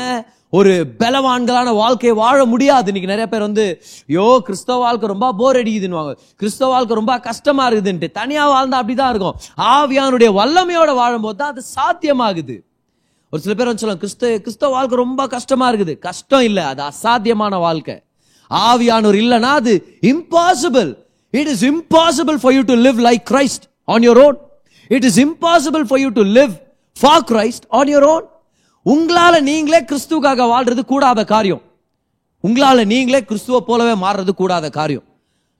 ஒரு 0.58 0.72
பலவான்களான 0.98 1.68
வாழ்க்கையை 1.78 2.12
வாழ 2.20 2.38
முடியாது. 2.50 2.86
இன்னைக்கு 2.90 3.10
நிறைய 3.12 3.28
பேர் 3.30 3.46
வந்து 3.46 3.64
யோ 4.16 4.26
கிறிஸ்தவ 4.48 4.76
வாழ்க்கை 4.82 5.08
ரொம்ப 5.12 5.28
போர் 5.40 5.58
அடிக்குதுன்னுவாங்க. 5.60 6.12
கிறிஸ்தவ 6.40 6.68
வாழ்க்கை 6.74 6.96
ரொம்ப 7.00 7.14
கஷ்டமா 7.28 7.64
இருக்குதுன்ட்டு 7.70 8.10
தனியாக 8.20 8.52
வாழ்ந்தா 8.54 8.80
அப்படிதான் 8.82 9.12
இருக்கும். 9.14 9.38
ஆவியானுடைய 9.74 10.30
வல்லமையோட 10.38 10.92
வாழும்போது 11.00 11.38
தான் 11.40 11.52
அது 11.54 11.64
சாத்தியமாகுது. 11.76 12.56
ஒரு 13.34 13.42
சில 13.44 13.54
பேர் 13.58 13.68
வந்து 13.68 13.82
சொல்லுவாங்க 13.82 14.02
கிறிஸ்த 14.02 14.28
கிறிஸ்தவ 14.42 14.68
வாழ்க்கை 14.74 14.96
ரொம்ப 15.04 15.22
கஷ்டமா 15.32 15.66
இருக்குது. 15.70 15.92
கஷ்டம் 16.04 16.44
இல்லை 16.48 16.64
அது 16.72 16.82
அசாத்தியமான 16.90 17.54
வாழ்க்கை. 17.64 17.94
ஆவியானோர் 18.50 19.16
இல்லைனா 19.22 19.50
அது 19.60 19.72
impossible 20.10 20.90
it 21.34 21.50
is 21.54 21.64
impossible 21.70 22.36
for 22.42 22.54
you 22.56 22.62
to 22.68 22.76
live 22.86 23.00
like 23.06 23.22
Christ 23.30 23.64
on 23.94 24.04
your 24.08 24.20
own 24.26 24.36
it 24.96 25.06
is 25.08 25.18
impossible 25.24 25.86
for 25.88 26.00
you 26.04 26.10
to 26.20 26.24
live 26.38 26.52
for 26.96 27.24
Christ 27.32 27.66
on 27.80 27.90
your 27.94 28.06
own 28.12 28.28
உங்களால 28.92 29.42
நீங்களே 29.50 29.80
கிறிஸ்துவுக்காக 29.90 30.46
வாழ்றது 30.54 30.84
கூடாத 30.92 31.24
காரியம். 31.34 31.62
உங்களால 32.46 32.84
நீங்களே 32.94 33.22
கிறிஸ்துவ 33.30 33.60
போலவே 33.70 33.94
மாறுறது 34.04 34.34
கூடாத 34.42 34.70
காரியம். 34.78 35.06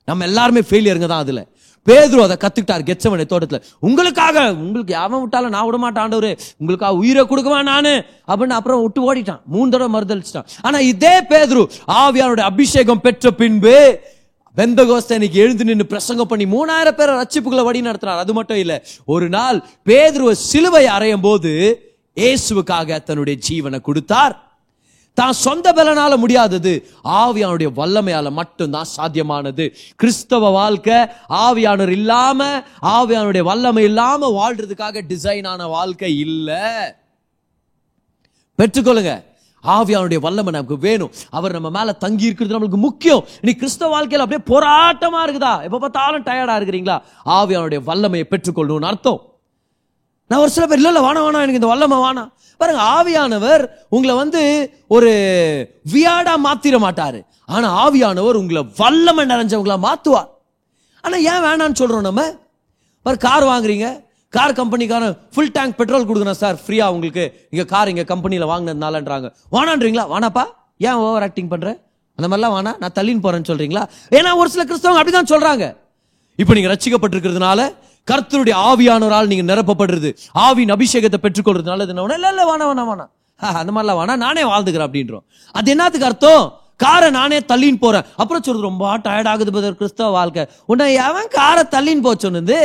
நம்ம 0.07 0.25
எல்லாருமே 0.29 0.61
ஃபெயிலியருங்க 0.69 1.07
தான் 1.13 1.23
அதுல. 1.25 1.41
பேதுரு 1.89 2.21
அதை 2.25 2.37
கத்துக்கிட்டார் 2.43 2.83
கெச்சமனை 2.89 3.25
தோட்டத்தில். 3.25 3.63
உங்களுக்காக 3.79 4.53
உங்களுக்கு 4.53 4.93
யாவன் 4.93 5.19
விட்டாலும் 5.19 5.49
நான் 5.49 5.65
விட 5.65 5.77
மாட்டான் 5.77 6.09
ஆண்டவரே. 6.09 6.37
உங்களுக்காக 6.57 6.95
உயிரை 6.95 7.23
கொடுக்குவா 7.23 7.63
நான். 7.63 7.91
அப்படின்னு 8.27 8.57
அப்புறம் 8.59 8.81
விட்டு 8.81 9.15
ஓடிட்டான். 9.15 9.41
மூணு 9.45 9.69
தடவை 9.69 10.01
மறுதளிச்சிட்டான் 10.01 10.45
ஆனா 10.61 10.79
இதே 10.79 11.19
பேதுரு 11.19 11.69
ஆவியானுடைய 11.87 12.39
அபிஷேகம் 12.39 13.01
பெற்ற 13.01 13.31
பின்பு 13.31 13.99
பெந்தகோஸ்தனுக்கு 14.57 15.31
எழுந்து 15.31 15.63
நின்று 15.63 15.85
பிரசங்கம் 15.85 16.27
பண்ணி 16.27 16.45
மூணாயிரம் 16.45 16.97
பேரை 16.99 17.15
ரச்சிப்புகளை 17.15 17.63
வழி 17.63 17.81
நடத்தினார். 17.81 18.17
அது 18.17 18.33
மட்டும் 18.33 18.57
இல்லை 18.57 18.81
ஒரு 19.05 19.29
நாள் 19.29 19.63
பேதுருவ 19.85 20.31
சிலுவை 20.31 20.85
அறையும் 20.85 21.21
போது 21.21 21.51
இயேசுவுக்காக 22.15 23.03
தன்னுடைய 23.03 23.39
ஜீவனை 23.49 23.79
கொடுத்தார். 23.81 24.44
தான் 25.15 25.31
சொந்த 25.31 25.73
பலனால 25.73 26.17
முடியாதது. 26.17 26.87
ஆவியானுடைய 27.03 27.67
வல்லமையால 27.75 28.31
மட்டும்தான் 28.31 28.85
சாத்தியமானது. 28.97 29.73
கிறிஸ்தவ 29.95 30.49
வாழ்க்கை 30.49 30.95
ஆவியானவர் 31.29 31.89
இல்லாம 31.89 32.61
ஆவியானுடைய 32.81 33.41
வல்லமை 33.41 33.83
இல்லாம 33.83 34.29
வாழ்றதுக்காக 34.29 35.01
டிசைன் 35.09 35.47
ஆன 35.47 35.67
வாழ்க்கை 35.67 36.19
இல்ல. 36.19 36.51
பெற்றுக்கொள்ளுங்க. 38.57 39.23
ஆவியானுடைய 39.63 40.19
வல்லமை 40.19 40.53
நமக்கு 40.53 40.77
வேணும். 40.77 41.11
அவர் 41.29 41.51
நம்ம 41.51 41.69
மேல 41.69 41.91
தங்கி 41.91 42.25
இருக்கிறது 42.25 42.59
நம்மளுக்கு 42.59 42.81
முக்கியம். 42.87 43.25
நீ 43.41 43.51
கிறிஸ்தவ 43.51 44.01
வாழ்க்கையில 44.01 44.25
அப்படியே 44.25 44.59
போராட்டமா 44.59 45.19
இருக்குதா? 45.25 45.63
எப்ப 45.63 45.79
பார்த்தாலும் 45.79 46.23
டயர்டா 46.23 46.61
இருக்கிறீங்களா? 46.61 47.01
ஆவியானுடைய 47.25 47.83
வல்லமையை 47.83 48.27
பெற்றுக்கொள்ளணும்னு 48.29 48.85
அர்த்தம். 48.85 49.34
நான் 50.29 50.41
ஒரு 50.43 50.51
சில 50.53 50.65
பேர் 50.67 50.79
இல்லை 50.81 50.91
இல்லை 50.91 51.03
வானா 51.07 51.21
வானா 51.25 51.41
எனக்கு 51.45 51.59
இந்த 51.61 51.71
வல்லமை 51.71 51.97
வானா 52.03 52.23
பாருங்க 52.59 52.81
ஆவியானவர் 52.95 53.63
உங்களை 53.95 54.13
வந்து 54.21 54.41
ஒரு 54.95 55.09
வியாடா 55.93 56.33
மாத்திர 56.45 56.77
மாட்டாரு. 56.85 57.19
ஆனா 57.55 57.67
ஆவியானவர் 57.83 58.39
உங்களை 58.41 58.61
வல்லமை 58.77 59.23
நிறைஞ்சவங்களா 59.31 59.77
மாத்துவார். 59.87 60.29
ஆனா 61.05 61.15
ஏன் 61.31 61.43
வேணாம்னு 61.47 61.79
சொல்றோம் 61.81 62.07
நம்ம? 62.09 62.23
பாரு 63.05 63.17
கார் 63.27 63.45
வாங்குறீங்க. 63.51 63.87
கார் 64.33 64.57
கம்பெனிக்கான 64.61 65.03
ஃபுல் 65.33 65.51
டேங்க் 65.57 65.77
பெட்ரோல் 65.79 66.07
கொடுக்கணும் 66.09 66.39
சார் 66.43 66.57
ஃப்ரீயா 66.63 66.85
உங்களுக்கு. 66.95 67.25
இங்க 67.53 67.65
கார் 67.73 67.91
இங்க 67.93 68.05
கம்பெனியில 68.13 68.45
வாங்கினதுனாலன்றாங்க. 68.51 69.27
வானான்றீங்களா 69.55 70.05
வானாப்பா 70.13 70.45
ஏன் 70.87 70.99
ஓவர் 71.05 71.25
ஆக்டிங் 71.27 71.51
பண்ற? 71.53 71.69
அந்த 72.17 72.27
மாதிரிலாம் 72.29 72.55
வானா 72.57 72.71
நான் 72.81 72.95
தள்ளின்னு 72.99 73.25
போறேன்னு 73.25 73.49
சொல்றீங்களா? 73.51 73.83
ஏன்னா 74.17 74.31
ஒரு 74.41 74.49
சில 74.53 74.63
கிறிஸ்தவங்க 74.69 75.01
அப்படிதான் 75.01 75.31
சொல்றாங்க. 75.33 75.65
இப்போ 76.41 76.53
நீங்க 76.53 76.69
ரட்சிக்கப்பட்டிருக்கிறதுனால 76.73 77.59
கர்த்தருடைய 78.11 78.55
ஆவியானவரால் 78.69 79.29
நீங்க 79.31 79.45
நிரப்பப்படுறது. 79.53 80.09
ஆவின் 80.45 80.73
அபிஷேகத்தை 80.75 81.19
பெற்றுக்கொள்றதுனால 81.23 81.85
இது 81.85 81.93
என்ன 81.95 82.15
இல்ல 82.19 82.29
இல்ல 82.33 82.43
வேணா 82.49 82.65
வேணா 82.71 82.83
வேணா. 82.89 83.05
அந்த 83.39 83.71
மாதிரிலாம் 83.75 83.99
வேணா 84.01 84.15
நானே 84.25 84.43
வாழ்ந்துக்கிறேன் 84.43 84.87
அப்படின்றோம். 84.89 85.25
அது 85.51 85.71
என்னத்துக்கு 85.75 86.07
அர்த்தம்? 86.09 86.45
காரை 86.83 87.09
நானே 87.09 87.37
தள்ளின்னு 87.51 87.79
போறேன். 87.79 88.05
அப்புறம் 88.15 88.43
சொல்றது 88.43 88.67
ரொம்ப 88.67 88.97
டயர்ட் 88.97 89.29
ஆகுது 89.31 89.51
பதர் 89.51 89.77
கிறிஸ்தவ 89.79 90.09
வாழ்க்கை. 90.09 90.43
உன்னை 90.65 90.93
எவன் 91.07 91.29
காரை 91.37 91.63
தள்ளின்னு 91.75 92.05
போச்சோன்னு 92.07 92.37
சொன்னது 92.37 92.59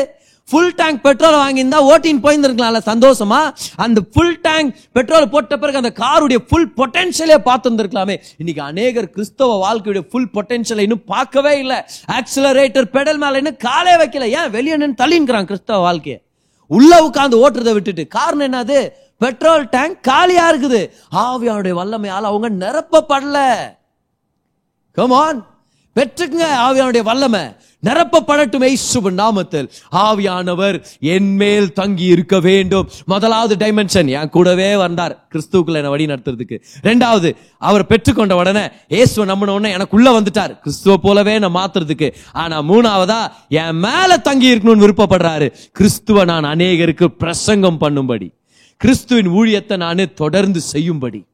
ஃபுல் 0.50 0.74
டேங்க் 0.74 1.02
பெட்ரோல் 1.02 1.34
வாங்கியிருந்தா 1.34 1.78
ஓட்டின்னு 1.90 2.22
போயிருந்துருக்கலாம்ல 2.22 2.80
சந்தோஷமா? 2.86 3.54
அந்த 3.76 4.00
ஃபுல் 4.12 4.40
டேங்க் 4.40 4.76
பெட்ரோல் 4.92 5.28
போட்ட 5.28 5.56
பிறகு 5.56 5.76
அந்த 5.76 5.92
காருடைய 5.96 6.38
ஃபுல் 6.48 6.72
பொட்டென்ஷியலே 6.76 7.36
பார்த்துருந்துருக்கலாமே. 7.44 8.20
இன்னைக்கு 8.36 8.62
அநேகர் 8.62 9.10
கிறிஸ்தவ 9.10 9.72
வாழ்க்கையுடைய 9.72 10.00
ஃபுல் 10.00 10.30
பொட்டென்ஷியலை 10.34 10.78
இன்னும் 10.78 11.04
பார்க்கவே 11.06 11.58
இல்லை. 11.58 11.76
ஆக்சிலரேட்டர் 12.12 12.90
பெடல் 12.92 13.16
மேலே 13.16 13.36
இன்னும் 13.36 13.56
காலே 13.56 13.94
வைக்கல. 13.94 14.22
ஏன்? 14.22 14.50
வெளியே 14.50 14.76
நின்று 14.76 15.06
தள்ளின்றான் 15.06 15.44
கிறிஸ்தவ 15.44 15.78
வாழ்க்கையை. 15.78 16.22
உள்ள 16.66 17.08
உட்காந்து 17.08 17.46
ஓட்டுறதை 17.46 17.72
விட்டுட்டு. 17.72 18.08
காரணம் 18.08 18.52
என்னது? 18.52 18.88
பெட்ரோல் 19.18 19.68
டேங்க் 19.68 20.02
காலியா 20.02 20.52
இருக்குது. 20.52 20.90
ஆவியானுடைய 21.14 21.72
வல்லமையால் 21.72 22.28
அவங்க 22.30 22.50
நிரப்பப்படல. 22.50 23.58
கமான் 24.92 25.46
பெற்றுக்குங்க 25.94 26.46
ஆவியானுடைய 26.66 27.02
வல்லமை. 27.02 27.40
நிரப்பப்படட்டும் 27.86 28.64
இயேசுவின் 28.66 29.18
நாமத்தில். 29.18 29.68
ஆவியானவர் 29.90 30.84
என் 31.00 31.36
மேல் 31.36 31.72
தங்கி 31.72 32.04
இருக்க 32.04 32.40
வேண்டும். 32.40 32.88
முதலாவது 33.04 33.56
டைமென்ஷன் 33.56 34.08
என் 34.08 34.28
கூடவே 34.28 34.76
வந்தார். 34.76 35.28
கிறிஸ்துவுக்குள்ள 35.32 35.80
என்னை 35.80 35.92
வழி 35.94 36.06
நடத்துறதுக்கு. 36.06 36.60
ரெண்டாவது 36.82 37.36
அவர் 37.58 37.86
பெற்றுக்கொண்ட 37.86 38.32
உடனே 38.32 38.68
இயேசுவை 38.88 39.28
நம்பின 39.30 39.52
உடனே 39.52 39.72
எனக்குள்ள 39.72 40.20
வந்துட்டார். 40.20 40.60
கிறிஸ்துவ 40.60 40.96
போலவே 40.96 41.38
நான் 41.38 41.56
மாத்துறதுக்கு. 41.60 42.12
ஆனா 42.32 42.62
மூணாவதா 42.62 43.20
என் 43.48 43.76
மேல 43.76 44.18
தங்கி 44.18 44.54
இருக்கணும்னு 44.54 44.86
விருப்பப்படுறாரு. 44.86 45.52
கிறிஸ்துவ 45.72 46.24
நான் 46.24 46.44
அநேகருக்கு 46.44 47.04
பிரசங்கம் 47.04 47.80
பண்ணும்படி. 47.80 48.30
கிறிஸ்துவின் 48.76 49.28
ஊழியத்தை 49.28 49.76
நான் 49.76 50.14
தொடர்ந்து 50.14 50.60
செய்யும்படி. 50.60 51.24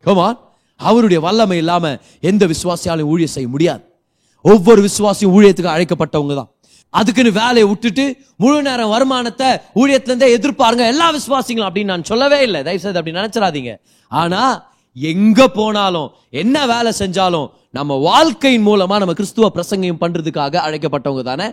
கமான் 0.00 0.38
அவருடைய 0.76 1.20
வல்லமை 1.20 1.56
இல்லாம 1.56 1.98
எந்த 2.20 2.46
விசுவாசியாலும் 2.46 3.10
ஊழிய 3.12 3.24
செய்ய 3.24 3.48
முடியாது. 3.48 3.84
ஒவ்வொரு 4.50 4.80
விசுவாசியும் 4.88 5.34
ஊழியத்துக்கு 5.36 5.74
அழைக்கப்பட்டவங்க 5.74 6.34
தான். 6.40 6.50
அதுக்குன்னு 6.98 7.30
வேலையை 7.40 7.66
விட்டுட்டு 7.70 8.04
முழு 8.42 8.58
நேரம் 8.66 8.92
வருமானத்தை 8.94 9.48
ஊழியத்துலேருந்தே 9.80 10.28
எதிர்பாருங்க 10.36 10.84
எல்லா 10.92 11.06
விசுவாசிங்களும் 11.16 11.68
அப்படின்னு 11.68 11.92
நான் 11.92 12.08
சொல்லவே 12.10 12.38
இல்லை. 12.46 12.60
தயவுசெய்து 12.66 13.00
அப்படி 13.00 13.18
நினைச்சிடாதீங்க. 13.20 13.72
ஆனா 14.20 14.42
எங்க 14.96 15.40
போனாலும் 15.58 16.08
என்ன 16.42 16.56
வேலை 16.72 16.90
செஞ்சாலும் 16.98 17.48
நம்ம 17.78 17.96
வாழ்க்கையின் 18.08 18.66
மூலமா 18.66 18.98
நம்ம 19.02 19.14
கிறிஸ்துவ 19.20 19.48
பிரசங்கம் 19.56 20.02
பண்றதுக்காக 20.02 20.60
அழைக்கப்பட்டவங்க 20.66 21.24
தானே? 21.30 21.48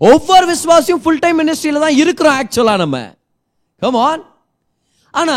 ஒவ்வொரு 0.00 0.44
விசுவாசியும் 0.52 1.02
ஃபுல் 1.04 1.22
டைம் 1.24 1.38
மினிஸ்ட்ரியில 1.40 1.84
தான் 1.84 1.98
இருக்கிறோம் 2.02 2.36
ஆக்சுவலா 2.40 2.74
நம்ம. 2.84 2.96
கமான் 3.82 4.24
ஆனா 5.14 5.36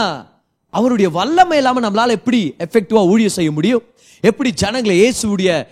அவருடைய 0.73 1.07
வல்லமை 1.19 1.57
இல்லாம 1.61 1.81
நம்மளால 1.85 2.15
எப்படி 2.19 2.39
எஃபெக்டிவா 2.65 3.01
ஊழியம் 3.11 3.37
செய்ய 3.37 3.51
முடியும்? 3.57 3.83
எப்படி 4.21 4.53
ஜனங்களை 4.53 4.95
இயேசுடைய 5.01 5.67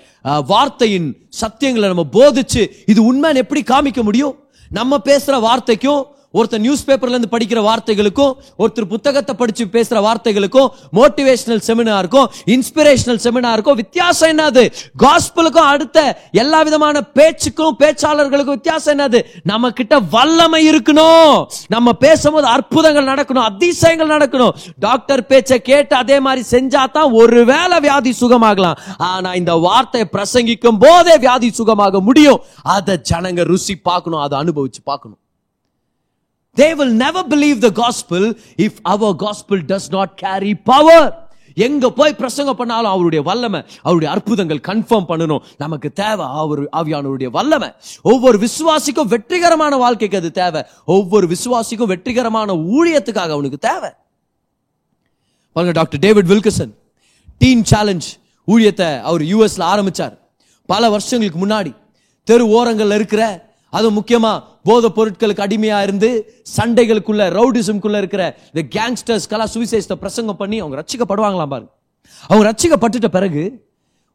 வார்த்தையின் 0.48 1.10
சத்தியங்களை 1.42 1.88
நம்ம 1.88 2.06
போதிச்சு 2.14 2.70
இது 2.86 3.14
உண்மைன்னு 3.14 3.36
எப்படி 3.36 3.64
காமிக்க 3.64 4.04
முடியும்? 4.04 4.36
நம்ம 4.72 5.00
பேசுகிற 5.00 5.38
வார்த்தைக்கும் 5.38 6.02
ஒருத்தர் 6.34 6.64
நியூஸ் 6.66 6.86
பேப்பர்லேருந்து 6.88 7.30
படிக்கிற 7.34 7.60
வார்த்தைகளுக்கும் 7.68 8.34
ஒருத்தர் 8.62 8.90
புத்தகத்தை 8.94 9.34
படித்து 9.36 9.68
பேசுகிற 9.76 10.00
வார்த்தைகளுக்கும் 10.08 10.68
மோட்டிவேஷனல் 10.98 11.64
செமினாருக்கும் 11.68 12.28
இன்ஸ்பிரேஷனல் 12.56 13.22
செமினாருக்கும் 13.26 13.78
வித்தியாசம் 13.82 14.30
என்னது? 14.34 14.64
காஸ்பலுக்கும் 15.04 15.70
அடுத்த 15.74 15.98
எல்லா 16.42 16.60
விதமான 16.68 17.02
பேச்சுக்கும் 17.18 17.78
பேச்சாளர்களுக்கும் 17.80 18.58
வித்தியாசம் 18.60 18.94
என்னது? 18.96 19.22
நம்ம 19.44 19.72
கிட்ட 19.80 20.00
வல்லமை 20.00 20.62
இருக்கணும். 20.72 21.34
நம்ம 21.68 21.94
பேசும்போது 21.94 22.48
அற்புதங்கள் 22.48 23.10
நடக்கணும் 23.12 23.48
அதிசயங்கள் 23.52 24.14
நடக்கணும். 24.16 24.54
டாக்டர் 24.86 25.26
பேச்சை 25.26 25.60
கேட்டு 25.62 25.96
அதே 25.96 26.20
மாதிரி 26.20 26.44
செஞ்சா 26.52 26.84
தான் 26.98 27.12
ஒருவேளை 27.22 27.80
வியாதி 27.80 28.14
சுகமாகலாம். 28.22 28.78
ஆனா 29.12 29.32
இந்த 29.34 29.56
வார்த்தையை 29.68 30.08
பிரசங்கிக்கும் 30.16 30.82
போதே 30.86 31.18
வியாதி 31.18 31.50
சுகமாக 31.62 32.02
முடியும். 32.10 32.40
அதை 32.76 32.98
ஜனங்க 33.12 33.44
ருசி 33.44 33.76
பார்க்கணும் 33.90 34.20
அதை 34.20 34.36
அனுபவிச்சு 34.44 34.84
பார்க்கணும். 34.84 35.20
They 36.60 36.76
will 36.76 36.94
never 36.94 37.28
believe 37.28 37.58
the 37.58 37.70
gospel 37.82 38.38
if 38.58 38.78
our 38.82 39.16
gospel 39.16 39.62
does 39.68 39.90
not 39.90 40.16
carry 40.16 40.56
power 40.56 41.28
எங்க 41.56 41.92
போய் 41.92 42.16
பிரசங்கம் 42.16 42.56
பண்ணாலும் 42.56 42.92
அவருடைய 42.92 43.24
வல்லமை 43.24 43.64
அவருடைய 43.82 44.14
அற்புதங்கள் 44.14 44.60
கன்ஃபார்ம் 44.68 45.08
பண்ணணும். 45.08 45.40
நமக்கு 45.58 45.92
தேவை 45.92 46.26
அவர் 46.26 46.64
ஆவியானவருடைய 46.64 47.26
வல்லமை. 47.26 47.72
ஒவ்வொரு 48.02 48.38
விசுவாசிக்கும் 48.38 49.08
வெற்றிகரமான 49.08 49.76
வாழ்க்கைக்கு 49.76 50.18
அது 50.18 50.32
தேவை. 50.32 50.66
ஒவ்வொரு 50.86 51.28
விசுவாசிக்கும் 51.28 51.92
வெற்றிகரமான 51.94 52.54
ஊழியத்துக்காக 52.54 53.30
அவனுக்கு 53.30 53.58
தேவை. 53.58 53.90
பாருங்க 55.54 55.80
doctor 55.80 56.00
David 56.00 56.26
Wilkerson 56.26 56.74
Teen 57.38 57.64
Challenge 57.64 58.08
ஊழியத்தை 58.48 59.02
அவர் 59.02 59.22
யூஎஸ்ல 59.22 59.66
ஆரம்பிச்சார். 59.74 60.18
பல 60.66 60.90
வருஷங்களுக்கு 60.90 61.48
முன்னாடி 61.48 61.76
தெரு 62.24 62.46
ஓரங்கள்ல 62.48 62.96
இருக்கிற 62.96 63.49
அது 63.78 63.88
முக்கியமா 63.92 64.32
போத 64.64 64.88
பொருட்களுக்கு 64.98 65.44
அடிமையா 65.46 65.78
இருந்து 65.82 66.10
சண்டைகளுக்குள்ள 66.58 67.24
ரவுடிசம்குள்ள 67.38 67.98
இருக்கிற 67.98 68.24
இந்த 68.52 68.62
கேங்ஸ்டர்ஸ்க்கெல்லாம் 68.76 69.52
சுவிசேஷத்தை 69.56 69.98
பிரசங்கம் 70.04 70.40
பண்ணி 70.42 70.60
அவங்க 70.60 70.76
ரச்சிக்கப்படுவாங்களாம் 70.82 71.54
பாருங்க. 71.54 71.72
அவங்க 72.28 72.44
ரச்சிக்கப்பட்டுட்ட 72.50 73.10
பிறகு 73.18 73.44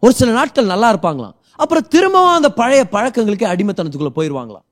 ஒரு 0.02 0.14
சில 0.20 0.32
நாட்கள் 0.32 0.72
நல்லா 0.72 0.88
இருப்பாங்களாம். 0.92 1.34
அப்புறம் 1.62 1.86
திரும்பவும் 1.88 2.36
அந்த 2.38 2.48
பழைய 2.60 2.84
பழக்கங்களுக்கு 2.94 3.46
அடிமைத்தனத்துக்குள்ள 3.52 4.12
போயிருவாங்களாம். 4.18 4.64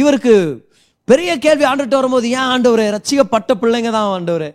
இவருக்கு 0.00 0.34
பெரிய 1.04 1.30
கேள்வி 1.44 1.64
ஆண்டுட்டு 1.64 1.98
வரும்போது 2.00 2.26
ஏன் 2.30 2.48
ஆண்டவர் 2.52 2.82
ரச்சிக்கப்பட்ட 2.96 3.52
பிள்ளைங்க 3.62 3.90
தான் 3.90 4.10
ஆண்டவர்? 4.16 4.48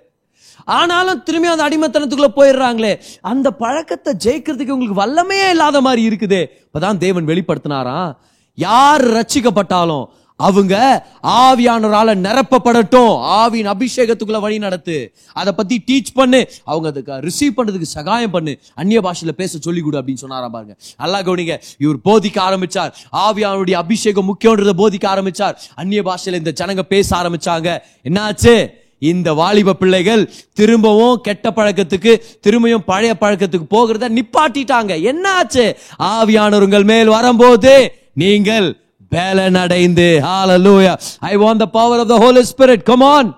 ஆனாலும் 0.77 1.23
திரும்பி 1.23 1.47
அந்த 1.53 1.63
அடிமைத்தனத்துக்குள்ள 1.69 2.29
போயிடுறாங்களே. 2.37 2.93
அந்த 3.31 3.47
பழக்கத்தை 3.63 4.13
ஜெயிக்கிறதுக்கு 4.25 4.75
உங்களுக்கு 4.75 5.01
வல்லமையே 5.01 5.49
இல்லாத 5.55 5.81
மாதிரி 5.87 6.01
இருக்குது. 6.09 6.39
இப்பதான் 6.65 7.01
தேவன் 7.03 7.27
வெளிப்படுத்தினாராம். 7.31 8.13
யார் 8.55 9.07
ரச்சிக்கப்பட்டாலும் 9.07 10.05
அவங்க 10.37 11.05
ஆவியானவரால 11.23 12.15
நிரப்பப்படட்டும். 12.15 13.13
ஆவியின் 13.39 13.73
அபிஷேகத்துக்குள்ள 13.73 14.39
வழி 14.39 14.57
நடத்து. 14.57 15.13
அதை 15.33 15.53
பத்தி 15.53 15.83
டீச் 15.87 16.13
பண்ணு. 16.13 16.49
அவங்க 16.63 16.87
அதுக்கு 16.87 17.11
ரிசீவ் 17.11 17.57
பண்றதுக்கு 17.57 17.81
சகாயம் 17.81 18.31
பண்ணு. 18.31 18.59
அந்நிய 18.75 19.01
பாஷையில 19.01 19.31
பேச 19.31 19.57
சொல்லி 19.61 19.81
கொடு 19.81 20.01
அப்படின்னு 20.01 20.13
சொன்னாரா 20.13 20.49
பாருங்க. 20.49 20.75
நல்லா 20.97 21.19
கவனிங்க. 21.19 21.61
இவர் 21.77 21.97
போதிக்க 22.05 22.35
ஆரம்பிச்சார். 22.35 22.91
ஆவியானுடைய 23.11 23.73
அபிஷேகம் 23.73 24.37
முக்கியன்றத 24.37 24.69
போதிக்க 24.77 25.05
ஆரம்பிச்சார். 25.05 25.55
அந்நிய 25.75 26.01
பாஷையில 26.01 26.33
இந்த 26.33 26.53
ஜனங்க 26.59 26.81
பேச 26.81 27.17
ஆரம்பிச்சாங்க. 27.17 27.79
என்னாச்சு? 28.03 28.69
இந்த 28.99 29.33
வாலிப 29.33 29.73
பிள்ளைகள் 29.73 30.31
திரும்பவும் 30.53 31.21
கெட்ட 31.21 31.51
பழக்கத்துக்கு 31.51 32.21
திரும்பியும் 32.47 32.83
பழைய 32.85 33.15
பழக்கத்துக்கு 33.19 33.67
போகிறத 33.69 34.21
நிப்பாட்டிட்டாங்க. 34.21 35.11
என்னாச்சு? 35.11 35.75
ஆவியானவர்கள் 35.99 36.83
மேல் 36.83 37.07
வரும்போது 37.07 37.93
நீங்கள் 38.21 38.67
பலனடைந்து. 39.11 40.07
ஹalleluya 40.27 40.93
I 41.31 41.33
want 41.43 41.61
the 41.63 41.67
power 41.77 42.01
of 42.03 42.11
the 42.13 42.17
Holy 42.23 42.39
Spirit 42.51 42.83
come 42.91 43.05
on 43.15 43.29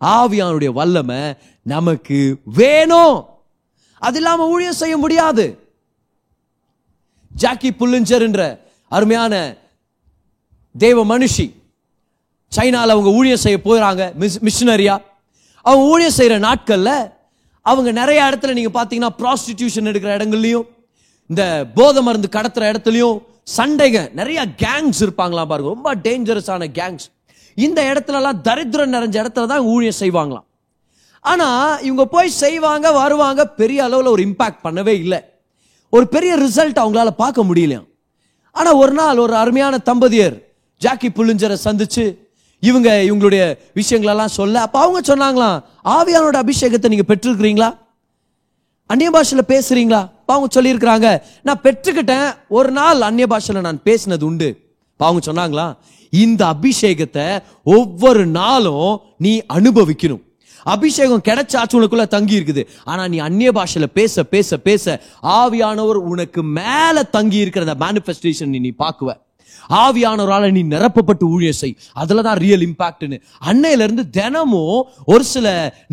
ஆவியானுடைய 0.00 0.70
வல்லமை 0.78 1.20
நமக்கு 1.66 2.18
வேணும். 2.60 3.16
அது 4.02 4.18
இல்லாம 4.20 4.46
ஊழியம் 4.54 4.80
செய்ய 4.82 4.96
முடியாது. 5.04 5.46
ஜாக்கி 7.32 7.70
புல்லிஞ்சர் 7.80 8.24
என்ற 8.26 8.42
அருமையான 8.92 9.34
தேவ 10.74 10.98
மனுஷி 11.12 11.46
சைனால 12.52 12.94
அவங்க 12.94 13.10
ஊழியம் 13.18 13.42
செய்ய 13.44 13.58
போறாங்க 13.64 14.02
மிஷினரியா 14.46 14.94
அவங்க 15.64 15.84
ஊழியம் 15.92 16.16
செய்யற 16.18 16.36
நாட்கள்ல 16.46 16.90
அவங்க 17.66 17.90
நிறைய 18.00 18.18
இடத்துல 18.30 18.54
நீங்க 18.58 18.70
பாத்தீங்கன்னா 18.76 19.12
ப்ராஸ்டிடியூஷன் 19.20 19.90
எடுக்கிற 19.90 20.10
இடங்கள்லயும் 20.18 20.66
இந்த 21.30 21.42
போதை 21.76 22.02
மருந்து 22.02 22.28
கடத்துற 22.36 22.62
இடத்துலயும் 22.72 23.16
சண்டைங்க 23.56 24.00
நிறைய 24.18 24.40
கேங்ஸ் 24.64 25.00
இருப்பாங்களாம் 25.04 25.50
பாருங்க 25.50 25.70
ரொம்ப 25.74 25.90
டேஞ்சரஸான 26.06 26.68
கேங்ஸ் 26.78 27.06
இந்த 27.56 27.80
இடத்துலலாம் 27.90 28.40
தரித்திரம் 28.48 28.94
நிறைஞ்ச 28.94 29.16
இடத்துல 29.22 29.48
தான் 29.52 29.64
ஊழியம் 29.72 30.00
செய்வாங்களாம். 30.02 30.46
ஆனால் 31.24 31.80
இவங்க 31.86 32.04
போய் 32.14 32.38
செய்வாங்க 32.42 32.86
வருவாங்க 32.98 33.40
பெரிய 33.60 33.80
அளவில் 33.86 34.12
ஒரு 34.14 34.22
இம்பாக்ட் 34.28 34.64
பண்ணவே 34.66 34.94
இல்லை. 35.04 35.20
ஒரு 35.92 36.06
பெரிய 36.14 36.32
ரிசல்ட் 36.44 36.80
அவங்களால 36.82 37.10
பார்க்க 37.22 37.48
முடியலையாம். 37.48 37.88
ஆனால் 38.56 38.78
ஒரு 38.82 38.94
நாள் 39.00 39.22
ஒரு 39.24 39.34
அருமையான 39.42 39.74
தம்பதியர் 39.90 40.36
ஜாக்கி 40.80 41.08
புள்ளிஞ்சரை 41.16 41.56
சந்திச்சு 41.66 42.04
இவங்க 42.62 42.88
இவங்களுடைய 43.08 43.42
விஷயங்களெல்லாம் 43.78 44.36
சொல்ல 44.38 44.60
அப்போ 44.66 44.78
அவங்க 44.84 45.00
சொன்னாங்களாம் 45.10 45.58
ஆவியானோட 45.96 46.36
அபிஷேகத்தை 46.44 46.88
நீங்கள் 46.92 47.10
பெற்றிருக்கிறீங்களா? 47.10 47.68
அந்நிய 48.88 49.10
பாஷையில் 49.10 49.46
பேசுறீங்களா? 49.48 50.00
அப்ப 50.18 50.34
அவங்க 50.34 50.62
சொல்லியிருக்கிறாங்க. 50.62 51.22
நான் 51.42 51.60
பெற்றுக்கிட்டேன். 51.62 52.34
ஒரு 52.48 52.70
நாள் 52.70 53.00
அந்நிய 53.00 53.26
பாஷையில் 53.26 53.64
நான் 53.64 53.80
பேசினது 53.84 54.22
உண்டு. 54.22 54.76
அப்ப 54.96 55.06
அவங்க 55.06 55.32
சொன்னாங்களா? 55.32 55.76
இந்த 56.10 56.42
அபிஷேகத்தை 56.46 57.38
ஒவ்வொரு 57.64 58.26
நாளும் 58.26 59.00
நீ 59.18 59.42
அனுபவிக்கணும். 59.52 60.22
அபிஷேகம் 60.64 61.22
கிடைச்சாச்சு 61.24 61.74
உனக்குள்ள 61.74 62.06
தங்கி 62.06 62.40
இருக்குது. 62.40 62.66
ஆனா 62.84 63.08
நீ 63.08 63.18
அந்நிய 63.18 63.52
பாஷையில 63.52 63.84
பேச 63.84 64.24
பேச 64.24 64.56
பேச 64.56 65.00
ஆவியானவர் 65.22 66.00
உனக்கு 66.12 66.42
மேல 66.42 67.02
தங்கி 67.02 67.36
இருக்கிற 67.36 67.72
அந்த 67.72 67.86
மேனிஃபெஸ்டேஷன் 67.86 68.60
நீ 68.60 68.68
பாக்குவ 68.68 69.16
ஆவியானவரால் 69.82 70.46
நீ 70.56 70.62
நிரப்பப்பட்டு 70.74 71.24
ஊழியர் 71.34 71.58
செய். 71.60 71.74
அதில் 72.02 72.24
தான் 72.28 72.38
ரியல் 72.44 72.64
இம்பாக்ட்னு 72.68 73.18
அன்னையிலேருந்து 73.50 74.04
தினமும் 74.18 74.78
ஒரு 75.12 75.24
சில 75.32 75.46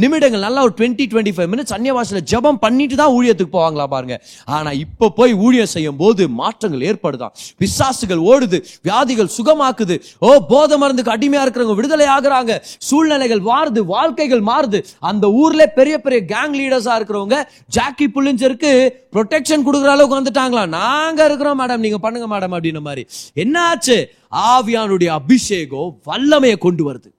நிமிடங்கள் 0.04 0.46
நல்லா 0.48 0.64
ஒரு 0.68 0.74
டுவெண்ட்டி 0.80 1.08
டுவெண்ட்டி 1.12 1.34
ஃபைவ் 1.38 1.50
மினிட்ஸ் 1.54 1.76
அந்நிய 1.78 1.94
பாஷையில 1.98 2.22
ஜெபம் 2.32 2.60
பண்ணிட்டு 2.66 2.96
தான் 3.02 3.14
ஊழியத்துக்கு 3.18 3.54
போவாங்களா 3.58 3.88
பாருங்க. 3.96 4.18
ஆனால் 4.56 4.78
இப்போ 4.86 5.10
போய் 5.20 5.34
ஊழியம் 5.46 5.72
செய்யும் 5.76 6.00
போது 6.04 6.24
மாற்றங்கள் 6.42 6.86
ஏற்படுதான். 6.90 7.34
பிசாசுகள் 7.62 8.22
ஓடுது 8.32 8.60
வியாதிகள் 8.88 9.32
சுகமாக்குது. 9.38 9.98
ஓ 10.28 10.30
போத 10.52 10.78
மருந்துக்கு 10.84 11.16
அடிமையாக 11.16 11.46
இருக்கிறவங்க 11.46 11.78
விடுதலை 11.80 12.08
ஆகுறாங்க. 12.16 12.52
சூழ்நிலைகள் 12.90 13.44
மாறுது 13.50 13.84
வாழ்க்கைகள் 13.96 14.44
மாறுது. 14.52 14.82
அந்த 15.12 15.26
ஊர்ல 15.42 15.66
பெரிய 15.80 15.96
பெரிய 16.06 16.20
கேங் 16.34 16.56
லீடர்ஸா 16.60 16.96
இருக்கிறவங்க 17.00 17.38
ஜாக்கி 17.78 18.08
புள்ளிஞ்சருக்கு 18.16 18.72
ப்ரொடெக்ஷன் 19.16 19.66
கொடுக்குற 19.66 19.92
அளவுக்கு 19.96 20.20
வந்துட்டாங்களா? 20.20 20.64
நாங்க 20.80 21.20
இருக்கிறோம் 21.30 21.60
மேடம் 21.62 21.84
நீங்க 21.86 22.00
பண்ணுங்க 22.06 22.28
மேடம் 22.34 22.56
அப்படின்ன 22.56 22.82
மாதிரி. 22.88 23.04
என்ன 23.44 23.65
என்னாச்சு? 23.66 24.06
ஆவியானுடைய 24.32 25.08
அபிஷேகம் 25.08 26.02
வல்லமையை 26.04 26.58
கொண்டு 26.58 26.94
வருது. 26.94 27.12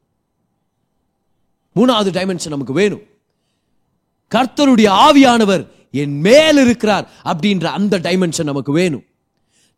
மூணாவது 1.77 2.11
டைமென்ஷன் 2.11 2.49
நமக்கு 2.49 2.73
வேணும். 2.73 3.03
கர்த்தருடைய 4.35 4.89
ஆவியானவர் 4.91 5.69
என் 5.93 6.21
மேல் 6.21 6.57
இருக்கிறார் 6.57 7.11
அப்படின்ற 7.25 7.65
அந்த 7.65 7.99
டைமென்ஷன் 7.99 8.45
நமக்கு 8.45 8.73
வேணும். 8.73 9.05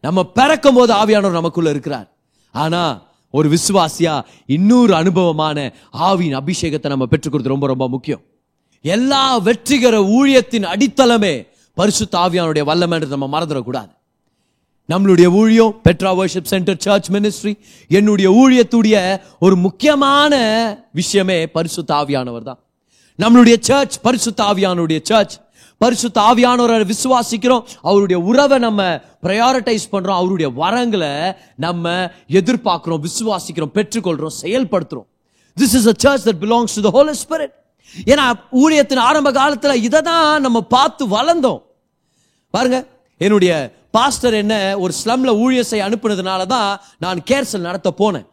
நம்ம 0.00 0.24
பிறக்கும் 0.24 0.74
போது 0.74 0.94
ஆவியானவர் 0.94 1.30
நமக்குள்ள 1.30 1.70
இருக்கிறார். 1.70 2.16
ஆனா 2.52 3.02
ஒரு 3.30 3.48
விசுவாசியா 3.48 4.24
இன்னொரு 4.46 4.94
அனுபவமான 4.94 5.72
ஆவியின் 5.92 6.38
அபிஷேகத்தை 6.40 6.86
நம்ம 6.86 7.06
பெற்றுக்கிறது 7.10 7.42
ரொம்ப 7.42 7.66
ரொம்ப 7.66 7.88
முக்கியம். 7.88 8.20
எல்லா 8.82 9.36
வெற்றிகர 9.36 10.00
ஊழியத்தின் 10.00 10.64
அடித்தளமே 10.64 11.46
பரிசுத்த 11.74 12.18
ஆவியானுடைய 12.18 12.64
வல்லமைன்றது 12.70 13.06
நம்ம 13.06 13.40
மறந்துடக்கூடாது. 13.40 13.96
நம்மளுடைய 14.93 15.26
ஊழியம் 15.26 15.80
Petra 15.84 16.11
worship 16.18 16.51
centre 16.51 16.76
church 16.78 17.09
ministry 17.11 17.59
என்னுடைய 17.89 18.28
ஊழியத்துடைய 18.30 19.20
ஒரு 19.41 19.57
முக்கியமான 19.57 20.34
விஷயமே 20.93 21.47
பரிசு 21.47 21.82
தாவியானவர் 21.82 22.43
தான். 22.43 22.59
நம்மளுடைய 23.18 23.57
சர்ச் 23.61 24.01
பரிசு 24.01 24.30
தாவியானுடைய 24.43 25.01
சர்ச் 25.03 25.34
பரிசு 25.78 26.09
தாவியானவரை 26.09 26.93
விசுவாசிக்கிறோம். 26.93 27.64
அவருடைய 27.82 28.22
உறவை 28.22 28.59
நம்ம 28.59 28.82
ப்ரையாரிட்டைஸ் 29.22 29.86
பண்றோம். 29.93 30.18
அவருடைய 30.20 30.49
வரங்களை 30.62 31.36
நம்ம 31.55 32.11
எதிர்பார்க்கிறோம் 32.28 33.05
விசுவாசிக்கிறோம் 33.09 33.74
பெற்றுக்கொள்றோம் 33.74 34.36
செயல்படுத்துறோம். 34.43 35.09
This 35.61 35.76
is 35.80 35.86
a 35.86 35.97
church 35.99 36.28
that 36.28 36.41
belongs 36.41 36.76
to 36.76 36.91
the 36.91 36.93
Holy 36.97 37.14
Spirit 37.24 37.55
ஏன்னா 38.07 38.26
ஊழியத்தின் 38.53 39.07
ஆரம்ப 39.09 39.32
காலத்தில் 39.32 39.82
இதை 39.82 40.01
தான் 40.01 40.41
நம்ம 40.41 40.61
பார்த்து 40.61 41.07
வளர்ந்தோம். 41.07 41.62
பாருங்க 42.51 42.86
என்னுடைய 43.18 43.53
பாஸ்டர் 43.97 44.36
என்ன 44.43 44.55
ஒரு 44.84 44.93
ஸ்லம்ல 45.01 45.30
ஊழியர் 45.45 45.68
செய்ய 45.70 45.86
அனுப்புனதுனால 45.89 46.43
தான் 46.55 46.68
நான் 47.05 47.20
கேர்சல் 47.30 47.66
நடத்த 47.68 47.91
போனேன். 48.01 48.26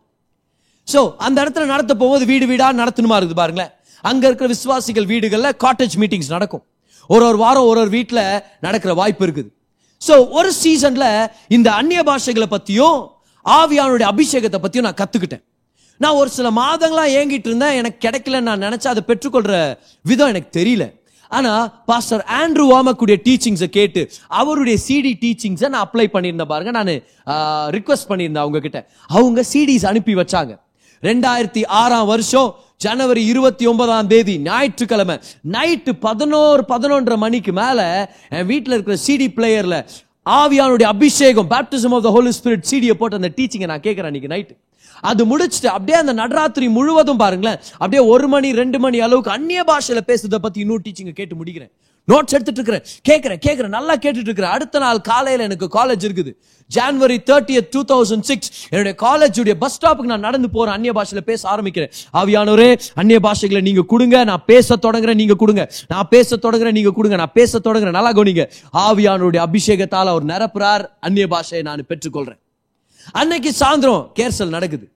ஸோ 0.93 1.01
அந்த 1.25 1.37
இடத்துல 1.43 1.65
நடத்த 1.73 1.91
போகும்போது 2.01 2.25
வீடு 2.31 2.45
வீடாக 2.51 2.79
நடத்தணுமா 2.81 3.17
இருக்குது 3.19 3.41
பாருங்களேன். 3.41 3.71
அங்கே 4.09 4.25
இருக்கிற 4.29 4.47
விசுவாசிகள் 4.55 5.07
வீடுகளில் 5.11 5.55
காட்டேஜ் 5.63 5.95
மீட்டிங்ஸ் 6.01 6.33
நடக்கும். 6.35 6.63
ஒரு 7.09 7.23
ஒரு 7.29 7.37
வாரம் 7.43 7.67
ஒரு 7.71 7.79
ஒரு 7.83 7.91
வீட்டில் 7.97 8.23
நடக்கிற 8.65 8.91
வாய்ப்பு 9.01 9.23
இருக்குது. 9.27 9.49
ஸோ 10.01 10.13
ஒரு 10.37 10.49
சீசனில் 10.61 11.09
இந்த 11.55 11.67
அந்நிய 11.79 12.01
பாஷைகளை 12.09 12.47
பற்றியும் 12.55 12.99
ஆவியானுடைய 13.45 14.07
அபிஷேகத்தை 14.13 14.59
பற்றியும் 14.61 14.87
நான் 14.87 15.01
கற்றுக்கிட்டேன் 15.01 15.43
நான் 16.03 16.17
ஒரு 16.21 16.29
சில 16.37 16.47
மாதங்களாக 16.61 17.15
ஏங்கிட்டு 17.17 17.49
இருந்தேன். 17.49 17.75
எனக்கு 17.79 17.99
கிடைக்கலன்னு 18.05 18.49
நான் 18.49 18.65
நினச்சா 18.67 18.89
அதை 18.93 19.03
பெற்றுக்கொள்கிற 19.09 19.55
விதம் 20.09 20.31
எனக்கு 20.33 20.49
தெரியல. 20.59 20.85
ஆனா 21.29 21.51
பாஸ்டர் 21.85 22.23
ஆண்ட்ரூ 22.41 22.65
வாமக்குடைய 22.73 23.17
டீச்சிங்ஸை 23.27 23.69
கேட்டு 23.77 24.01
அவருடைய 24.41 24.77
சிடி 24.87 25.13
டீச்சிங்ஸை 25.23 25.69
நான் 25.69 25.85
அப்ளை 25.87 26.07
பண்ணியிருந்தேன் 26.13 26.51
பாருங்க. 26.53 26.71
நான் 26.71 26.93
ரிக்வெஸ்ட் 27.77 28.09
பண்ணியிருந்தேன் 28.09 28.45
அவங்க 28.45 28.59
கிட்ட 28.59 28.79
அவங்க 29.09 29.43
சிடிஸ் 29.53 29.87
அனுப்பி 29.91 30.15
வச்சாங்க. 30.15 30.53
ரெண்டாயிரத்தி 31.03 31.61
ஆறாம் 31.81 32.07
வருஷம் 32.07 32.49
ஜனவரி 32.77 33.23
இருபத்தி 33.31 33.65
ஒன்பதாம் 33.65 34.07
தேதி 34.07 34.33
ஞாயிற்றுக்கிழமை 34.47 35.15
நைட்டு 35.55 35.91
பதினோரு 36.07 36.63
பதினொன்றரை 36.71 37.17
மணிக்கு 37.17 37.51
மேல 37.53 37.79
என் 38.37 38.47
வீட்டில் 38.51 38.75
இருக்கிற 38.75 38.97
சிடி 39.05 39.27
பிளேயர்ல 39.37 39.77
ஆவியானுடைய 40.25 40.87
அபிஷேகம் 40.95 41.49
baptism 41.53 41.93
of 41.97 42.05
the 42.07 42.11
Holy 42.15 42.31
Spirit 42.39 42.69
சிடியை 42.71 42.95
போட்டு 43.01 43.15
அந்த 43.15 43.31
டீச்சிங்கை 43.37 43.67
நான் 43.73 43.85
கேட்கிறேன் 43.87 44.09
அன்னைக்கு 44.11 44.31
நைட்டு 44.33 44.55
அது 45.01 45.37
முடிச்சுட்டு 45.37 45.65
அப்படியே 45.65 45.97
அந்த 45.97 46.13
நடராத்திரி 46.13 46.69
முழுவதும் 46.69 47.17
பாருங்களேன். 47.17 47.59
அப்படியே 47.71 48.09
ஒரு 48.09 48.27
மணி 48.27 48.51
ரெண்டு 48.51 48.79
மணி 48.79 48.99
அளவுக்கு 48.99 49.31
அந்நிய 49.31 49.63
பாஷையில 49.63 50.01
பேசுறதை 50.07 50.35
பத்தி 50.35 50.59
இன்னும் 50.59 50.81
டீச்சிங்க 50.85 51.11
கேட்டு 51.11 51.35
முடிக்கிறேன். 51.35 51.71
நோட்ஸ் 52.11 52.35
எடுத்துட்டு 52.37 52.61
இருக்கிறேன் 52.61 52.83
கேட்கிறேன் 53.01 53.39
கேட்கிறேன் 53.39 53.71
நல்லா 53.71 53.95
கேட்டுட்டு 53.95 54.29
இருக்கிறேன் 54.29 54.51
அடுத்த 54.51 54.79
நாள் 54.79 55.01
காலையில 55.01 55.43
எனக்கு 55.43 55.69
காலேஜ் 55.73 56.05
இருக்குது. 56.07 56.31
January 56.75 57.17
thirty 57.29 57.67
two 57.71 57.83
thousand 57.83 58.19
six 58.19 58.51
என்னுடைய 58.69 58.97
காலேஜ் 59.01 59.39
உடைய 59.39 59.57
பஸ் 59.57 59.79
ஸ்டாப்புக்கு 59.79 60.11
நான் 60.11 60.19
நடந்து 60.19 60.49
போறேன் 60.49 60.73
அந்நிய 60.73 60.91
பாஷையில 60.91 61.21
பேச 61.21 61.55
ஆரம்பிக்கிறேன். 61.55 61.91
ஆவியானவரே 62.13 62.79
அந்நிய 62.95 63.19
பாஷைகளை 63.19 63.61
நீங்க 63.61 63.81
கொடுங்க. 63.81 64.23
நான் 64.23 64.43
பேச 64.45 64.75
தொடங்குறேன் 64.75 65.13
நீங்க 65.13 65.33
கொடுங்க. 65.33 65.71
நான் 65.87 66.07
பேச 66.09 66.35
தொடங்குறேன் 66.35 66.71
நீங்க 66.71 66.91
கொடுங்க. 66.91 67.15
நான் 67.15 67.31
பேச 67.33 67.59
தொடங்குறேன். 67.59 67.91
நல்லா 67.91 68.11
கவனிங்க. 68.11 68.49
ஆவியானுடைய 68.73 69.41
அபிஷேகத்தால் 69.47 70.11
அவர் 70.13 70.25
நிரப்புறார். 70.25 70.85
அந்நிய 70.99 71.27
பாஷையை 71.27 71.61
நான் 71.61 71.85
பெற்றுக்கொள்றேன். 71.89 72.43
அன்னைக்கு 73.11 73.53
சாயந்தரம் 73.59 74.07
கேர்சல் 74.19 74.47
நடக்குது. 74.47 74.91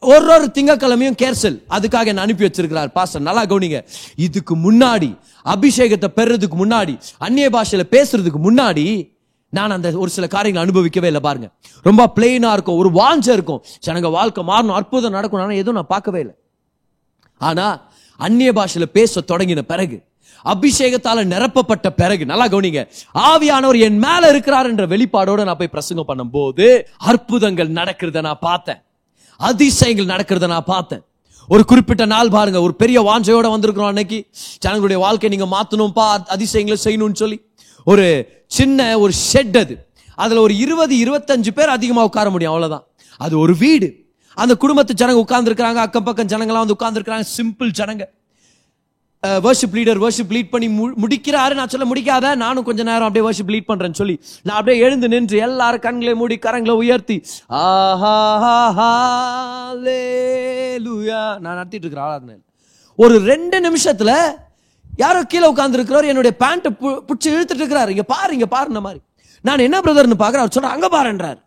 ஒரு 0.00 0.30
ஒரு 0.32 0.50
திங்கக்கிழமையும் 0.54 1.16
கேர்சல். 1.22 1.62
அதுக்காக 1.70 2.06
என்ன 2.06 2.20
அனுப்பி 2.20 2.44
வச்சிருக்கிறார் 2.44 2.86
பாஸ்டர். 2.86 3.22
நல்லா 3.22 3.44
கவனிங்க. 3.44 3.84
இதுக்கு 4.16 4.56
முன்னாடி 4.56 5.18
அபிஷேகத்தை 5.44 6.08
பெறதுக்கு 6.16 6.56
முன்னாடி 6.58 7.00
அந்நிய 7.18 7.50
பாஷையில 7.50 7.84
பேசுறதுக்கு 7.90 8.40
முன்னாடி 8.42 9.10
நான் 9.48 9.70
அந்த 9.70 9.90
ஒரு 9.90 10.10
சில 10.10 10.26
காரியங்களை 10.26 10.68
அனுபவிக்கவே 10.68 11.04
இல்லை 11.04 11.20
பாருங்க. 11.20 11.50
ரொம்ப 11.82 12.12
பிளெயினா 12.16 12.52
இருக்கும் 12.52 12.76
ஒரு 12.76 12.88
வாஞ்ச 12.88 13.32
இருக்கும். 13.32 13.64
எனக்கு 13.84 14.10
வாழ்க்கை 14.10 14.44
மாறணும் 14.44 14.72
அற்புதம் 14.72 15.14
நடக்கணும் 15.14 15.54
எதுவும் 15.54 15.74
நான் 15.74 15.86
பார்க்கவே 15.86 16.20
இல்லை. 16.20 16.34
ஆனா 17.38 17.90
அந்நிய 18.16 18.52
பாஷையில 18.52 18.84
பேச 18.84 19.20
தொடங்கின 19.20 19.62
பிறகு 19.62 20.02
அபிஷேகத்தால 20.44 21.24
நிரப்பப்பட்ட 21.24 21.90
பிறகு 21.90 22.26
நல்லா 22.26 22.46
கவனிங்க 22.46 22.88
ஆவியானவர் 23.14 23.78
என் 23.78 23.98
மேல 23.98 24.28
இருக்கிறார் 24.28 24.66
என்ற 24.66 24.86
வெளிப்பாடோட 24.86 25.44
நான் 25.44 25.56
போய் 25.56 25.68
பிரசங்கம் 25.68 26.08
பண்ணும்போது 26.08 26.82
அற்புதங்கள் 26.96 27.70
நடக்கிறத 27.70 28.20
நான் 28.20 28.38
பார்த்தேன். 28.40 28.82
அதிசயங்கள் 29.36 30.16
நடக்கிறத 30.16 30.46
நான் 30.46 30.64
பார்த்தேன். 30.64 31.02
ஒரு 31.48 31.64
குறிப்பிட்ட 31.64 32.04
நாள் 32.04 32.28
பாருங்க 32.28 32.60
ஒரு 32.60 32.74
பெரிய 32.74 33.02
வாஞ்சையோட 33.02 33.46
வந்திருக்கிறோம் 33.46 33.86
அன்னைக்கு. 33.86 34.26
ஜனங்களுடைய 34.58 35.02
வாழ்க்கை 35.02 35.28
நீங்க 35.28 35.46
மாத்தணும்ப்பா 35.46 36.24
அதிசயங்களை 36.26 36.80
செய்யணும்னு 36.84 37.14
சொல்லி. 37.14 37.40
ஒரு 37.84 38.28
சின்ன 38.46 38.98
ஒரு 38.98 39.12
ஷெட் 39.32 39.56
அது. 39.56 39.86
அதுல 40.14 40.40
ஒரு 40.40 40.56
இருபது 40.56 40.96
இருபத்தஞ்சு 40.96 41.50
பேர் 41.50 41.68
அதிகமா 41.68 42.02
உட்கார 42.02 42.30
முடியும் 42.30 42.52
அவ்வளவுதான். 42.52 42.88
அது 43.18 43.38
ஒரு 43.38 43.56
வீடு. 43.56 44.00
அந்த 44.34 44.56
குடும்பத்து 44.56 45.06
ஜனங்க 45.06 45.24
உட்கார்ந்துருக்காங்க 45.28 45.74
அக்கம் 45.74 46.04
பக்கம் 46.04 46.26
ஜனங்களாம் 46.26 46.66
வந்து 46.66 46.76
உட்கார்ந்துருக்காங்க 46.78 47.24
சிம்பிள் 47.36 47.70
ஜனங்க. 47.78 48.02
வர்ஷிப் 49.26 49.72
லீடர் 49.72 50.00
வர்ஷிப் 50.04 50.30
லீட் 50.30 50.48
பண்ணி 50.50 50.68
மு- 50.68 50.94
முடிக்கிறாரு. 50.94 51.54
நான் 51.54 51.68
சொல்ல 51.68 51.86
முடிக்காத 51.86 52.34
நானும் 52.36 52.64
கொஞ்ச 52.64 52.82
நேரம் 52.82 53.06
அப்படியே 53.06 53.30
வர்ஷிப் 53.30 53.48
லீட் 53.48 53.70
பண்றேன்னு 53.72 53.94
சொல்லி 53.94 54.20
நான் 54.42 54.56
அப்படியே 54.56 54.82
எழுந்து 54.82 55.08
நின்று 55.08 55.38
எல்லாரும் 55.38 55.80
கண்களை 55.80 56.14
மூடி 56.14 56.38
கரங்களை 56.42 56.70
உயர்த்தி 56.70 57.24
ஆஹா 57.46 58.90
நான் 61.14 61.40
நடத்திட்டு 61.40 61.86
இருக்கிற 61.86 62.02
ஆராதனை 62.02 62.34
ஒரு 62.96 63.18
ரெண்டு 63.18 63.60
நிமிஷத்துல 63.60 64.12
யாரோ 64.96 65.22
கீழே 65.22 65.46
உட்கார்ந்து 65.46 66.06
என்னுடைய 66.06 66.36
பேண்ட் 66.36 66.68
பிடிச்சி 66.68 67.28
இழுத்துட்டு 67.28 67.62
இருக்கிறாரு. 67.62 67.88
இங்க 67.88 68.02
பாரு 68.02 68.32
இங்க 68.38 68.46
பாருன 68.46 68.80
மாதிரி. 68.80 69.00
நான் 69.40 69.58
என்ன 69.58 69.80
பிரதர்னு 69.80 70.14
பாக்குறேன் 70.18 70.42
அவர் 70.42 70.50
சொல்றேன் 70.50 70.72
அங்க 70.72 70.88
பாருன்றார். 70.88 71.38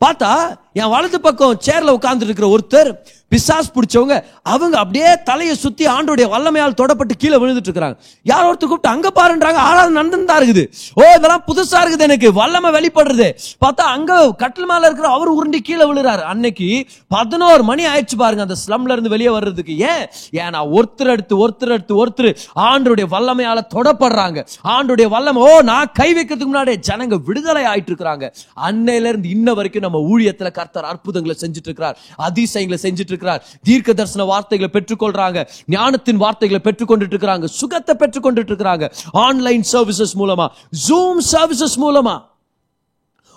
பார்த்தா 0.00 0.56
என் 0.80 0.92
வலது 0.92 1.18
பக்கம் 1.26 1.58
சேர்ல 1.66 1.96
உட்கார்ந்து 1.98 2.26
இருக்கிற 2.28 2.46
ஒருத்தர் 2.54 2.90
பிசாஸ் 3.32 3.68
பிடிச்சவங்க 3.74 4.14
அவங்க 4.52 4.74
அப்படியே 4.80 5.10
தலையை 5.28 5.54
சுத்தி 5.62 5.84
ஆண்டோடைய 5.92 6.26
வல்லமையால் 6.32 6.76
தொடப்பட்டு 6.80 7.14
கீழே 7.22 7.36
விழுந்துட்டு 7.42 7.68
இருக்கிறாங்க 7.68 7.96
யாரோ 8.30 8.46
ஒருத்தர் 8.48 8.70
கூப்பிட்டு 8.70 8.90
அங்க 8.94 9.08
பாருன்றாங்க 9.18 9.60
ஆறாவது 9.68 9.92
நடந்துதான் 9.98 10.40
இருக்குது. 10.40 10.64
ஓ 11.00 11.02
இதெல்லாம் 11.18 11.44
புதுசா 11.46 11.78
இருக்குது 11.82 12.06
எனக்கு 12.08 12.28
வல்லமை 12.40 12.70
வெளிப்படுறது. 12.76 13.28
பார்த்தா 13.64 13.84
அங்க 13.96 14.18
கட்டில் 14.42 14.68
மேல 14.70 14.82
இருக்கிற 14.88 15.08
அவர் 15.16 15.30
உருண்டி 15.36 15.60
கீழே 15.68 15.84
விழுறாரு. 15.90 16.24
அன்னைக்கு 16.32 16.68
பதினோரு 17.16 17.64
மணி 17.70 17.84
ஆயிடுச்சு 17.92 18.18
பாருங்க 18.24 18.44
அந்த 18.46 18.58
ஸ்லம்ல 18.64 18.96
இருந்து 18.96 19.14
வெளியே 19.14 19.32
வர்றதுக்கு. 19.36 19.76
ஏன்? 19.92 20.04
ஏன்னா 20.42 20.60
ஒருத்தர் 20.76 21.12
எடுத்து 21.14 21.36
ஒருத்தர் 21.46 21.74
எடுத்து 21.76 21.96
ஒருத்தர் 22.02 22.30
ஆண்டுடைய 22.68 23.08
வல்லமையால 23.14 23.64
தொடப்படுறாங்க. 23.76 24.38
ஆண்டுடைய 24.76 25.08
வல்லமை 25.16 25.42
ஓ 25.48 25.54
நான் 25.72 25.92
கை 26.00 26.10
வைக்கிறதுக்கு 26.18 26.52
முன்னாடி 26.52 26.76
ஜனங்க 26.90 27.18
விடுதலை 27.30 27.64
ஆயிட்டு 27.72 27.92
இருக்கிறாங்க 27.92 28.24
அன்னையில 28.68 29.12
இருந்து 29.14 29.30
இன்ன 29.38 29.54
வரைக்கும் 29.60 29.88
நம்ம 29.88 30.04
ஊழியத்துல 30.12 30.52
கர்த்தர் 30.62 30.88
அற்புதங்களை 30.92 31.36
செஞ்சுட்டு 31.42 31.68
இருக்கிறார் 31.70 31.96
அதிசயங்களை 32.28 32.80
செஞ்சுட்டு 32.86 33.12
இருக்கிறார் 33.14 33.42
தீர்க்க 33.68 33.98
தரிசன 34.00 34.26
வார்த்தைகளை 34.32 34.70
பெற்றுக்கொள்றாங்க 34.76 35.38
ஞானத்தின் 35.76 36.20
வார்த்தைகளை 36.24 36.60
பெற்றுக்கொண்டுட்டு 36.68 37.14
இருக்கிறாங்க 37.16 37.48
சுகத்தை 37.60 37.94
பெற்றுக்கொண்டுட்டு 38.02 38.52
இருக்கிறாங்க 38.52 38.84
ஆன்லைன் 39.26 39.64
சர்வீசஸ் 39.72 40.14
மூலமா 40.22 40.46
ஜூம் 40.86 41.20
சர்வீசஸ் 41.32 41.78
மூலமா. 41.84 42.14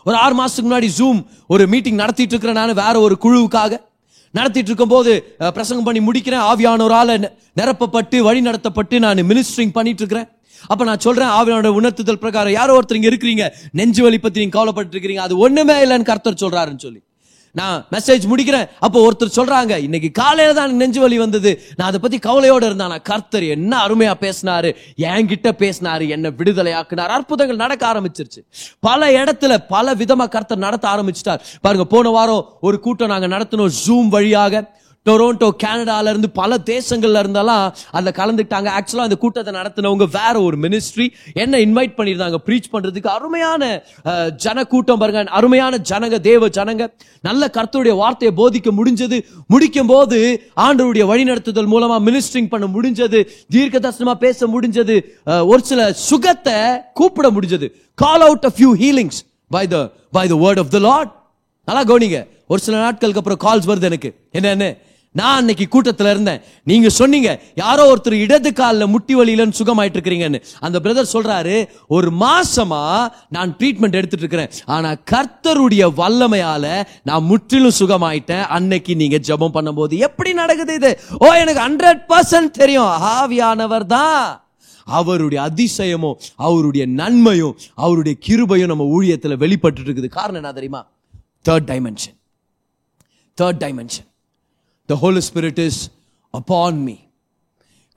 ஒரு 0.06 0.16
ஆறு 0.24 0.36
மாசத்துக்கு 0.40 0.70
முன்னாடி 0.70 0.90
ஜூம் 0.98 1.20
ஒரு 1.54 1.64
மீட்டிங் 1.74 2.00
நடத்திட்டு 2.02 2.34
இருக்கிறேன் 2.34 2.60
நான் 2.60 2.80
வேற 2.82 2.96
ஒரு 3.06 3.16
குழுவுக்காக. 3.24 3.74
நடத்திட்டு 4.34 4.70
இருக்கும்போது 4.72 5.12
போது 5.22 5.52
பிரசங்கம் 5.58 5.88
பண்ணி 5.88 6.02
முடிக்கிறேன் 6.08 6.44
ஆவியானோரால 6.52 7.14
நிரப்பப்பட்டு 7.60 8.18
வழி 8.28 8.42
நடத்தப்பட்டு 8.48 8.96
நான் 9.06 9.22
மினிஸ்டரிங் 9.32 9.76
பண்ணிட்டு 9.78 10.02
இருக்கிறேன் 10.04 10.30
அப்ப 10.72 10.86
நான் 10.90 11.04
சொல்றேன் 11.06 11.32
ஆவியானோட 11.38 11.72
உணர்த்துதல் 11.80 12.22
பிரகாரம் 12.24 12.58
யாரோ 12.60 12.76
ஒருத்தர் 12.80 13.08
இருக்கிறீங்க 13.10 13.46
நெஞ்சு 13.80 14.04
வலி 14.08 14.20
பத்தி 14.20 14.44
நீங்க 14.44 14.56
கவலைப்பட்டு 14.58 14.94
இருக்கிறீங்க 14.96 15.24
அது 15.28 15.38
ஒண்ணுமே 15.48 15.78
இல்லைன்னு 15.86 16.10
கர்த்தர் 16.12 16.42
சொல்றாருன்னு 16.44 16.84
சொல்லி. 16.88 17.02
நான் 17.60 17.80
மெசேஜ் 17.96 18.24
முடிக்கிறேன். 18.32 18.68
அப்போ 18.86 18.98
ஒருத்தர் 19.08 19.36
சொல்றாங்க 19.38 19.74
இன்னைக்கு 19.88 20.10
காலையில 20.22 20.56
தான் 20.60 20.78
நெஞ்சு 20.82 21.02
வலி 21.04 21.18
வந்தது. 21.24 21.52
நான் 21.78 21.88
அதை 21.90 22.00
பத்தி 22.06 22.18
கவலையோட 22.28 22.64
இருந்தேன் 22.70 23.04
கர்த்தர் 23.12 23.46
என்ன 23.56 23.74
அருமையா 23.86 24.14
பேசினாரு 24.26 24.72
என்கிட்ட 25.10 25.52
பேசினாரு 25.64 26.08
என்ன 26.16 26.34
விடுதலை 26.40 26.74
ஆக்குனார் 26.82 27.16
அற்புதங்கள் 27.18 27.64
நடக்க 27.64 27.84
ஆரம்பிச்சிருச்சு. 27.92 28.42
பல 28.88 29.12
இடத்துல 29.22 29.54
பல 29.76 29.96
விதமா 30.02 30.28
கர்த்தர் 30.38 30.66
நடத்த 30.68 30.88
ஆரம்பிச்சிட்டார். 30.94 31.44
பாருங்க 31.66 31.88
போன 31.94 32.10
வாரம் 32.18 32.48
ஒரு 32.68 32.80
கூட்டம் 32.88 33.14
நாங்க 33.16 33.30
நடத்தினோம் 33.36 33.76
ஜூம் 33.84 34.10
வழியாக. 34.18 34.64
டொரோண்டோ 35.10 35.48
கனடால 35.64 36.10
இருந்து 36.14 36.30
பல 36.40 36.58
தேசங்கள்ல 36.70 37.22
இருந்தெல்லாம் 37.24 37.66
அதுல 37.96 38.12
கலந்துக்கிட்டாங்க. 38.20 38.70
ஆக்சுவலா 38.78 39.06
அந்த 39.08 39.18
கூட்டத்தை 39.24 39.52
நடத்தினவங்க 39.58 40.06
வேற 40.16 40.34
ஒரு 40.48 40.58
மினிஸ்ட்ரி 40.64 41.06
என்ன 41.42 41.60
இன்வைட் 41.66 41.94
பண்ணியிருந்தாங்க. 41.98 42.38
ப்ரீச் 42.46 42.72
பண்றதுக்கு 42.74 43.10
அருமையான 43.18 43.64
ஜன 44.44 44.64
கூட்டம் 44.72 45.02
பாருங்க. 45.02 45.24
அருமையான 45.40 45.80
ஜனங்க 45.90 46.20
தேவ 46.30 46.48
ஜனங்க. 46.58 46.86
நல்ல 47.28 47.50
கர்த்தருடைய 47.58 47.96
வார்த்தையை 48.02 48.34
போதிக்க 48.40 48.72
முடிஞ்சது. 48.80 49.20
முடிக்கும் 49.54 49.92
போது 49.94 50.20
ஆண்டவருடைய 50.66 51.06
வழிநடத்துதல் 51.12 51.72
மூலமா 51.74 51.98
மினிஸ்ட்ரிங் 52.08 52.50
பண்ண 52.54 52.66
முடிஞ்சது. 52.76 53.22
தீர்க்க 53.56 53.84
தரிசனமா 53.86 54.16
பேச 54.26 54.48
முடிஞ்சது. 54.56 54.96
ஒரு 55.52 55.62
சில 55.72 55.82
சுகத்தை 56.10 56.58
கூப்பிட 57.00 57.30
முடிஞ்சது. 57.36 57.70
Call 58.04 58.26
out 58.30 58.48
of 58.50 58.62
you 58.66 58.72
healings 58.84 59.22
by 59.56 59.64
the 59.76 59.78
by 60.18 60.26
the 60.34 60.38
word 60.46 60.64
of 60.64 60.74
the 60.78 60.82
Lord 60.90 61.14
நல்லா 61.68 61.84
கவனிங்க. 61.92 62.20
ஒரு 62.52 62.60
சில 62.66 62.76
நாட்களுக்கு 62.86 63.22
அப்புறம் 63.22 63.44
கால்ஸ் 63.46 63.70
வருது 63.70 63.88
எனக்கு. 63.92 64.10
என்னன்னு? 64.38 64.70
நான் 65.20 65.38
அன்னைக்கு 65.40 65.66
கூட்டத்தில் 65.74 66.10
இருந்தேன். 66.14 66.42
நீங்க 66.70 66.88
சொன்னீங்க 67.00 67.30
யாரோ 67.62 67.84
ஒருத்தர் 67.92 68.16
இடது 68.26 68.52
காலில் 68.60 68.92
முட்டி 68.94 69.14
வலியிலன்னு 69.20 69.60
சுகமாயிட்டு 69.60 69.98
இருக்கிறீங்கன்னு 69.98 70.40
அந்த 70.66 70.78
பிரதர் 70.86 71.12
சொல்றாரு 71.16 71.56
ஒரு 71.98 72.10
மாசமா 72.24 72.82
நான் 73.38 73.56
ட்ரீட்மெண்ட் 73.60 74.00
எடுத்துட்டு 74.00 74.26
இருக்கிறேன் 74.26 74.54
ஆனா 74.76 74.92
கர்த்தருடைய 75.12 75.84
வல்லமையால 76.00 76.66
நான் 77.10 77.28
முற்றிலும் 77.32 77.78
சுகமாயிட்டேன். 77.82 78.46
அன்னைக்கு 78.58 78.96
நீங்க 79.02 79.20
ஜெபம் 79.30 79.56
பண்ணும்போது 79.58 79.94
எப்படி 80.08 80.34
நடக்குது 80.42 80.74
இது? 80.80 80.92
ஓ 81.24 81.28
எனக்கு 81.44 81.62
ஹண்ட்ரட் 81.68 82.02
பர்சன்ட் 82.14 82.58
தெரியும். 82.62 82.92
ஆவியானவர் 83.18 83.88
தான் 83.98 84.20
அவருடைய 84.88 85.40
அதிசயமும் 85.50 86.18
அவருடைய 86.48 86.84
நன்மையும் 87.00 87.56
அவருடைய 87.84 88.16
கிருபையும் 88.28 88.72
நம்ம 88.72 88.86
ஊழியத்தில் 88.96 89.42
வெளிப்பட்டு 89.44 89.82
இருக்குது 89.86 90.10
காரணம் 90.18 90.40
என்ன 90.42 90.52
தெரியுமா? 90.58 90.82
Third 91.48 91.68
dimension 91.72 92.18
third 93.38 93.62
dimension 93.64 94.08
the 94.86 94.96
Holy 94.96 95.22
Spirit 95.34 95.60
is 95.60 95.92
upon 96.32 96.78
me 96.78 96.96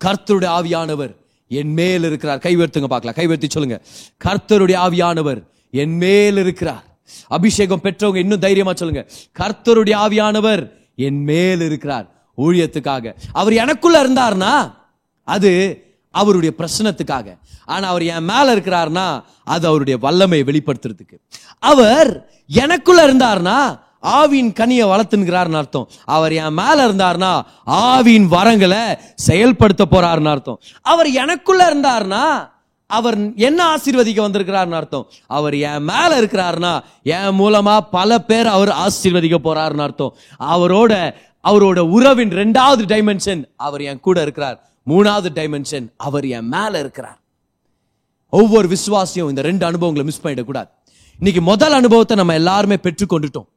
கர்த்தருடைய 0.04 0.50
ஆவியானவர் 0.58 1.16
என் 1.48 1.72
மேல் 1.72 2.02
இருக்கிறார். 2.02 2.38
கைவர்த்துங்க 2.38 2.84
பார்க்கலாம். 2.84 3.16
கைவர்த்தி 3.16 3.48
சொல்லுங்க. 3.48 3.82
கர்த்தருடைய 4.24 4.76
ஆவியானவர் 4.86 5.46
என் 5.70 5.96
மேல் 5.96 6.36
இருக்கிறார். 6.36 6.84
அபிஷேகம் 7.28 7.80
பெற்றவங்க 7.82 8.16
இன்னும் 8.16 8.38
தைரியமா 8.38 8.74
சொல்லுங்க. 8.74 9.10
கர்த்தருடைய 9.38 9.94
ஆவியானவர் 10.06 10.72
என் 10.96 11.22
மேல் 11.22 11.60
இருக்கிறார். 11.60 12.30
ஊழியத்துக்காக. 12.38 13.14
அவர் 13.32 13.52
எனக்குள்ள 13.52 14.06
இருந்தார்னா 14.06 14.74
அது 15.24 15.82
அவருடைய 16.10 16.54
பிரச்சனத்துக்காக 16.58 17.38
ஆனா 17.64 17.88
அவர் 17.88 18.02
என் 18.02 18.24
மேல 18.24 18.56
இருக்கிறார்னா 18.56 19.22
அது 19.44 19.66
அவருடைய 19.66 19.98
வல்லமையை 20.02 20.46
வெளிப்படுத்துறதுக்கு. 20.46 21.18
அவர் 21.58 22.32
எனக்குள்ள 22.46 23.12
இருந்தார்னா 23.12 23.86
ஆவின் 24.02 24.50
கனியை 24.52 24.84
வளர்த்துங்கிறார்னு 24.84 25.54
அர்த்தம். 25.54 25.88
அவர் 26.04 26.32
என் 26.32 26.52
மேல 26.52 26.88
இருந்தார்னா 26.88 27.42
ஆவின் 27.66 28.26
வரங்களை 28.36 28.98
செயல்படுத்த 29.14 29.84
போறாருன்னு 29.90 30.28
அர்த்தம். 30.28 30.60
அவர் 30.82 31.10
எனக்குள்ள 31.10 31.74
இருந்தார்னா 31.74 32.50
அவர் 32.86 33.34
என்ன 33.34 33.76
ஆசீர்வதிக்க 33.76 34.20
வந்திருக்கிறார்னு 34.20 34.78
அர்த்தம். 34.80 35.10
அவர் 35.26 35.54
என் 35.54 35.82
மேல 35.82 36.20
இருக்கிறார்னா 36.20 36.80
என் 37.02 37.38
மூலமா 37.38 37.80
பல 37.90 38.20
பேர் 38.20 38.46
அவர் 38.46 38.68
ஆசீர்வதிக்க 38.68 39.38
போறாருன்னு 39.44 39.80
அர்த்தம். 39.80 40.16
அவரோட 40.38 41.14
அவரோட 41.48 41.78
உறவின் 41.78 42.30
ரெண்டாவது 42.30 42.84
டைமென்ஷன் 42.92 43.44
அவர் 43.56 43.82
என் 43.82 44.00
கூட 44.00 44.22
இருக்கிறார். 44.22 44.70
மூணாவது 44.86 45.28
டைமென்ஷன் 45.34 45.92
அவர் 45.96 46.26
என் 46.26 46.48
மேல 46.48 46.78
இருக்கிறார். 46.78 47.20
ஒவ்வொரு 48.30 48.68
விசுவாசியும் 48.68 49.28
இந்த 49.28 49.42
ரெண்டு 49.42 49.66
அனுபவங்களை 49.66 50.06
மிஸ் 50.06 50.26
பண்ணிடக்கூடாது. 50.26 50.68
இன்னைக்கு 51.18 51.42
முதல் 51.42 51.72
அனுபவத்தை 51.72 52.16
நம்ம 52.16 52.34
எல்லாருமே 52.34 52.74
பெற்றுக்கொண்டுட்டோம். 52.74 53.48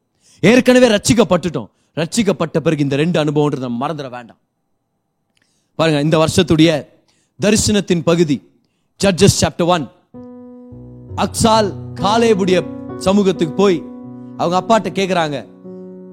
ஏற்கனவே 0.49 0.87
ரட்சிக்கப்பட்டுட்டோம். 0.95 1.67
ரட்சிக்கப்பட்ட 1.99 2.57
பிறகு 2.65 2.83
இந்த 2.85 2.95
ரெண்டு 3.01 3.17
அனுபவம்ன்றது 3.23 3.65
நம்ம 3.65 3.79
மறந்துட 3.83 4.07
வேண்டாம். 4.15 4.39
பாருங்க 5.79 5.99
இந்த 6.07 6.17
வருஷத்துடைய 6.23 6.69
தரிசனத்தின் 7.39 8.03
பகுதி 8.09 8.37
ஜட்ஜஸ் 8.99 9.37
சாப்டர் 9.41 9.69
ஒன் 9.75 9.85
அக்சால் 11.25 11.69
காலேபுடைய 12.01 12.57
சமூகத்துக்கு 13.07 13.53
போய் 13.61 13.77
அவங்க 14.41 14.55
அப்பாட்ட 14.61 14.89
கேட்குறாங்க 14.99 15.37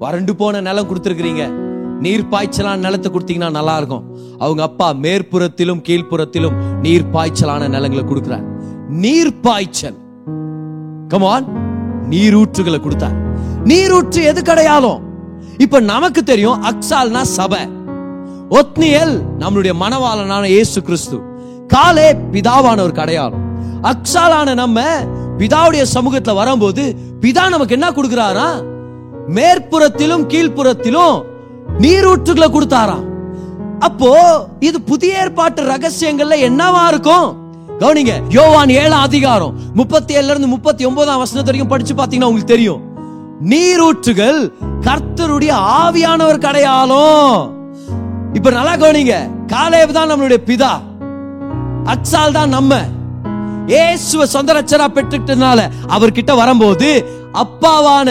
வறண்டு 0.02 0.32
போன 0.40 0.60
நிலம் 0.68 0.88
கொடுத்துருக்குறீங்க. 0.90 1.44
நீர் 2.04 2.28
பாய்ச்சலான 2.32 2.82
நிலத்தை 2.86 3.08
கொடுத்தீங்கன்னா 3.12 3.50
நல்லா 3.58 3.76
இருக்கும் 3.80 4.04
அவங்க 4.44 4.62
அப்பா 4.68 4.88
மேற்புறத்திலும் 5.04 5.82
கீழ்ப்புறத்திலும் 5.88 6.58
நீர் 6.84 7.06
பாய்ச்சலான 7.14 7.68
நிலங்களை 7.76 8.04
கொடுக்குறார். 8.04 8.44
நீர் 9.04 9.32
பாய்ச்சல். 9.46 9.98
கமான் 11.14 11.48
நீரூற்றுகளை 12.12 12.80
கொடுத்தார். 12.80 13.16
நீரூற்று 13.64 14.22
எது 14.22 14.42
கிடையாலும்? 14.42 15.00
இப்ப 15.58 15.80
நமக்கு 15.80 16.22
தெரியும் 16.22 16.62
அக்சால்னா 16.62 17.20
சபை. 17.20 17.68
ஒத்னியல் 18.50 19.14
நம்மளுடைய 19.38 19.72
மனவாளனான 19.80 20.44
இயேசு 20.44 20.82
கிறிஸ்து. 20.82 21.20
காலே 21.68 22.12
பிதாவான 22.12 22.80
ஒரு 22.80 22.92
கடையாளம். 22.92 23.44
அக்சாலான 23.82 24.54
நம்ம 24.54 24.80
பிதாவுடைய 25.38 25.84
சமூகத்துல 25.94 26.34
வரும்போது 26.34 26.96
பிதா 27.20 27.48
நமக்கு 27.48 27.74
என்ன 27.74 27.90
கொடுக்கிறாரா? 27.90 28.48
மேற்புறத்திலும் 29.28 30.24
கீழ்ப்புறத்திலும் 30.32 31.24
நீரூற்றுகளை 31.78 32.48
கொடுத்தாராம். 32.52 33.04
அப்போ 33.78 34.10
இது 34.60 34.80
புதிய 34.80 35.18
ஏற்பாட்டு 35.18 35.62
ரகசியங்கள்ல 35.62 36.36
என்னவா 36.48 36.86
இருக்கும்? 36.88 37.46
கவனிங்க 37.80 38.22
யோவான் 38.28 38.68
ஏழாம் 38.68 39.00
அதிகாரம் 39.00 39.54
முப்பத்தி 39.74 40.16
ஏழுல 40.16 40.34
இருந்து 40.34 40.46
முப்பத்தி 40.46 40.84
ஒன்பதாம் 40.84 41.18
வசனத்து 41.18 41.44
வரைக்கும் 41.44 41.72
படிச்சு 41.72 41.94
பாத்தீங்கன்னா 41.94 42.30
உங்களுக்கு 42.30 42.54
தெரியும். 42.54 42.80
நீரூற்றுகள் 43.40 44.52
கர்த்தருடைய 44.80 45.52
ஆவியானவர் 45.82 46.44
கடையாலும். 46.44 47.56
இப்ப 48.32 48.50
நல்லா 48.50 48.76
கவனிங்க. 48.76 49.30
காலேவ் 49.46 49.92
தான் 49.92 50.10
நம்மளுடைய 50.10 50.38
பிதா. 50.46 50.80
அச்சால் 51.84 52.32
தான் 52.32 52.48
நம்ம. 52.48 52.80
இயேசுவ 53.66 54.22
சொந்த 54.22 54.52
ரச்சனா 54.52 54.86
பெற்றுக்கிட்டதுனால 54.94 55.70
அவர்கிட்ட 55.86 56.34
வரும்போது 56.36 57.16
அப்பாவான 57.32 58.10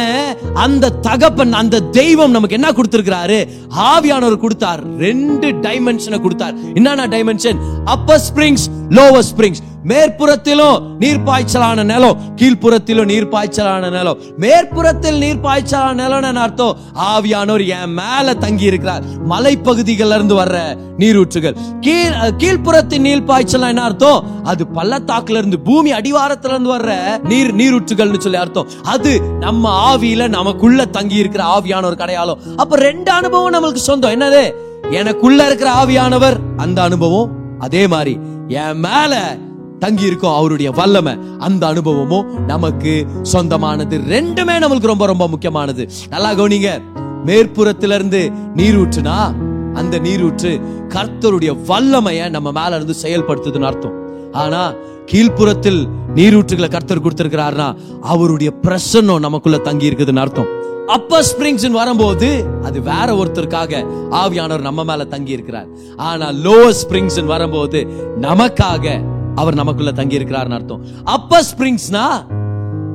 அந்த 0.54 0.90
தகப்பன் 0.90 1.54
அந்த 1.54 1.80
தெய்வம் 1.80 2.32
நமக்கு 2.32 2.56
என்ன 2.56 2.72
கொடுத்திருக்கிறாரு? 2.72 3.48
ஆவியானவர் 3.70 4.38
கொடுத்தார். 4.38 4.84
ரெண்டு 4.98 5.48
டைமென்ஷனை 5.48 6.22
கொடுத்தார். 6.22 6.54
என்னன்னா 6.54 7.06
dimension 7.16 7.58
upper 7.86 8.22
springs 8.34 8.68
lower 8.90 9.24
springs 9.36 9.64
மேற்புறத்திலும் 9.86 10.84
நீர்ப்பாய்ச்சலான 11.00 11.84
நிலம் 11.84 12.18
கீழ்ப்புறத்திலும் 12.36 13.10
நீர்ப்பாய்ச்சலான 13.12 13.90
நிலம். 13.90 14.18
மேற்புறத்தில் 14.38 15.22
நீர்ப்பாய்ச்சலான 15.22 15.94
நிலம் 15.94 16.36
அர்த்தம்? 16.36 16.78
ஆவியானோர் 16.94 17.68
என் 17.68 17.94
மேல 17.94 18.34
தங்கி 18.34 18.64
இருக்கிறார் 18.64 19.04
மலைப்பகுதிகள்ல 19.30 20.16
இருந்து 20.16 20.36
வர்ற 20.36 20.78
நீரூற்றுகள். 20.98 21.56
கீழ் 21.80 22.12
கீழ்ப்புறத்தின் 22.12 23.02
நீர்ப்பாய்ச்சல் 23.02 23.68
என்ன 23.68 23.84
அர்த்தம்? 23.84 24.46
அது 24.46 24.66
பள்ளத்தாக்குல 24.76 25.38
இருந்து 25.38 25.60
பூமி 25.60 25.92
அடிவாரத்துல 25.92 26.50
இருந்து 26.50 26.78
வர்ற 26.78 27.20
நீர் 27.24 27.56
நீரூற்றுகள்னு 27.56 28.20
சொல்லி 28.20 28.38
அர்த்தம். 28.38 28.68
அது 28.84 29.22
நம்ம 29.22 29.96
ஆவியில 29.96 30.28
நமக்குள்ள 30.28 30.86
தங்கி 30.86 31.16
இருக்கிற 31.16 31.44
ஆவியானவர் 31.58 31.96
கடையாளம். 31.96 32.40
அப்ப 32.58 32.76
ரெண்டு 32.76 33.12
அனுபவம் 33.12 33.54
நம்மளுக்கு 33.54 33.78
சொந்தம். 33.78 34.12
என்னது? 34.12 34.54
எனக்குள்ள 34.92 35.46
இருக்கிற 35.46 35.72
ஆவியானவர் 35.74 36.38
அந்த 36.58 36.82
அனுபவம் 36.82 37.30
அதே 37.60 37.88
மாதிரி. 37.88 38.20
என் 38.48 38.80
மேல 38.80 39.38
தங்கி 39.80 40.06
இருக்கும் 40.06 40.36
அவருடைய 40.36 40.72
வல்லமை. 40.72 41.18
அந்த 41.40 41.68
அனுபவமும் 41.68 42.46
நமக்கு 42.46 43.08
சொந்தமானது. 43.22 43.98
ரெண்டுமே 43.98 44.56
நம்மளுக்கு 44.64 44.86
ரொம்ப 44.86 45.06
ரொம்ப 45.06 45.28
முக்கியமானது. 45.28 45.90
நல்லா 46.10 46.32
கவனிங்க. 46.32 46.82
மேற்புறத்துல 47.26 47.94
இருந்து 47.94 48.32
நீரூற்றுனா 48.56 49.36
அந்த 49.74 50.00
நீரூற்று 50.00 50.60
கர்த்தருடைய 50.90 51.58
வல்லமைய 51.68 52.30
நம்ம 52.30 52.52
மேல 52.52 52.76
இருந்து 52.76 52.96
செயல்படுத்துதுன்னு 53.02 53.62
அர்த்தம். 53.62 53.96
ஆனா 54.32 54.74
கீழ்ப்புறத்தில் 55.06 55.88
நீரூற்றுகளை 56.16 56.70
கர்த்தர் 56.70 57.02
கொடுத்திருக்கிறாருன்னா 57.02 57.76
அவருடைய 58.02 58.54
பிரசன்னம் 58.62 59.20
நமக்குள்ள 59.20 59.58
தங்கி 59.58 59.90
இருக்குதுன்னு 59.90 60.24
அர்த்தம். 60.26 60.48
அப்பர் 60.88 61.26
ஸ்பிரிங்ஸ் 61.30 61.72
வரும்போது 61.72 62.46
அது 62.64 62.82
வேற 62.82 63.06
ஒருத்தருக்காக 63.06 63.86
ஆவியானவர் 64.12 64.62
நம்ம 64.62 64.84
மேல 64.84 65.06
தங்கி 65.06 65.32
இருக்கிறார் 65.32 65.68
ஆனா 65.96 66.30
லோவர் 66.30 66.76
ஸ்பிரிங்ஸ் 66.82 67.26
வரும்போது 67.26 67.88
நமக்காக 68.22 69.16
அவர் 69.42 69.60
நமக்குள்ள 69.60 69.92
தங்கி 69.92 70.20
இருக்கிறார்னு 70.20 70.58
அர்த்தம். 70.60 70.84
அப்பர் 71.16 71.48
ஸ்பிரிங்ஸ்னா 71.50 72.06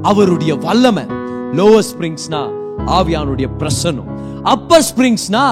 அவருடைய 0.03 0.55
வல்லமை. 0.67 1.05
லோவர் 1.59 1.89
ஸ்பிரிங்ஸ்னா 1.91 2.41
ஆவியானுடைய 2.99 3.49
பிரசன்னம். 3.61 4.11
அப்பர் 4.43 4.87
ஸ்பிரிங்ஸ்னா 4.91 5.45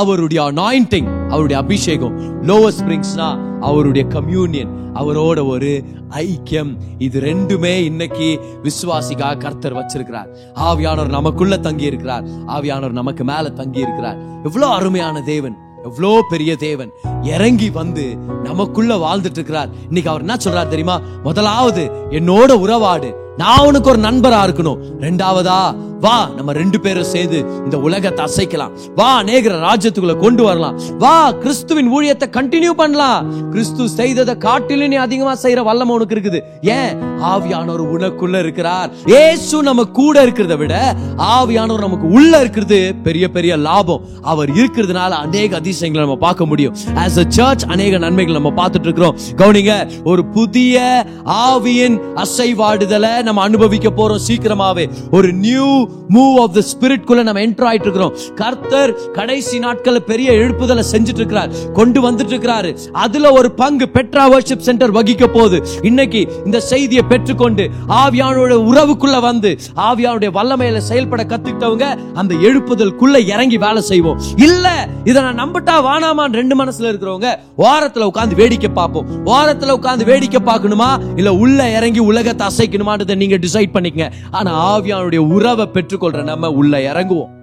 அவருடைய 0.00 0.40
அனாயிண்டிங் 0.42 1.08
அவருடைய 1.28 1.58
அபிஷேகம். 1.62 2.14
லோவர் 2.48 2.76
ஸ்பிரிங்ஸ்னா 2.78 3.28
அவருடைய 3.60 4.04
கம்யூனியன் 4.08 4.72
அவரோட 4.94 5.38
ஒரு 5.48 5.70
ஐக்கியம். 6.10 6.72
இது 6.98 7.20
ரெண்டுமே 7.20 7.74
இன்னைக்கு 7.90 8.28
விசுவாசிக்கா 8.62 9.28
கர்த்தர் 9.38 9.78
வச்சிருக்கிறார். 9.78 10.30
ஆவியானவர் 10.68 11.16
நமக்குள்ள 11.18 11.58
தங்கி 11.58 11.84
இருக்கிறார் 11.84 12.24
ஆவியானவர் 12.56 12.98
நமக்கு 13.02 13.24
மேல 13.24 13.50
தங்கி 13.60 13.86
இருக்கிறார் 13.86 14.18
எவ்வளவு 14.44 14.72
அருமையான 14.72 15.22
தேவன். 15.32 15.56
எவ்வளோ 15.84 16.24
பெரிய 16.28 16.56
தேவன். 16.56 16.92
இறங்கி 17.22 17.70
வந்து 17.70 18.16
நமக்குள்ள 18.42 18.96
வாழ்ந்துட்டு 18.96 19.30
இருக்கிறார். 19.30 19.68
இன்னைக்கு 19.86 20.10
அவர் 20.10 20.20
என்ன 20.20 20.36
சொல்றார் 20.44 20.68
தெரியுமா? 20.68 21.00
முதலாவது 21.22 21.90
என்னோட 22.10 22.52
உறவாடு. 22.52 23.25
நான் 23.36 23.66
உனக்கு 23.66 23.90
ஒரு 23.90 24.00
நண்பரா 24.00 24.40
இருக்கணும். 24.46 24.78
ரெண்டாவதா 25.00 25.60
வா 26.04 26.28
நம்ம 26.36 26.52
ரெண்டு 26.52 26.80
பேரும் 26.80 27.08
சேர்ந்து 27.12 27.38
இந்த 27.64 27.78
உலகத்தை 27.78 28.22
அசைக்கலாம். 28.24 28.72
வா 28.94 29.16
அநேகர 29.22 29.54
ராஜ்யத்துக்குள்ள 29.68 30.14
கொண்டு 30.20 30.42
வரலாம். 30.42 30.74
வா 30.98 31.30
கிறிஸ்துவின் 31.30 31.88
ஊழியத்தை 31.96 32.26
கண்டினியூ 32.36 32.70
பண்ணலாம். 32.70 33.50
கிறிஸ்து 33.50 33.88
செய்ததை 33.88 34.34
காட்டிலும் 34.36 34.88
நீ 34.88 34.96
அதிகமா 34.96 35.34
செய்யற 35.34 35.62
வல்லமை 35.62 35.94
உனக்கு 35.94 36.14
இருக்குது. 36.16 36.40
ஏன்? 36.60 36.92
ஆவியானவர் 37.30 37.82
உனக்குள்ள 37.94 38.38
இருக்கிறார். 38.38 38.90
ஏசு 39.06 39.62
நம்ம 39.62 39.84
கூட 39.84 40.26
இருக்கிறத 40.26 40.56
விட 40.56 40.96
ஆவியானவர் 41.16 41.86
நமக்கு 41.86 42.08
உள்ள 42.08 42.40
இருக்கிறது 42.40 42.94
பெரிய 43.02 43.28
பெரிய 43.28 43.56
லாபம். 43.56 44.04
அவர் 44.22 44.50
இருக்கிறதுனால 44.50 45.10
அநேக 45.10 45.56
அதிசயங்களை 45.56 46.04
நம்ம 46.06 46.20
பார்க்க 46.26 46.46
முடியும். 46.46 46.76
ஆஸ் 46.94 47.18
அ 47.24 47.26
சர்ச் 47.28 47.64
அநேக 47.64 47.98
நன்மைகள் 47.98 48.40
நம்ம 48.40 48.52
பார்த்துட்டு 48.62 48.88
இருக்கிறோம். 48.90 49.16
கவுனிங்க 49.36 50.04
ஒரு 50.04 50.24
புதிய 50.24 51.06
ஆவியின் 51.24 51.98
அசைவாடுதலை 52.16 53.14
நம்ம 53.28 53.42
அனுபவிக்க 53.48 53.88
போறோம் 53.98 54.24
சீக்கிரமாவே. 54.28 54.84
ஒரு 55.16 55.28
new 55.44 55.68
move 56.14 56.36
of 56.42 56.54
the 56.56 56.62
Spirit 56.70 57.06
குள்ள 57.08 57.22
நம்ம 57.28 57.42
என்டர் 57.46 57.68
ஆயிட்டு 57.70 57.86
இருக்கிறோம் 57.86 58.14
கர்த்தர் 58.40 58.92
கடைசி 59.12 59.56
நாட்கள்ல 59.58 60.00
பெரிய 60.10 60.28
எழுப்புதலை 60.42 60.84
செஞ்சுட்டு 60.92 61.20
இருக்கிறார் 61.22 61.52
கொண்டு 61.72 62.00
வந்துட்டு 62.06 62.32
இருக்கிறாரு 62.34 62.70
அதுல 63.04 63.32
ஒரு 63.38 63.48
பங்கு 63.60 63.88
பெட்ரா 63.94 64.24
வர்ஷிப் 64.34 64.66
சென்டர் 64.68 64.94
வகிக்க 64.98 65.26
போகுது. 65.26 65.58
இன்னைக்கு 65.82 66.20
இந்த 66.44 66.60
செய்தியை 66.70 67.04
பெற்றுக்கொண்டு 67.08 67.64
ஆவியானோட 68.02 68.54
உறவுக்குள்ள 68.70 69.16
வந்து 69.20 69.52
ஆவியானுடைய 69.88 70.30
வல்லமையில 70.38 70.82
செயல்பட 70.90 71.24
கத்துக்கிட்டவங்க 71.24 71.86
அந்த 72.14 72.32
எழுப்புதலுக்குள்ள 72.48 73.16
இறங்கி 73.26 73.58
வேலை 73.58 73.82
செய்வோம். 73.90 74.20
இல்ல 74.36 74.66
இத 75.04 75.16
நான் 75.20 75.40
நம்பிட்டா 75.42 75.74
வானாமான் 75.88 76.36
ரெண்டு 76.40 76.54
மனசுல 76.60 76.90
இருக்கிறவங்க 76.90 77.30
வாரத்துல 77.58 78.08
உட்கார்ந்து 78.10 78.38
வேடிக்கை 78.42 78.70
பார்ப்போம். 78.70 79.06
வாரத்துல 79.26 79.76
உட்கார்ந்து 79.78 80.04
வேடிக்கை 80.04 80.40
பார்க்கணுமா? 80.44 80.90
இல்ல 81.16 81.30
உள்ள 81.44 81.68
இறங்கி 81.78 82.02
உலகத்தை 82.10 82.46
அசைக்கணுமான்றது 82.48 83.15
நீங்க 83.16 83.36
டிசைட் 83.36 83.74
பண்ணிக்கங்க. 83.74 84.10
ஆனா 84.30 84.78
ஆவியானுடைய 84.78 85.16
உறவை 85.16 85.68
பெற்றுக்கொள்ற 85.72 86.22
நம்ம 86.22 86.50
உள்ள 86.50 86.78
இறங்குவோம். 86.78 87.34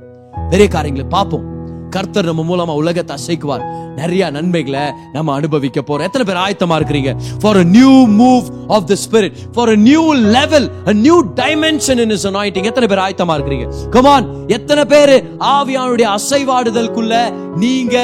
பெரிய 0.49 0.67
காரியங்களை 0.67 1.09
பார்ப்போம். 1.09 1.62
கர்த்தர் 1.95 2.29
நம்ம 2.29 2.43
மூலமா 2.49 2.73
உலகத்தை 2.81 3.13
அசைக்குவார். 3.19 3.63
நிறைய 3.95 4.29
நன்மைகளை 4.35 4.83
நம்ம 5.15 5.33
அனுபவிக்க 5.33 5.79
போறோம். 5.87 6.05
எத்தனை 6.07 6.25
பேர் 6.29 6.41
ஆயத்தமா 6.45 6.75
இருக்கிறீங்க? 6.79 7.11
For 7.41 7.57
a 7.57 7.63
new 7.63 7.91
move 8.21 8.45
of 8.67 8.87
the 8.91 8.95
Spirit 9.03 9.35
for 9.55 9.71
a 9.75 9.77
new 9.89 10.03
level 10.37 10.67
a 10.87 10.93
new 10.93 11.17
dimension 11.41 12.01
in 12.05 12.09
is 12.09 12.27
anointing 12.27 12.69
எத்தனை 12.71 12.89
பேர் 12.91 13.03
ஆயத்தமா 13.05 13.35
இருக்கிறீங்க? 13.37 13.67
கமான் 13.89 14.27
எத்தனை 14.47 14.85
பேர் 14.85 15.13
ஆவியானுடைய 15.39 16.07
அசைவாடுதலுக்குள்ள 16.17 17.15
நீங்க 17.55 17.95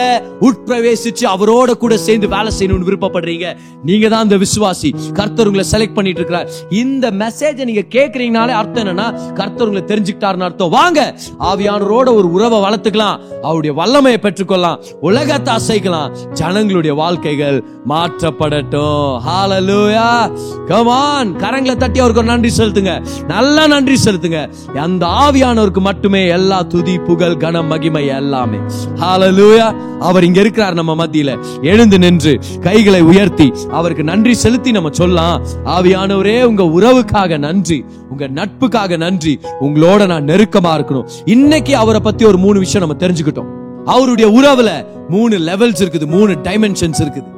உட்பிரவேசிச்சு 0.42 1.26
அவரோட 1.34 1.72
கூட 1.84 1.98
சேர்ந்து 1.98 2.28
வேலை 2.28 2.52
செய்யணும்னு 2.60 2.88
விருப்பப்படுறீங்க. 2.90 3.48
நீங்க 3.84 4.08
தான் 4.08 4.24
அந்த 4.26 4.38
விசுவாசி. 4.38 4.90
கர்த்தர் 5.14 5.48
உங்களை 5.48 5.66
செலக்ட் 5.72 5.98
பண்ணிட்டு 5.98 6.22
இருக்கிறார். 6.22 6.50
இந்த 6.84 7.06
மெசேஜை 7.24 7.68
நீங்க 7.70 7.84
கேக்குறீங்கனாலே 7.96 8.56
அர்த்தம் 8.62 8.84
என்னன்னா 8.84 9.08
கர்த்தர் 9.34 9.68
உங்களை 9.68 9.84
தெரிஞ்சுக்கிட்டாருன்னு 9.92 10.48
அர்த்தம். 10.50 10.70
வாங்க. 10.70 11.00
ஆவியானரோட 11.40 12.10
ஒரு 12.20 12.28
உறவை 12.32 12.60
வளர்த்துக்கலாம். 12.60 13.18
அவருடைய 13.42 13.74
வல்லமையை 13.80 14.19
பெற்றுக்கொள்ளலாம். 14.21 14.77
உலகத்தை 15.01 15.55
அசைக்கலாம். 15.55 16.09
ஜனங்களுடைய 16.32 16.95
வாழ்க்கைகள் 16.95 17.63
மாற்றப்படட்டும். 17.89 19.19
ஹாலலூயா 19.27 20.32
கமான் 20.67 21.36
கரங்களை 21.36 21.75
தட்டி 21.75 21.99
அவருக்கு 21.99 22.23
ஒரு 22.23 22.23
நன்றி 22.23 22.49
செலுத்துங்க. 22.57 23.05
நல்லா 23.27 23.67
நன்றி 23.67 23.95
செலுத்துங்க. 24.05 24.39
அந்த 24.75 25.05
ஆவியானவருக்கு 25.05 25.80
மட்டுமே 25.80 26.27
எல்லா 26.27 26.61
துதி 26.61 26.97
புகழ் 26.97 27.38
கனம் 27.38 27.67
மகிமை 27.67 28.07
எல்லாமே. 28.07 28.57
ஹாலலூயா 28.95 29.73
அவர் 29.99 30.23
இங்க 30.23 30.39
இருக்கிறார் 30.39 30.73
நம்ம 30.73 31.05
மத்தியில. 31.05 31.38
எழுந்து 31.61 31.99
நின்று 31.99 32.39
கைகளை 32.61 33.01
உயர்த்தி 33.01 33.53
அவருக்கு 33.71 34.03
நன்றி 34.03 34.34
செலுத்தி 34.34 34.71
நம்ம 34.71 34.89
சொல்லலாம். 34.91 35.41
ஆவியானவரே 35.65 36.43
உங்க 36.43 36.63
உறவுக்காக 36.63 37.38
நன்றி. 37.38 37.86
உங்க 38.09 38.27
நட்புக்காக 38.27 38.97
நன்றி. 38.97 39.39
உங்களோட 39.61 40.07
நான் 40.07 40.25
நெருக்கமா 40.25 40.75
இருக்கணும். 40.80 41.07
இன்னைக்கு 41.25 41.77
அவரை 41.77 42.01
பத்தி 42.01 42.25
ஒரு 42.25 42.38
மூணு 42.38 42.59
விஷயம் 42.59 42.88
நம்ம 42.88 43.07
தெரிஞ்சுக்கிட்டோம். 43.07 43.57
அவருடைய 43.86 44.27
உறவுல 44.39 44.71
மூணு 45.09 45.38
லெவல்ஸ் 45.38 45.82
இருக்குது 45.84 46.05
மூணு 46.05 46.32
டைமென்ஷன்ஸ் 46.43 47.01
இருக்குது. 47.03 47.30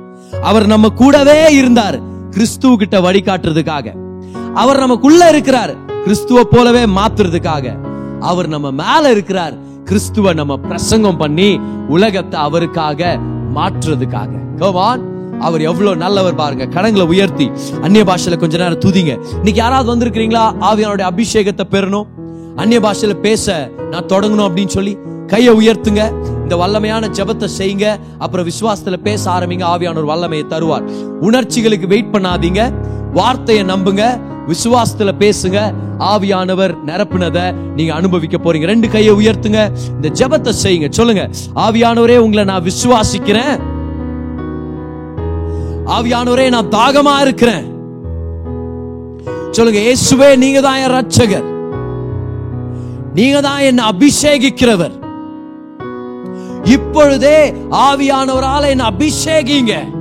அவர் 0.42 0.66
நம்ம 0.68 0.90
கூடவே 0.90 1.54
இருந்தார் 1.54 1.98
கிறிஸ்துவ 2.32 2.76
கிட்ட 2.76 3.00
வழிகாட்டுறதுக்காக 3.02 3.94
அவர் 4.56 4.78
நமக்குள்ள 4.78 5.30
இருக்கிறார் 5.30 5.74
கிறிஸ்துவ 6.04 6.44
போலவே 6.44 6.84
மாத்துறதுக்காக. 6.86 7.66
அவர் 8.20 8.48
நம்ம 8.48 8.72
மேல 8.72 9.12
இருக்கிறார் 9.12 9.54
கிறிஸ்துவ 9.84 10.34
நம்ம 10.34 10.58
பிரசங்கம் 10.58 11.18
பண்ணி 11.18 11.60
உலகத்தை 11.88 12.40
அவருக்காக 12.40 13.20
மாற்றுறதுக்காக. 13.56 14.32
கோவான் 14.60 15.02
அவர் 15.40 15.62
எவ்வளவு 15.62 15.96
நல்லவர் 15.96 16.36
பாருங்க. 16.36 16.66
கடங்களை 16.66 17.06
உயர்த்தி 17.08 17.52
அந்நிய 17.82 18.04
பாஷையில 18.04 18.38
கொஞ்ச 18.38 18.58
நேரம் 18.58 18.80
துதிங்க. 18.80 19.14
இன்னைக்கு 19.30 19.62
யாராவது 19.62 19.90
வந்திருக்கிறீங்களா? 19.94 20.44
ஆவியானுடைய 20.70 21.06
அபிஷேகத்தை 21.12 21.66
பெறணும். 21.76 22.08
அந்நிய 22.56 22.80
பாஷையில 22.80 23.14
பேச 23.14 23.72
நான் 23.92 24.06
தொடங்கணும் 24.06 24.48
அப்படின்னு 24.50 24.76
சொல்லி 24.78 24.98
கையை 25.32 25.54
உயர்த்துங்க. 25.54 26.04
இந்த 26.44 26.56
வல்லமையான 26.62 27.10
ஜெபத்தை 27.18 27.48
செய்யுங்க. 27.58 28.00
அப்புறம் 28.18 28.48
விசுவாசத்துல 28.48 28.98
பேச 28.98 29.32
ஆரம்பிங்க. 29.32 29.66
ஆவியானவர் 29.74 30.12
வல்லமையை 30.12 30.46
தருவார். 30.50 30.86
உணர்ச்சிகளுக்கு 31.22 31.88
வெயிட் 31.88 32.14
பண்ணாதீங்க. 32.14 32.74
வார்த்தையை 33.14 33.64
நம்புங்க. 33.66 34.04
விசுவாசத்துல 34.48 35.12
பேசுங்க. 35.24 35.60
ஆவியானவர் 36.00 36.74
நிரப்புனத 36.86 37.54
நீங்க 37.76 37.94
அனுபவிக்க 37.94 38.38
போறீங்க. 38.38 38.66
ரெண்டு 38.66 38.90
கையை 38.90 39.14
உயர்த்துங்க. 39.14 39.60
இந்த 39.96 40.10
ஜெபத்தை 40.20 40.54
செய்யுங்க. 40.64 40.90
சொல்லுங்க. 40.90 41.30
ஆவியானவரே 41.56 42.18
உங்களை 42.18 42.44
நான் 42.44 42.68
விசுவாசிக்கிறேன். 42.70 43.56
ஆவியானவரே 45.98 46.50
நான் 46.50 46.74
தாகமா 46.80 47.16
இருக்கிறேன். 47.22 47.64
சொல்லுங்க. 49.52 49.80
இயேசுவே 49.88 50.38
நீங்க 50.38 50.62
தான் 50.62 50.80
என் 50.84 50.94
ரட்சகர் 50.98 51.48
நீங்க 53.14 53.42
தான் 53.42 53.60
என்ன 53.60 53.82
அபிஷேகிக்கிறவர். 53.92 54.96
இப்பொழுதே 56.64 57.52
ஆவியானவரால 57.72 58.68
என்ன 58.68 58.90
அபிஷேகிங்க. 58.90 60.00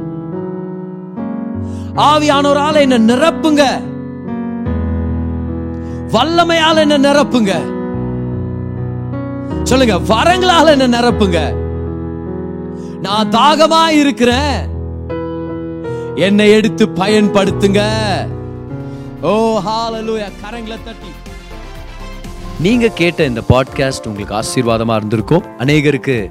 ஆவியானவரால 1.95 2.77
என்ன 2.77 2.99
நிரப்புங்க. 2.99 3.89
வல்லமையால 6.09 6.77
என்ன 6.77 6.99
நிரப்புங்க. 6.99 7.79
சொல்லுங்க 9.63 10.15
வரங்களால 10.15 10.79
என்ன 10.79 11.01
நிரப்புங்க. 11.01 11.55
நான் 13.01 13.29
தாகமா 13.29 13.87
இருக்கிறேன். 13.89 14.69
என்னை 16.15 16.51
எடுத்து 16.51 16.87
பயன்படுத்துங்க. 16.87 17.83
ஓ 19.23 19.59
ஹாலலூயா 19.59 20.31
கரங்களை 20.43 20.79
தட்டி. 20.85 21.09
நீங்க 22.61 22.89
கேட்ட 22.89 23.25
இந்த 23.25 23.41
பாட்காஸ்ட் 23.49 24.07
உங்களுக்கு 24.07 24.35
ஆசீர்வாதமா 24.35 24.97
இருந்திருக்கும். 24.97 25.43
அநேகருக்கு 25.59 26.31